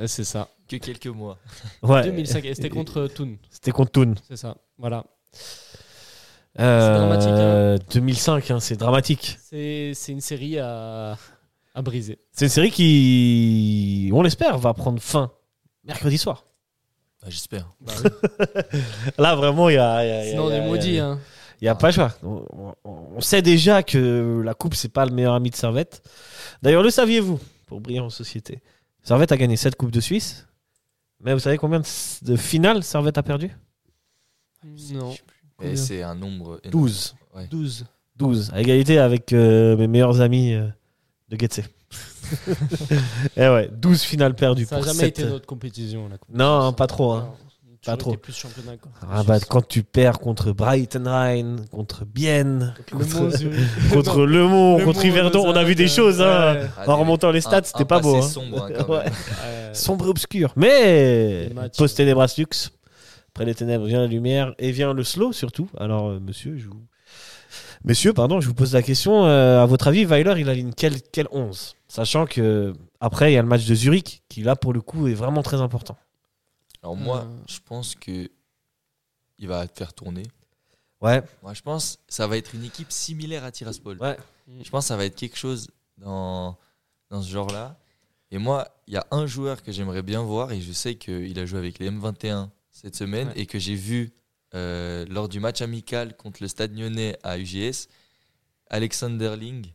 [0.00, 0.48] Euh, c'est ça.
[0.68, 1.38] Que quelques mois.
[1.82, 2.02] Ouais.
[2.04, 4.14] 2005 et c'était contre Thun, C'était contre Toon.
[4.28, 4.56] c'est ça.
[4.76, 5.04] Voilà.
[6.60, 7.84] Euh, dramatique, hein.
[7.94, 9.38] 2005, hein, c'est dramatique.
[9.40, 11.16] C'est c'est une série à,
[11.74, 12.18] à briser.
[12.32, 15.30] C'est une série qui, on l'espère, va prendre fin
[15.84, 16.44] mercredi soir.
[17.22, 17.70] Bah, J'espère.
[17.80, 18.80] Bah oui.
[19.18, 20.98] Là, vraiment, il y a, il y a- il y a- Sinon on est maudit.
[20.98, 21.18] Hein.
[21.60, 22.12] Il n'y a pas le choix.
[22.84, 26.02] On sait déjà que la coupe, c'est pas le meilleur ami de Servette.
[26.62, 28.60] D'ailleurs, le saviez-vous Pour briller en société?
[29.02, 30.46] Servette a gagné 7 coupes de Suisse.
[31.20, 31.86] Mais vous savez combien de,
[32.22, 33.50] de finales Servette a perdu
[34.92, 35.14] Non.
[35.62, 36.82] Et c'est un nombre énorme.
[36.86, 37.14] 12.
[37.34, 37.46] Ouais.
[37.48, 37.86] 12.
[38.16, 38.50] 12.
[38.52, 40.68] À égalité avec euh, mes meilleurs amis euh,
[41.28, 41.60] de Getse.
[43.36, 46.08] Et ouais, 12 finales perdues Ça n'a jamais sept- été notre compétition.
[46.08, 47.34] La de Non, pas trop, hein.
[47.86, 48.10] Pas trop.
[48.10, 48.76] été plus championnat.
[48.76, 48.90] quoi.
[49.10, 51.04] Ah bah, quand tu perds contre Brighton
[51.70, 53.30] contre Bienne, contre,
[53.94, 56.20] contre Le Mans, contre Mont, Yverdon, on a vu des choses.
[56.20, 56.68] Hein.
[56.76, 58.16] Ah, En remontant les stats, c'était pas beau.
[58.16, 58.22] hein.
[58.22, 59.04] sombre, hein, quand Ouais.
[59.04, 59.12] même.
[59.12, 59.74] Ouais.
[59.74, 60.52] Sombre et obscur.
[60.56, 62.70] Mais post ténébras lux.
[63.28, 65.68] Après les ténèbres vient la lumière et vient le slow surtout.
[65.78, 66.82] Alors, euh, monsieur, je vous...
[67.84, 69.24] Messieurs, pardon, je vous pose la question.
[69.26, 73.38] euh, à votre avis, Weiler, il aligne quel, quel 11 Sachant que après, il y
[73.38, 75.96] a le match de Zurich qui, là, pour le coup, est vraiment très important.
[76.88, 77.42] Alors moi, Euh.
[77.46, 78.30] je pense que
[79.38, 80.22] il va te faire tourner.
[81.02, 83.98] Ouais, Moi, je pense que ça va être une équipe similaire à Tiraspol.
[84.00, 84.16] ouais.
[84.62, 85.68] Je pense que ça va être quelque chose
[85.98, 86.56] dans,
[87.10, 87.78] dans ce genre-là.
[88.30, 91.38] Et moi, il y a un joueur que j'aimerais bien voir, et je sais qu'il
[91.38, 93.40] a joué avec les M21 cette semaine, Ouais.
[93.40, 94.12] et que j'ai vu
[94.54, 97.86] euh, lors du match amical contre le Stade Lyonnais à UGS,
[98.70, 99.66] Alexander Ling.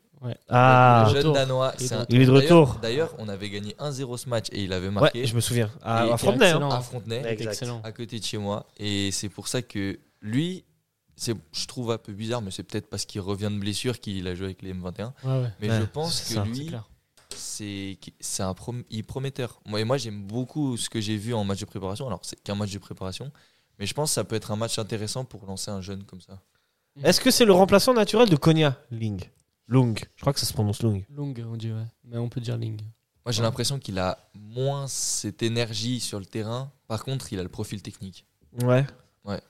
[0.50, 1.34] Ah, le jeune retour.
[1.34, 1.74] danois.
[1.80, 2.80] Il est un- Il est de D'ailleurs- retour.
[2.82, 5.70] D'ailleurs, on avait gagné 1-0 ce match et il avait marqué Ouais, je me souviens.
[5.82, 6.52] À, à Frontenay.
[6.52, 6.70] hein.
[6.70, 7.22] à Frontenay,
[7.84, 8.66] à côté de chez moi.
[8.78, 10.64] Et c'est pour ça que lui,
[11.18, 14.36] je trouve un peu bizarre, mais c'est peut-être parce qu'il revient de blessure qu'il a
[14.36, 15.14] joué avec les M21.
[15.24, 15.48] Ouais, ouais.
[15.62, 16.72] Mais Ouais, je pense que ça, lui,
[17.36, 19.60] c'est, c'est un prom- il est prometteur.
[19.66, 22.08] Moi, et moi, j'aime beaucoup ce que j'ai vu en match de préparation.
[22.08, 23.32] Alors, c'est qu'un match de préparation.
[23.80, 26.22] Mais je pense que ça peut être un match intéressant pour lancer un jeune comme
[26.22, 26.40] ça.
[27.04, 29.24] Est-ce que c'est le remplaçant naturel de Konya Ling?
[29.68, 29.98] Lung.
[30.16, 31.06] Je crois que ça se prononce Lung.
[31.10, 31.86] Long, on dit, ouais.
[32.04, 32.82] Mais on peut dire Ling.
[33.26, 36.72] Moi, j'ai l'impression qu'il a moins cette énergie sur le terrain.
[36.88, 38.26] Par contre, il a le profil technique.
[38.62, 38.86] Ouais.
[39.24, 39.42] Ouais.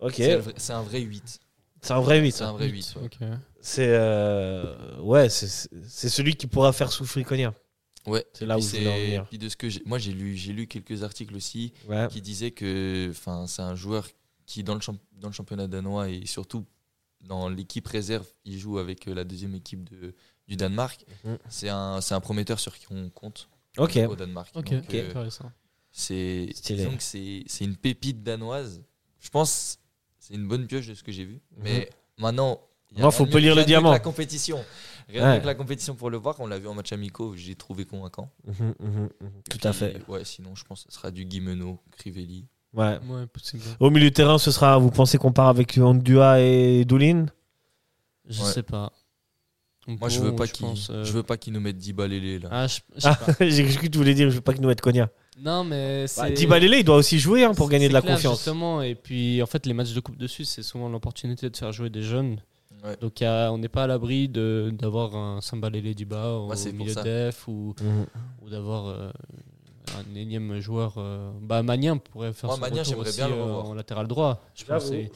[0.00, 0.14] Ok.
[0.56, 1.40] C'est, un vrai 8.
[1.80, 2.32] C'est un vrai 8.
[2.32, 2.94] C'est un vrai 8.
[2.96, 3.04] ouais.
[3.06, 3.16] Ok.
[3.60, 7.52] C'est euh, ouais, c'est- c'est c'est celui qui pourra faire souffrir Konya.
[8.06, 8.24] Ouais.
[8.32, 9.26] C'est là où je voulais en c'est- venir.
[9.28, 12.06] puis de ce que moi j'ai lu, j'ai lu quelques articles aussi Ouais.
[12.10, 14.06] qui disaient que, enfin, c'est un joueur
[14.46, 16.64] qui dans le champ- dans le championnat danois et surtout
[17.20, 20.14] dans l'équipe réserve, il joue avec euh, la deuxième équipe de,
[20.46, 21.04] du Danemark.
[21.24, 21.38] Mhm.
[21.48, 24.50] C'est un, c'est un prometteur sur qui on compte au Danemark.
[24.56, 25.52] Ok, Donc, euh, intéressant.
[25.92, 26.50] c'est
[27.60, 28.82] une pépite danoise.
[29.20, 29.78] Je pense
[30.18, 31.40] c'est une bonne pioche de ce que j'ai vu.
[31.56, 31.88] Mais
[32.18, 32.60] maintenant,
[32.96, 33.90] il faut polir le diamant.
[33.90, 34.64] La compétition.
[35.08, 35.40] Rien Ouais.
[35.40, 36.38] que la compétition pour le voir.
[36.40, 38.30] On l'a vu en match amicaux, j'ai trouvé convaincant.
[38.46, 39.42] Mhm, mhm, mhm.
[39.48, 40.02] Tout à fait.
[40.06, 42.46] Ouais, sinon je pense que ce sera du Guimeno, Crivelli.
[42.74, 42.98] Ouais.
[43.08, 43.62] Ouais, possible.
[43.80, 44.78] Au milieu de terrain, ce sera.
[44.78, 47.26] Vous pensez qu'on part avec Andua et Doulin?
[48.28, 48.50] Je Ouais.
[48.50, 48.92] sais pas.
[49.86, 51.94] Moi, je veux pas je qu'il pense, euh, je veux pas qu'ils nous mettent 10
[51.94, 52.48] balélés là.
[52.52, 53.32] Ah, je, je sais Ah, pas.
[53.48, 55.08] J'ai cru que tu voulais dire, je veux pas qu'il nous mette Konya.
[55.42, 56.32] Non, mais Bah, c'est.
[56.32, 58.36] Dibalele, il doit aussi jouer hein, pour gagner de la clair, confiance.
[58.36, 61.56] Justement, et puis en fait, les matchs de Coupe de Suisse, c'est souvent l'opportunité de
[61.56, 62.36] faire jouer des jeunes.
[62.84, 62.96] Ouais.
[63.00, 66.72] Donc a- on n'est pas à l'abri de- d'avoir un Sambalele du bas au Ouais,
[66.72, 68.06] milieu def ou, Mhm.
[68.42, 69.10] ou d'avoir euh,
[69.96, 70.94] un énième joueur.
[70.98, 73.66] euh, bah, Magnin pourrait faire Moi, son Magnin, retour j'aimerais aussi, bien le euh, revoir.
[73.66, 74.44] en latéral droit.
[74.54, 74.90] Je pense J'avoue.
[74.90, 75.12] que c'est-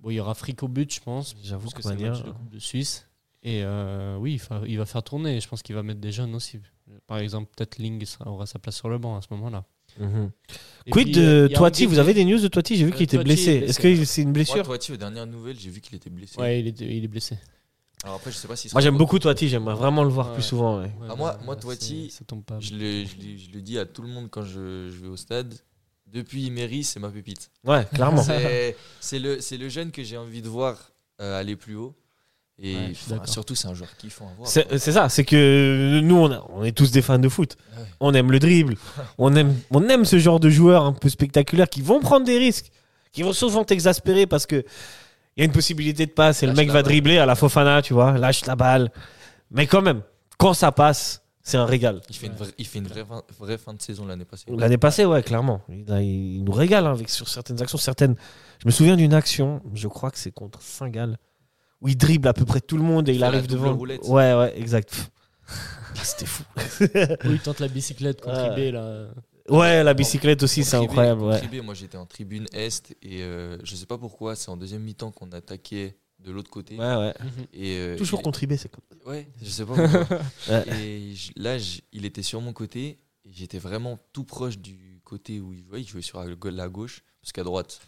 [0.00, 1.34] bon, il y aura Frick au but, je pense.
[1.42, 3.06] J'avoue que que c'est le match de Coupe de Suisse.
[3.42, 5.40] Et euh, oui, il, va faire tourner.
[5.40, 6.58] Je pense qu'il va mettre des jeunes aussi.
[7.06, 9.64] Par exemple, peut-être Ling aura sa place sur le banc à ce moment-là.
[9.98, 10.30] Mhm.
[10.90, 11.86] Quid euh, de Toiti?
[11.86, 12.76] Vous avez des news de Toiti?
[12.76, 13.50] J'ai vu qu'il était blessé.
[13.50, 14.64] est blessé, Est-ce que c'est une blessure?
[14.64, 16.38] Toiti, aux dernières nouvelles, j'ai vu qu'il était blessé.
[16.40, 17.38] Ouais, il est, il est blessé.
[18.04, 19.48] Alors après, je sais pas si Moi, j'aime beaucoup Toiti.
[19.48, 20.34] J'aimerais vraiment le voir Ouais.
[20.34, 20.78] plus souvent.
[20.78, 20.84] ouais.
[21.00, 22.58] Ouais, Ah, moi- moi, Toiti, ça tombe pas.
[22.60, 25.08] Je le, je, le- je le dis à tout le monde quand je, je vais
[25.08, 25.54] au stade.
[26.06, 27.50] Depuis Imery, c'est ma pépite.
[27.64, 28.22] Ouais, clairement.
[29.00, 30.76] C'est le, c'est le jeune que j'ai envie de voir
[31.20, 31.94] euh, aller plus haut.
[32.60, 34.48] Et Ouais, enfin, surtout, c'est un joueur kiffant à voir.
[34.48, 37.56] C'est c'est ça, c'est que nous, on, a- on est tous des fans de foot.
[37.76, 37.84] Ouais.
[38.00, 38.76] On aime le dribble.
[39.18, 42.38] on, aime, on aime ce genre de joueurs un peu spectaculaires qui vont prendre des
[42.38, 42.70] risques,
[43.12, 44.64] qui vont souvent t'exaspérer parce que
[45.38, 46.82] il y a une possibilité de passe et le mec va balle.
[46.82, 48.90] dribbler à la Fofana, tu vois, lâche la balle.
[49.50, 50.02] Mais quand même,
[50.36, 52.00] quand ça passe, c'est un régal.
[52.10, 54.44] Il fait une vraie, il fait une vraie, fin, vraie fin de saison l'année passée.
[54.48, 55.62] L'année passée, ouais, clairement.
[55.70, 57.78] Il, a- il nous régale hein, avec, sur certaines actions.
[57.78, 58.16] Certaines,
[58.60, 61.16] je me souviens d'une action, je crois que c'est contre Saint-Gall,
[61.80, 63.72] où il dribble à peu près tout le monde et il la arrive devant.
[63.74, 64.02] roulette.
[64.08, 65.10] Ouais, ouais, exact.
[66.00, 66.44] Ah, C'était fou.
[67.24, 68.68] Où il tente la bicyclette contre Ouais.
[68.68, 69.06] IB, là.
[69.48, 71.22] Ouais, la bicyclette aussi, c'est incroyable.
[71.22, 71.60] Ouais.
[71.62, 75.10] moi j'étais en tribune Est et euh, je sais pas pourquoi, c'est en deuxième mi-temps
[75.10, 76.76] qu'on attaquait de l'autre côté.
[76.76, 77.14] Ouais, ouais.
[77.52, 80.18] Et, euh, Toujours contribuer, c'est comme Ouais, je sais pas pourquoi.
[80.80, 85.00] Et je- là, je- il était sur mon côté et j'étais vraiment tout proche du
[85.04, 85.80] côté où il jouait.
[85.82, 87.80] Il jouait sur la ga- la gauche parce qu'à droite,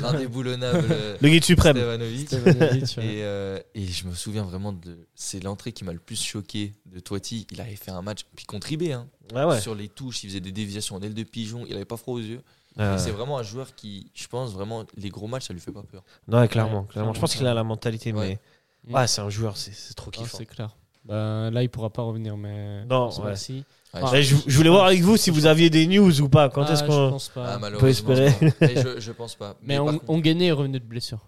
[0.00, 1.76] l'indéboulonnable euh, Le guide suprême.
[1.76, 2.26] Stevanovic.
[2.28, 3.04] Stevanovic, ouais.
[3.06, 5.06] Et, euh, et je me souviens vraiment de.
[5.14, 7.46] C'est l'entrée qui m'a le plus choqué de Toiti.
[7.50, 9.60] Il avait fait un match, puis contribué, hein, ouais.
[9.60, 12.14] sur les touches, il faisait des déviations en aile de pigeon, il avait pas froid
[12.14, 12.40] aux yeux.
[12.78, 15.60] Ouais, Et C'est vraiment un joueur qui, je pense, vraiment, les gros matchs, ça lui
[15.60, 16.02] fait pas peur.
[16.28, 16.84] Ouais, clairement.
[16.84, 17.12] Clairement.
[17.12, 18.38] Je pense qu'il a la mentalité, Ouais.
[18.86, 18.94] mais.
[18.94, 20.38] Ouais, c'est un joueur, c'est trop Ah, kiffant.
[20.38, 20.76] c'est clair.
[21.04, 22.84] Bah, là, il pourra pas revenir, mais.
[22.86, 23.64] Non, merci.
[23.94, 26.48] Ouais, Ah, je- Eh, voulais voir avec vous si vous aviez des news ou pas.
[26.48, 27.18] Quand Ah, est-ce qu'on.
[27.36, 28.30] Ah, malheureusement, espérer.
[28.40, 28.66] je pense pas.
[28.66, 29.56] Mais je, je pense pas.
[29.62, 31.18] mais par on, contre- Onguené est revenu de blessure.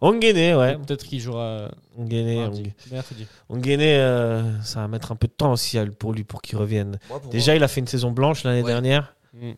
[0.00, 0.76] Ongene, ouais.
[0.78, 2.62] Peut-être qu'il jouera Ongene, mardi.
[2.62, 3.26] Ong- mercredi.
[3.48, 6.98] Ongene, euh, ça va mettre un peu de temps aussi pour lui pour qu'il revienne.
[7.08, 8.70] moi, pour Déjà, moi, il a fait une saison blanche l'année Ouais.
[8.70, 9.14] dernière.
[9.34, 9.52] Mm.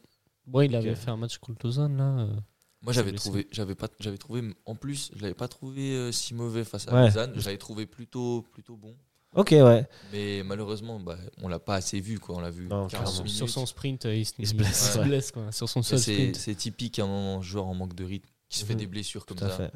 [0.47, 0.97] Bon, il avait Ok.
[0.97, 2.05] fait un match contre Lausanne, là.
[2.25, 2.27] euh.
[2.83, 6.33] moi, j'avais trouvé, j'avais pas, j'avais trouvé, en plus, je l'avais pas trouvé euh, si
[6.35, 7.05] mauvais face à.
[7.05, 7.33] Lausanne.
[7.37, 8.95] Je l'avais trouvé plutôt, plutôt bon.
[9.35, 9.87] Ok, ouais.
[10.13, 12.37] Mais malheureusement, bah, on l'a pas assez vu, quoi.
[12.37, 13.13] On l'a vu Non, 40 clairement.
[13.23, 13.31] minutes.
[13.37, 15.05] Sur son sprint, euh, il se, Il se blesse, il se ouais.
[15.05, 15.53] blesse, quoi.
[15.53, 16.37] Sur son Et seul C'est sprint.
[16.37, 18.81] c'est typique à un moment, un joueur en manque de rythme qui se fait Mhm.
[18.81, 19.57] des blessures comme Tout à ça.
[19.57, 19.73] fait.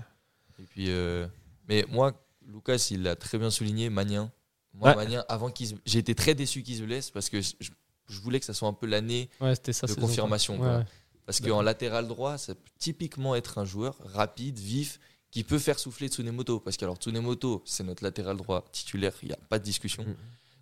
[0.61, 1.27] Et puis, euh,
[1.69, 2.13] mais moi,
[2.47, 4.31] Lucas, il l'a très bien souligné, Magnin.
[4.73, 4.97] Moi, Ouais.
[4.97, 7.53] Magnin, avant qu'il se- j'ai été très déçu qu'il se blesse parce que je,
[8.09, 9.87] je voulais que ça soit un peu l'année Ouais, c'était ça.
[9.87, 10.57] de confirmation.
[10.59, 10.67] quoi.
[10.67, 10.79] quoi.
[10.79, 10.85] Ouais.
[11.27, 14.99] Parce qu'en latéral droit, ça peut typiquement être un joueur rapide, vif,
[15.35, 16.61] qui peut faire souffler Tsunemoto.
[16.61, 20.05] Parce que alors Tsunemoto, c'est notre latéral droit titulaire, il n'y a pas de discussion.
[20.05, 20.15] Mhm.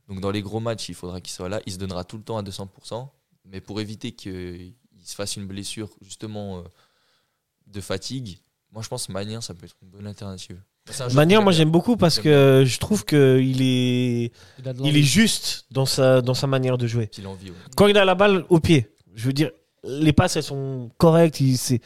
[0.09, 1.61] Donc dans les gros matchs, il faudra qu'il soit là.
[1.67, 3.07] Il se donnera tout le temps à 200%.
[3.45, 4.73] Mais pour éviter qu'il
[5.05, 6.63] se fasse une blessure justement euh,
[7.67, 8.39] de fatigue,
[8.73, 10.59] moi je pense que Magnin, ça peut être une bonne alternative.
[11.13, 14.33] Magnin, moi j'aime beaucoup parce que je trouve qu'il est,
[14.83, 17.11] Il, est juste dans sa, dans sa manière de jouer.
[17.19, 17.37] Ouais.
[17.77, 19.51] Quand il a la balle au pied, je veux dire,
[19.85, 21.83] les passes elles sont correctes, il, c'est,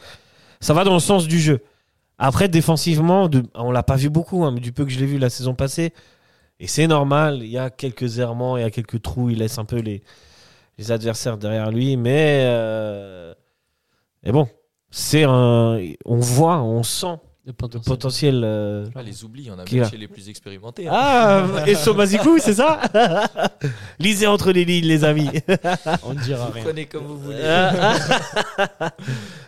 [0.61, 1.61] ça va dans le sens du jeu.
[2.17, 5.17] Après, défensivement, on l'a pas vu beaucoup, hein, mais du peu que je l'ai vu
[5.17, 5.93] la saison passée,
[6.59, 9.59] et c'est normal, il y a quelques errements, il y a quelques trous, il laisse
[9.59, 10.01] un peu les,
[10.89, 13.33] adversaires derrière lui, mais, euh,
[14.25, 14.47] bon,
[14.89, 17.95] c'est un, on voit, on sent Le le potentiel.
[17.95, 18.41] potentiel.
[18.43, 20.89] euh, Ah, les oublis, il y en a même a chez les plus expérimentés.
[20.89, 20.93] hein.
[20.93, 22.81] Ah, et Somazikou, c'est ça
[23.99, 25.29] Lisez entre les lignes, les amis.
[26.03, 26.63] On ne dira Vous rien.
[26.65, 27.41] prenez comme vous voulez.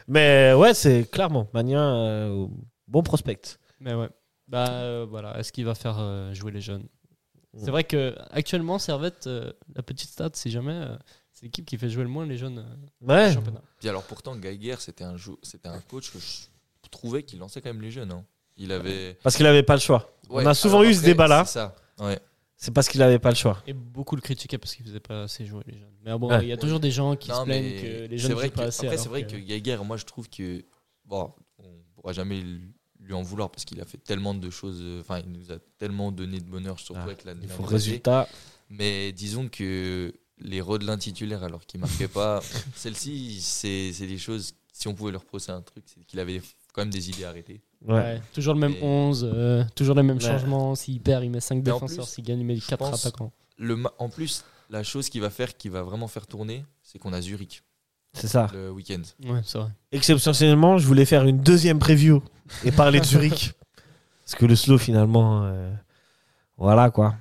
[0.07, 2.47] Mais ouais, c'est clairement Magnin, euh,
[2.87, 3.41] bon prospect.
[3.79, 4.09] Mais ouais.
[4.47, 6.83] Bah euh, voilà, est-ce qu'il va faire euh, jouer les jeunes?
[7.53, 7.59] Mm.
[7.63, 10.95] C'est vrai que actuellement Servette, euh, la petite stat, si jamais, euh,
[11.33, 12.65] c'est l'équipe qui fait jouer le moins les jeunes
[13.01, 13.35] Ouais.
[13.79, 16.25] Puis alors pourtant, Geiger, c'était un, c'était un coach que je
[16.89, 18.11] trouvais qu'il lançait quand même les jeunes.
[18.11, 18.25] hein.
[18.57, 19.17] Il avait.
[19.23, 20.13] Parce qu'il avait pas le choix.
[20.29, 21.45] Ouais, On a souvent eu ce débat-là.
[21.45, 21.75] C'est ça.
[21.99, 22.19] Ouais.
[22.57, 23.63] C'est parce qu'il avait pas le choix.
[23.65, 25.93] Et beaucoup le critiquaient parce qu'il faisait pas assez jouer les jeunes.
[26.03, 26.41] Mais bon, Ouais.
[26.43, 28.47] il y a toujours des gens qui Non, se plaignent que les c'est jeunes vrai
[28.47, 28.85] jouent pas que- assez.
[28.85, 30.61] Après, c'est vrai que Geiger, moi, je trouve que.
[31.05, 31.63] Bon, on
[31.95, 32.43] pourra jamais
[32.99, 34.79] lui en vouloir parce qu'il a fait tellement de choses.
[34.81, 37.47] euh, Enfin, il nous a tellement donné de bonheur, surtout Ah, avec la Il l'année
[37.47, 38.27] faut résultat.
[38.69, 42.41] Mais disons que les Rodelin titulaires, alors qu'il marquait pas,
[42.75, 44.53] celle-ci, c'est c'est des choses.
[44.73, 46.41] Si on pouvait leur reprocher un truc, c'est qu'il avait
[46.73, 47.61] quand même des idées arrêtées.
[47.87, 47.93] Ouais.
[47.95, 50.23] Ouais, toujours le même Et- 11, euh, toujours les mêmes Ouais.
[50.23, 50.75] changements.
[50.75, 52.07] S'il perd, il met 5 Mais en défenseurs.
[52.07, 53.31] S'il gagne, il met je 4 pense- attaquants.
[53.57, 57.13] Le, en plus, la chose qui va faire, qui va vraiment faire tourner, c'est qu'on
[57.13, 57.63] a Zurich
[58.13, 58.47] C'est ça.
[58.53, 59.01] le week-end.
[59.25, 59.69] Ouais, c'est vrai.
[59.91, 62.21] Exceptionnellement, je voulais faire une deuxième preview
[62.65, 63.53] et parler de Zurich.
[64.25, 65.71] Parce que le slow, finalement, euh,
[66.57, 67.15] voilà quoi.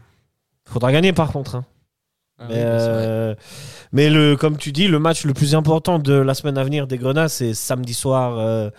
[0.67, 1.55] Faudra gagner par contre.
[1.57, 1.65] hein.
[2.41, 3.35] Ah mais, oui, bah, euh,
[3.93, 6.87] mais le, comme tu dis, le match le plus important de la semaine à venir
[6.87, 8.71] des Grenats, c'est samedi soir euh,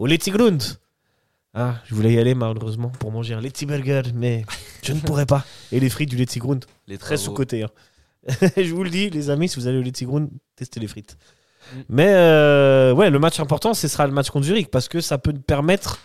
[0.00, 0.62] au Letzigrund.
[1.54, 4.44] Ah, je voulais y aller malheureusement pour manger un Letziburger, mais
[4.82, 5.44] je ne pourrais pas.
[5.72, 7.62] Et les frites du Letzigrund, Les très sous-côté.
[7.64, 7.70] hein.
[8.56, 11.16] je vous le dis, les amis, si vous allez au Letzigrund, testez les frites.
[11.74, 11.78] Mm.
[11.88, 15.18] Mais euh, ouais, le match important, ce sera le match contre Zurich, parce que ça
[15.18, 15.98] peut permettre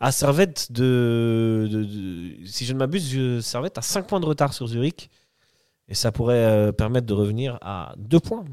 [0.00, 4.52] à Servette de, de- de- si je ne m'abuse, Servette a 5 points de retard
[4.52, 5.10] sur Zurich.
[5.88, 8.44] Et ça pourrait euh, permettre de revenir à 2 points.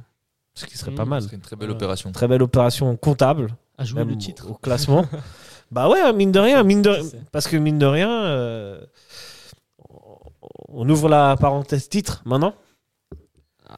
[0.54, 1.22] Ce qui serait Mm, pas mal.
[1.22, 2.12] Ce serait une très belle opération.
[2.14, 3.48] Très belle opération comptable,
[3.78, 4.50] À jouer même le titre.
[4.50, 5.06] au classement.
[5.72, 6.96] bah ouais, mine de rien, mine de
[7.32, 8.80] parce que mine de rien, euh,
[10.70, 12.54] on ouvre la parenthèse titre maintenant.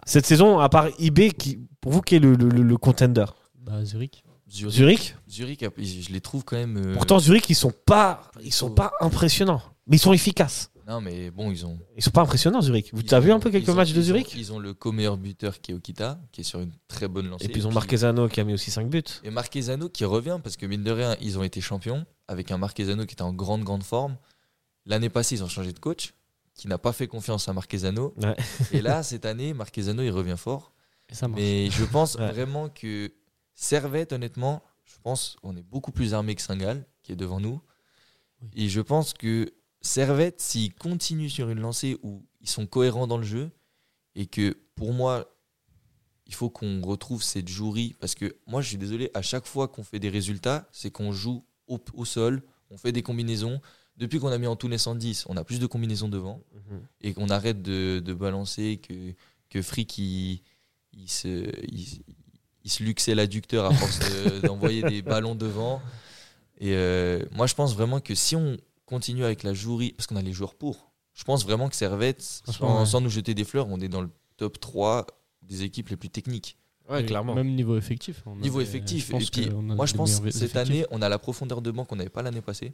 [0.05, 3.25] Cette saison, à part IB, qui, pour vous, qui est le, le- le- le contender?
[3.59, 4.23] Bah, Zurich.
[4.49, 5.65] Zurich, Zurich Zurich,
[6.07, 6.77] je les trouve quand même.
[6.77, 10.71] euh, Pourtant, Zurich, ils sont pas, ils sont pas impressionnants, mais ils sont efficaces.
[10.87, 11.77] Non, mais bon, ils ont.
[11.97, 12.91] Ils sont pas impressionnants, Zurich.
[12.93, 14.33] Vous avez vu un peu quelques ont- matchs de ils ont- Zurich?
[14.35, 17.45] Ils ont le co-meilleur buteur qui est Okita, qui est sur une très bonne lancée.
[17.45, 19.03] Et puis ils ont Marquezano qui a mis aussi 5 buts.
[19.23, 22.57] Et Marquezano qui revient parce que mine de rien, ils ont été champions avec un
[22.57, 24.17] Marquezano qui était en grande grande forme.
[24.85, 26.13] L'année passée, ils ont changé de coach.
[26.55, 28.15] qui n'a pas fait confiance à Marquezano.
[28.17, 28.35] Ouais.
[28.71, 30.71] Et là, cette année, Marquezano, il revient fort.
[31.07, 31.39] Et ça marche.
[31.39, 32.31] Mais je pense Ouais.
[32.31, 33.11] vraiment que
[33.53, 37.61] Servette, honnêtement, je pense on est beaucoup plus armé que Saint-Gall, qui est devant nous.
[38.41, 38.49] Oui.
[38.55, 39.53] Et je pense que
[39.87, 43.49] Servette, s'ils continuent sur une lancée où ils sont cohérents dans le jeu,
[44.15, 45.33] et que pour moi,
[46.25, 49.67] il faut qu'on retrouve cette jouerie, parce que moi, je suis désolé, à chaque fois
[49.67, 53.61] qu'on fait des résultats, c'est qu'on joue au, au sol, on fait des combinaisons.
[53.95, 56.81] Depuis qu'on a mis Antunes 110, on a plus de combinaisons devant Mhm.
[57.01, 59.13] et qu'on arrête de, de balancer, que,
[59.49, 60.41] que Frick il,
[60.93, 62.03] il se, il,
[62.65, 65.81] il se luxait l'adducteur à force de- d'envoyer des ballons devant.
[66.59, 68.57] Et euh, moi, je pense vraiment que si on
[68.87, 72.21] continue avec la jouerie, parce qu'on a les joueurs pour, je pense vraiment que Servette,
[72.21, 72.85] sans, ouais.
[72.87, 75.05] sans nous jeter des fleurs, on est dans le top 3
[75.43, 76.57] des équipes les plus techniques.
[76.89, 77.35] Ouais, clairement.
[77.35, 78.23] Même niveau effectif.
[78.25, 79.07] on Niveau avait- effectif.
[79.07, 80.57] je pense et puis, moi, je pense meilleurs cette effectifs.
[80.73, 82.73] année, on a la profondeur de banc qu'on n'avait pas l'année passée.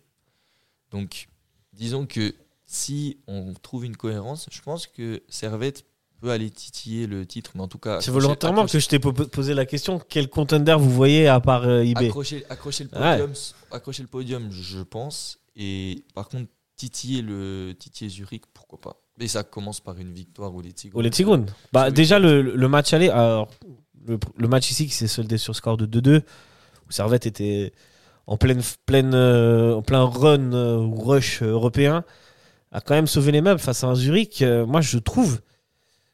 [0.91, 1.27] Donc,
[1.73, 2.33] disons que
[2.65, 5.83] si on trouve une cohérence, je pense que Servette
[6.21, 7.99] peut aller titiller le titre, mais en tout cas.
[8.01, 11.63] C'est volontairement que je t'ai po- posé la question quel contender vous voyez à part
[11.63, 13.17] euh, eBay accrocher, accrocher, le Ouais.
[13.17, 13.33] podium,
[13.71, 15.39] accrocher le podium, je pense.
[15.55, 18.95] Et par contre, titiller, le, titiller Zurich, pourquoi pas.
[19.19, 20.97] Mais ça commence par une victoire ou les Tigres.
[20.97, 23.49] Ou les Tigounes Bah, déjà, le, le match aller, alors,
[24.05, 26.21] le, le match ici qui s'est soldé sur score de 2-2,
[26.87, 27.73] où Servette était
[28.25, 32.03] en, pleine, pleine, euh, en plein run euh, ou rush euh, européen,
[32.71, 34.41] a quand même sauvé les meubles face à un Zurich.
[34.41, 35.41] Euh, moi, je trouve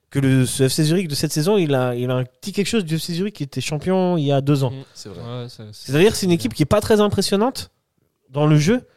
[0.10, 2.68] que le, ce FC Zurich de cette saison, il a, il a un petit quelque
[2.68, 4.74] chose du FC Zurich qui était champion il y a deux ans.
[4.94, 5.22] C'est vrai.
[5.22, 7.72] Ouais, C'est-à-dire que c'est une équipe qui est pas très impressionnante
[8.30, 8.88] dans le jeu,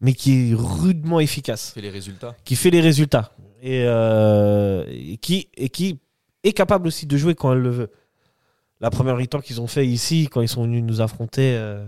[0.00, 2.36] mais qui est rudement efficace Fait les résultats.
[2.44, 5.98] qui fait les résultats et, euh, et qui, et qui
[6.44, 7.90] est capable aussi de jouer quand elle le veut.
[8.80, 11.84] La première mi-temps qu'ils ont fait ici, quand ils sont venus nous affronter euh,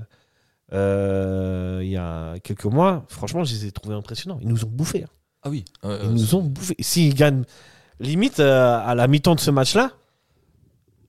[0.73, 4.39] euh, il y a quelques mois, franchement, je les ai trouvés impressionnants.
[4.43, 5.05] Ils nous ont bouffé.
[5.05, 5.09] hein.
[5.43, 5.65] Ah oui.
[5.85, 6.75] Ils nous ont bouffé.
[6.81, 7.45] S'ils gagnent,
[8.01, 9.93] limite, à la mi-temps de ce match-là,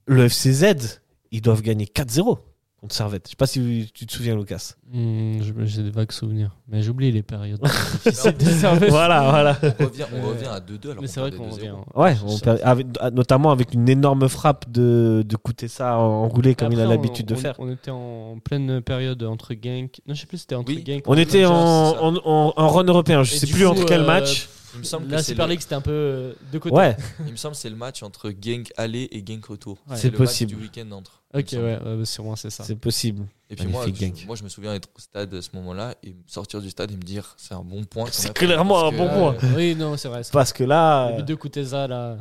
[0.06, 1.02] le FCZ,
[1.32, 2.38] ils doivent gagner 4-0
[2.82, 3.28] contre Servette.
[3.28, 4.74] Je sais pas si tu te souviens, Lucas.
[4.92, 6.58] Mm, je- J'ai des vagues souvenirs.
[6.68, 7.60] Mais j'oublie les périodes.
[7.62, 8.90] de Servette.
[8.90, 9.60] voilà, voilà.
[9.80, 11.52] on revient, on Mais- revient à 2-2 alors Mais c'est vrai qu'on 2-0.
[11.54, 11.74] revient.
[11.94, 16.80] Ouais, on perd- avec- notamment avec une énorme frappe de, de Kutesa enroulé comme il
[16.80, 17.56] a l'habitude de on- faire.
[17.60, 20.02] On était en pleine période entre Genk.
[20.08, 20.84] Non, je sais plus, c'était entre Oui.
[20.86, 21.04] Genk.
[21.06, 22.02] On était en, ça.
[22.02, 24.50] en, en- en run européen, je Et sais plus coup, entre quel euh, match.
[24.74, 26.74] Il me semble que La c'est Super le- League, c'était un peu euh, de côté.
[26.76, 26.96] Ouais,
[27.26, 29.78] Il me semble que c'est le match entre Genk aller et Genk retour.
[29.90, 29.98] Ouais.
[29.98, 30.54] C'est le match possible.
[30.56, 31.21] du week-end entre.
[31.34, 32.64] Ok, ouais, ouais, sûrement c'est ça.
[32.64, 33.26] c'est possible.
[33.50, 36.16] Et puis moi, je, moi, je me souviens être au stade à ce moment-là et
[36.28, 38.08] sortir du stade et me dire c'est un bon point.
[38.12, 39.36] C'est clairement un bon euh, point.
[39.56, 40.22] Oui, non, c'est vrai.
[40.32, 41.10] Parce que là.
[41.12, 42.18] Le but euh, de Kuteza, là.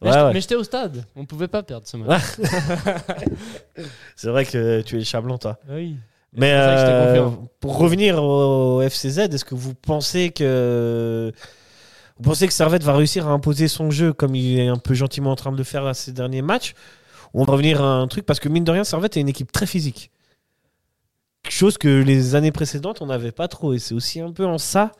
[0.00, 0.32] Mais Ouais, j'étais- ouais.
[0.34, 1.04] mais j'étais au stade.
[1.14, 2.22] On pouvait pas perdre ce match.
[4.16, 5.58] C'est vrai que tu es chablon, toi.
[5.68, 5.96] Oui.
[6.36, 7.30] Mais euh,
[7.60, 11.32] pour revenir au FCZ, est-ce que vous pensez que.
[12.18, 14.94] Vous pensez que Servette va réussir à imposer son jeu comme il est un peu
[14.94, 16.74] gentiment en train de le faire à ces derniers matchs?
[17.34, 19.52] On va revenir à un truc Parce que mine de rien, Servette est une équipe
[19.52, 20.10] très physique.
[21.48, 23.74] Chose que les années précédentes, on n'avait pas trop.
[23.74, 24.92] Et c'est aussi un peu en ça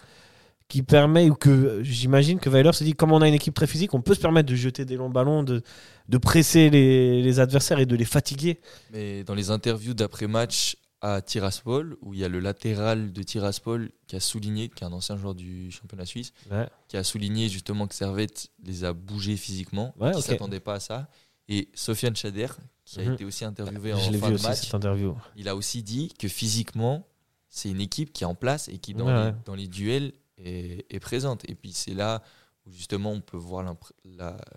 [0.69, 3.66] qui permet, ou que j'imagine que Weiler se dit, comme on a une équipe très
[3.66, 5.62] physique, on peut se permettre de jeter des longs ballons, de,
[6.09, 8.61] de presser les, les adversaires et de les fatiguer.
[8.93, 13.90] Mais dans les interviews d'après-match à Tiraspol, où il y a le latéral de Tiraspol
[14.06, 16.66] qui a souligné, qui est un ancien joueur du championnat suisse, Ouais.
[16.89, 20.24] qui a souligné justement que Servette les a bougés physiquement, Ouais, qui ok.
[20.24, 21.09] s'attendait pas à ça.
[21.49, 22.47] Et Sofiane Chader,
[22.85, 23.12] qui a Mhm.
[23.15, 25.15] été aussi interviewé en Je fin vu de match, cette interview.
[25.37, 27.07] il a aussi dit que physiquement,
[27.51, 29.35] c'est une équipe qui est en place et qui, dans, Ouais, les, ouais.
[29.45, 31.49] dans les duels, est, est présente.
[31.49, 32.23] Et puis c'est là
[32.66, 33.62] où justement on peut voir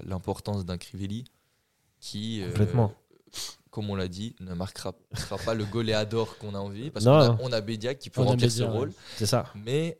[0.04, 1.26] l'importance d'un Crivelli
[2.00, 2.88] qui, euh,
[3.70, 4.94] comme on l'a dit, ne marquera
[5.46, 6.90] pas le goléador qu'on a envie.
[6.90, 8.78] Parce qu'on a, on a Bédia qui peut On remplir ce Bédia, ouais.
[8.78, 8.94] rôle.
[9.18, 9.52] C'est ça.
[9.56, 9.98] Mais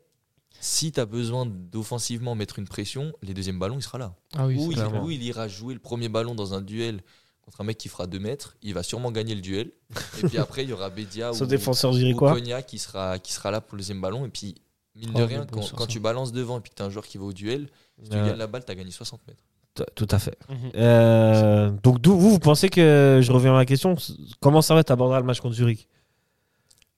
[0.60, 4.14] si tu as besoin d'offensivement mettre une pression, les deuxièmes ballons, il sera là.
[4.36, 5.04] Ah oui, ou, il, clairement.
[5.04, 7.00] ou il ira jouer le premier ballon dans un duel
[7.42, 9.70] contre un mec qui fera 2 mètres, il va sûrement gagner le duel.
[10.22, 12.14] et puis après, il y aura Bédia Son ou, défenseur ou.
[12.14, 14.26] Konya qui sera, qui sera là pour le deuxième ballon.
[14.26, 14.56] Et puis,
[14.96, 16.90] mine Oh, de mais rien, quand, tu balances devant et puis que tu as un
[16.90, 17.68] joueur qui va au duel,
[18.02, 18.26] si tu Ouais.
[18.26, 19.42] gagnes la balle, tu as gagné 60 mètres.
[19.94, 20.36] Tout à fait.
[20.48, 20.56] Mhm.
[20.74, 23.94] Euh, donc, d'où vous, vous pensez que, je reviens à la question,
[24.40, 25.88] comment ça va être abordera le match contre Zurich?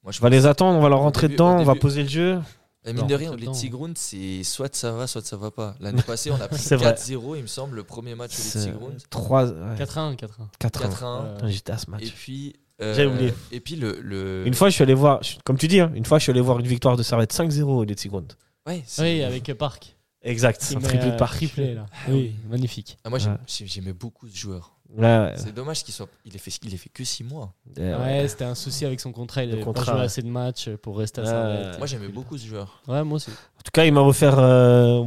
[0.03, 2.03] Moi, je On va les attendre, on va leur rentrer début- dedans, on va poser
[2.03, 2.41] le jeu.
[2.87, 3.51] Et mine Non, de rien, les.
[3.51, 5.75] Tigrounes, c'est soit ça va, soit ça va pas.
[5.81, 6.93] L'année passée, on a pris C'est vrai.
[6.93, 8.97] 4-0, il me semble, le premier match C'est Tigrounes.
[9.11, 9.47] 3,
[9.77, 10.17] 4-1, 4-1.
[10.59, 11.35] 4 4-1.
[11.35, 12.03] Putain, J'étais à ce match.
[12.07, 12.57] Et puis.
[12.81, 13.35] euh, J'ai oublié.
[13.53, 14.01] Et puis le.
[14.01, 14.47] le...
[14.47, 16.41] Une fois, je suis allé voir, comme tu dis, hein, une fois, je suis allé
[16.41, 18.29] voir une victoire de Servette 5-0 des Tigounes.
[18.67, 19.97] Ouais, Oui, avec Park.
[20.23, 21.35] Exact, un triplé euh, de Park.
[21.37, 21.87] Triplé, là.
[21.93, 22.99] Ah oui, magnifique.
[23.05, 23.35] Ah, moi, Ouais.
[23.47, 24.75] j'aimais beaucoup ce joueur.
[24.97, 25.35] Ouais, ouais.
[25.37, 26.09] C'est dommage qu'il soit.
[26.25, 27.53] Il ait fait, il ait fait que 6 mois.
[27.77, 29.45] Ouais, Ouais, c'était un souci avec son contrat.
[29.45, 31.31] Il contrat, pas joué assez de matchs pour rester à Ouais.
[31.31, 31.79] Servette.
[31.79, 32.83] Moi, j'aimais beaucoup ce joueur.
[32.89, 33.31] Ouais, moi aussi.
[33.31, 35.05] En tout cas, il m'a offert euh,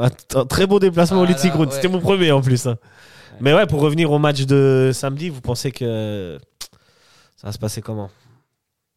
[0.00, 1.66] un, un très beau déplacement au Ah ouais.
[1.70, 2.66] C'était mon premier en plus.
[2.66, 2.78] hein.
[3.40, 6.38] Mais ouais, pour revenir au match de samedi, vous pensez que
[7.36, 8.10] ça va se passer comment?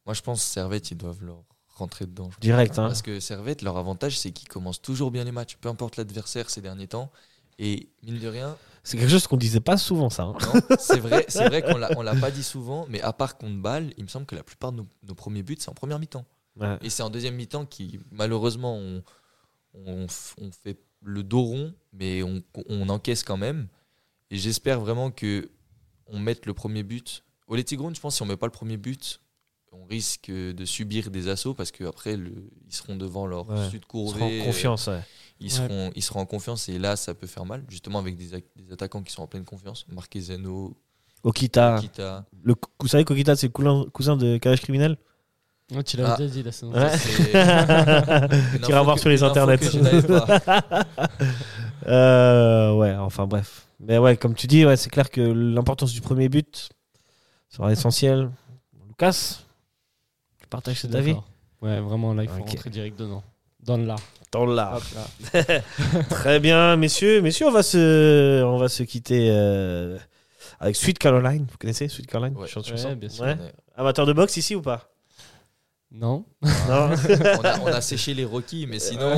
[0.06, 1.44] Moi, je pense que Servette, ils doivent leur
[1.76, 2.30] rentrer dedans.
[2.40, 5.70] Direct, hein Parce que Servette, leur avantage, c'est qu'ils commencent toujours bien les matchs, peu
[5.70, 7.12] importe l'adversaire ces derniers temps.
[7.64, 10.24] Et mine de rien, C'est quelque chose qu'on disait pas souvent, ça.
[10.24, 10.38] hein.
[10.80, 14.04] c'est vrai, vrai qu'on on l'a pas dit souvent, mais à part contre Bâle, il
[14.04, 16.26] me semble que la plupart de nos, nos premiers buts, c'est en première mi-temps.
[16.60, 16.78] Ouais.
[16.82, 19.04] Et c'est en deuxième mi-temps qui, malheureusement, on,
[19.76, 23.68] on, f- on fait le dos rond, mais on, on encaisse quand même.
[24.32, 25.50] Et j'espère vraiment que
[26.08, 27.24] on mette le premier but.
[27.48, 29.22] Au Lettigrund, je pense que si on met pas le premier but,
[29.72, 33.70] on risque de subir des assauts parce qu'après, ils seront devant leur Ouais.
[33.70, 34.40] sud On se courvé.
[34.40, 35.02] rend confiance, ouais.
[35.44, 35.68] Ils, Ouais.
[35.68, 38.72] seront, ils seront en confiance et là, ça peut faire mal, justement avec des, des
[38.72, 39.86] attaquants qui sont en pleine confiance.
[39.92, 40.78] Marquezano,
[41.24, 41.80] Okita.
[41.82, 42.26] Kita.
[42.44, 44.98] Le, vous savez qu'Okita, c'est le cousin, cousin de Calage Criminel?
[45.74, 46.18] Ouais, tu l'avais Ah.
[46.18, 46.72] déjà dit la saison.
[46.74, 46.94] T'iras
[48.80, 49.58] info voir sur les internets.
[51.88, 53.68] Euh, ouais, enfin bref.
[53.80, 56.70] Mais ouais, comme tu dis, ouais, c'est clair que l'importance du premier but
[57.50, 58.30] sera essentielle.
[58.88, 59.40] Lucas,
[60.40, 61.16] tu partages cet avis?
[61.62, 62.50] Ouais, vraiment, là, il faut Ok.
[62.50, 63.24] rentrer direct dedans.
[63.64, 63.96] Dans le là.
[64.32, 64.80] Dans.
[66.10, 67.22] Très bien, messieurs.
[67.22, 69.98] Messieurs, on va se, on va se quitter euh,
[70.60, 71.45] avec Sweet Caroline.
[71.52, 72.48] Vous connaissez Sweet Caroline Ouais.
[72.48, 73.26] Chante Ouais, chanson bien sûr.
[73.26, 73.38] Ouais.
[73.76, 74.90] Amateur de boxe ici ou pas?
[75.91, 76.24] Non.
[76.70, 76.90] Non.
[77.40, 79.14] on, a, on a séché les Rockies, mais sinon,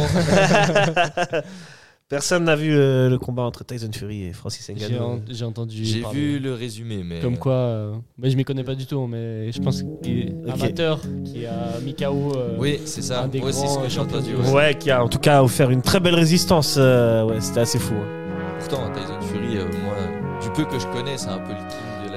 [2.13, 5.03] Personne n'a vu euh, le combat entre Tyson Fury et Francis J'ai Ngannou.
[5.03, 5.83] en- j'ai entendu.
[5.83, 6.19] j'ai parler.
[6.19, 7.01] vu le résumé.
[7.03, 10.19] Mais Comme quoi, euh, bah, je m'y connais pas du tout, mais je pense qu'il
[10.19, 10.53] est Ok.
[10.61, 12.33] amateur qui a mis KO.
[12.37, 13.23] euh, Oui, c'est ça.
[13.23, 14.29] un des Moi aussi, ce grands que j'ai champions entendu.
[14.31, 14.43] du ouais.
[14.45, 14.53] monde.
[14.53, 16.75] Ouais, qui a en tout cas offert une très belle résistance.
[16.77, 17.95] euh, ouais, c'était assez fou.
[17.95, 18.55] hein.
[18.59, 19.95] Pourtant, Tyson Fury, euh, moi,
[20.39, 21.57] du peu que je connais, c'est un peu le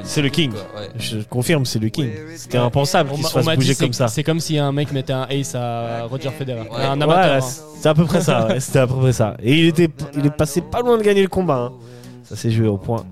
[0.07, 0.53] C'est le king.
[0.53, 0.81] quoi.
[0.81, 0.89] Ouais.
[0.99, 2.11] Je confirme, c'est le king.
[2.37, 4.09] C'était impensable On qu'il m'a- se fasse bouger comme ça.
[4.09, 6.61] C'est comme si un mec mettait un ace à Roger Federer.
[6.61, 6.69] Ouais.
[6.77, 7.45] Un Ouais, amateur.
[7.45, 7.49] hein.
[7.81, 8.47] c'est à peu près ça.
[8.47, 9.37] ouais, C'était à peu près ça.
[9.43, 11.57] Et il était, il est passé pas loin de gagner le combat.
[11.57, 11.73] hein.
[12.23, 13.05] Ça s'est joué au point.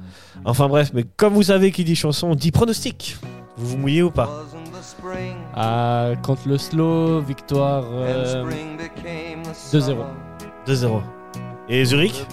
[0.45, 3.17] Enfin bref, mais comme vous savez qui dit chanson, dit pronostic.
[3.57, 4.43] Vous vous mouillez ou pas?
[5.55, 8.45] Ah, contre le slow, victoire euh,
[9.73, 9.97] 2-0.
[10.67, 11.01] 2-0.
[11.69, 12.25] Et Zurich?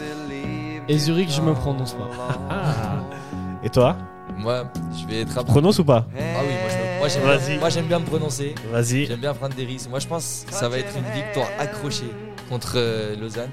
[0.89, 2.09] Et Zurich, je me prononce pas.
[3.63, 3.95] Et toi?
[4.41, 4.63] Moi,
[4.99, 5.43] je vais être.
[5.45, 7.47] Prononce ou pas Ah oui, moi, je me- moi, j'aime Vas-y.
[7.51, 8.55] bien, moi, j'aime bien me prononcer.
[8.71, 9.05] Vas-y.
[9.05, 9.89] J'aime bien prendre des risques.
[9.89, 12.11] Moi, je pense que ça va être une victoire accrochée
[12.49, 13.49] contre euh, Lausanne.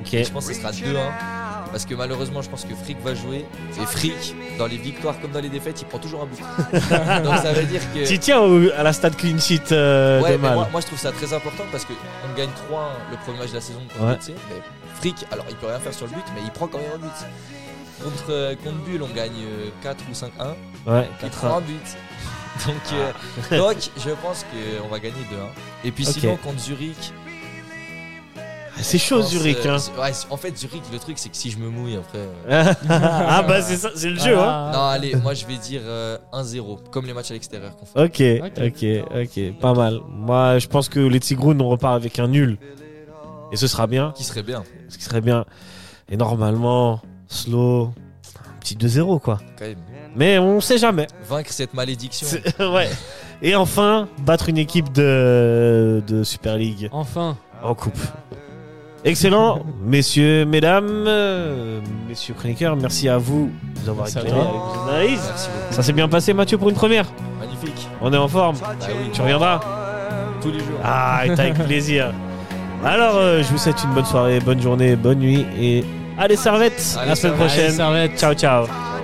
[0.00, 0.14] Ok.
[0.14, 0.96] Et je pense que ce sera 2-1.
[1.72, 3.44] Parce que malheureusement, je pense que Frick va jouer.
[3.80, 6.40] Et Frick, dans les victoires comme dans les défaites, il prend toujours un but.
[7.24, 8.06] Donc ça veut dire que.
[8.06, 10.54] Tu tiens au- à la stade clean sheet euh, Ouais, de mais Mal.
[10.54, 11.94] moi, moi, je trouve ça très important parce qu'on
[12.36, 14.34] gagne 3 le premier match de la saison contre Ouais.
[14.48, 14.62] Mais
[15.00, 16.98] Frick, alors il peut rien faire sur le but, mais il prend quand même un
[16.98, 17.10] but.
[18.02, 20.26] Contre, euh, contre Bulle, on gagne euh, 4 ou 5-1,
[20.86, 21.96] Ouais, il 4 prend un but.
[22.66, 25.14] Donc, euh, donc je pense qu'on va gagner
[25.84, 25.86] 2-1.
[25.86, 26.14] Et puis Ok.
[26.14, 27.12] sinon, contre Zurich.
[28.78, 29.58] C'est chaud pense, Zurich.
[29.64, 30.00] euh, Hein.
[30.00, 32.18] ouais, en fait, Zurich, le truc, c'est que si je me mouille après.
[32.48, 34.38] euh, ah bah c'est ça, c'est le jeu.
[34.38, 34.44] Hein.
[34.46, 34.70] Ah.
[34.74, 38.42] Non, allez, moi je vais dire euh, 1-0, comme les matchs à l'extérieur qu'on fait.
[38.42, 40.00] Ok, ok, ok, pas mal.
[40.08, 42.58] Moi, je pense que les Tigrous, on repart avec un nul.
[43.52, 44.12] Et ce sera bien.
[44.16, 45.44] Qui serait bien, Ce qui serait bien.
[46.10, 47.92] Et normalement, slow,
[48.38, 49.38] un petit 2-0 quoi.
[49.58, 49.76] quand même.
[50.14, 51.06] Mais on sait jamais.
[51.28, 52.26] Vaincre cette malédiction.
[52.60, 52.88] Ouais.
[53.42, 57.36] Et enfin, battre une équipe de, de Super League Enfin.
[57.62, 57.98] en coupe.
[59.04, 64.40] Excellent, messieurs, mesdames, euh, messieurs chroniqueurs, merci à vous de nous avoir Merci à éclairés
[64.40, 64.50] toi.
[64.50, 65.20] avec vos analyses.
[65.28, 65.74] Merci beaucoup.
[65.74, 67.06] Ça s'est bien passé, Mathieu, pour une première.
[67.38, 67.88] Magnifique.
[68.00, 68.56] On est en forme.
[68.58, 69.60] Bah oui, Tu reviendras
[70.42, 70.80] tous les jours.
[70.82, 72.12] Ah, et avec plaisir.
[72.84, 75.84] Alors, euh, je vous souhaite une bonne soirée, bonne journée, bonne nuit et
[76.16, 76.96] allez servette.
[76.98, 77.64] Allez, la semaine prochaine.
[77.66, 78.18] Allez, servette.
[78.18, 78.95] Ciao, ciao.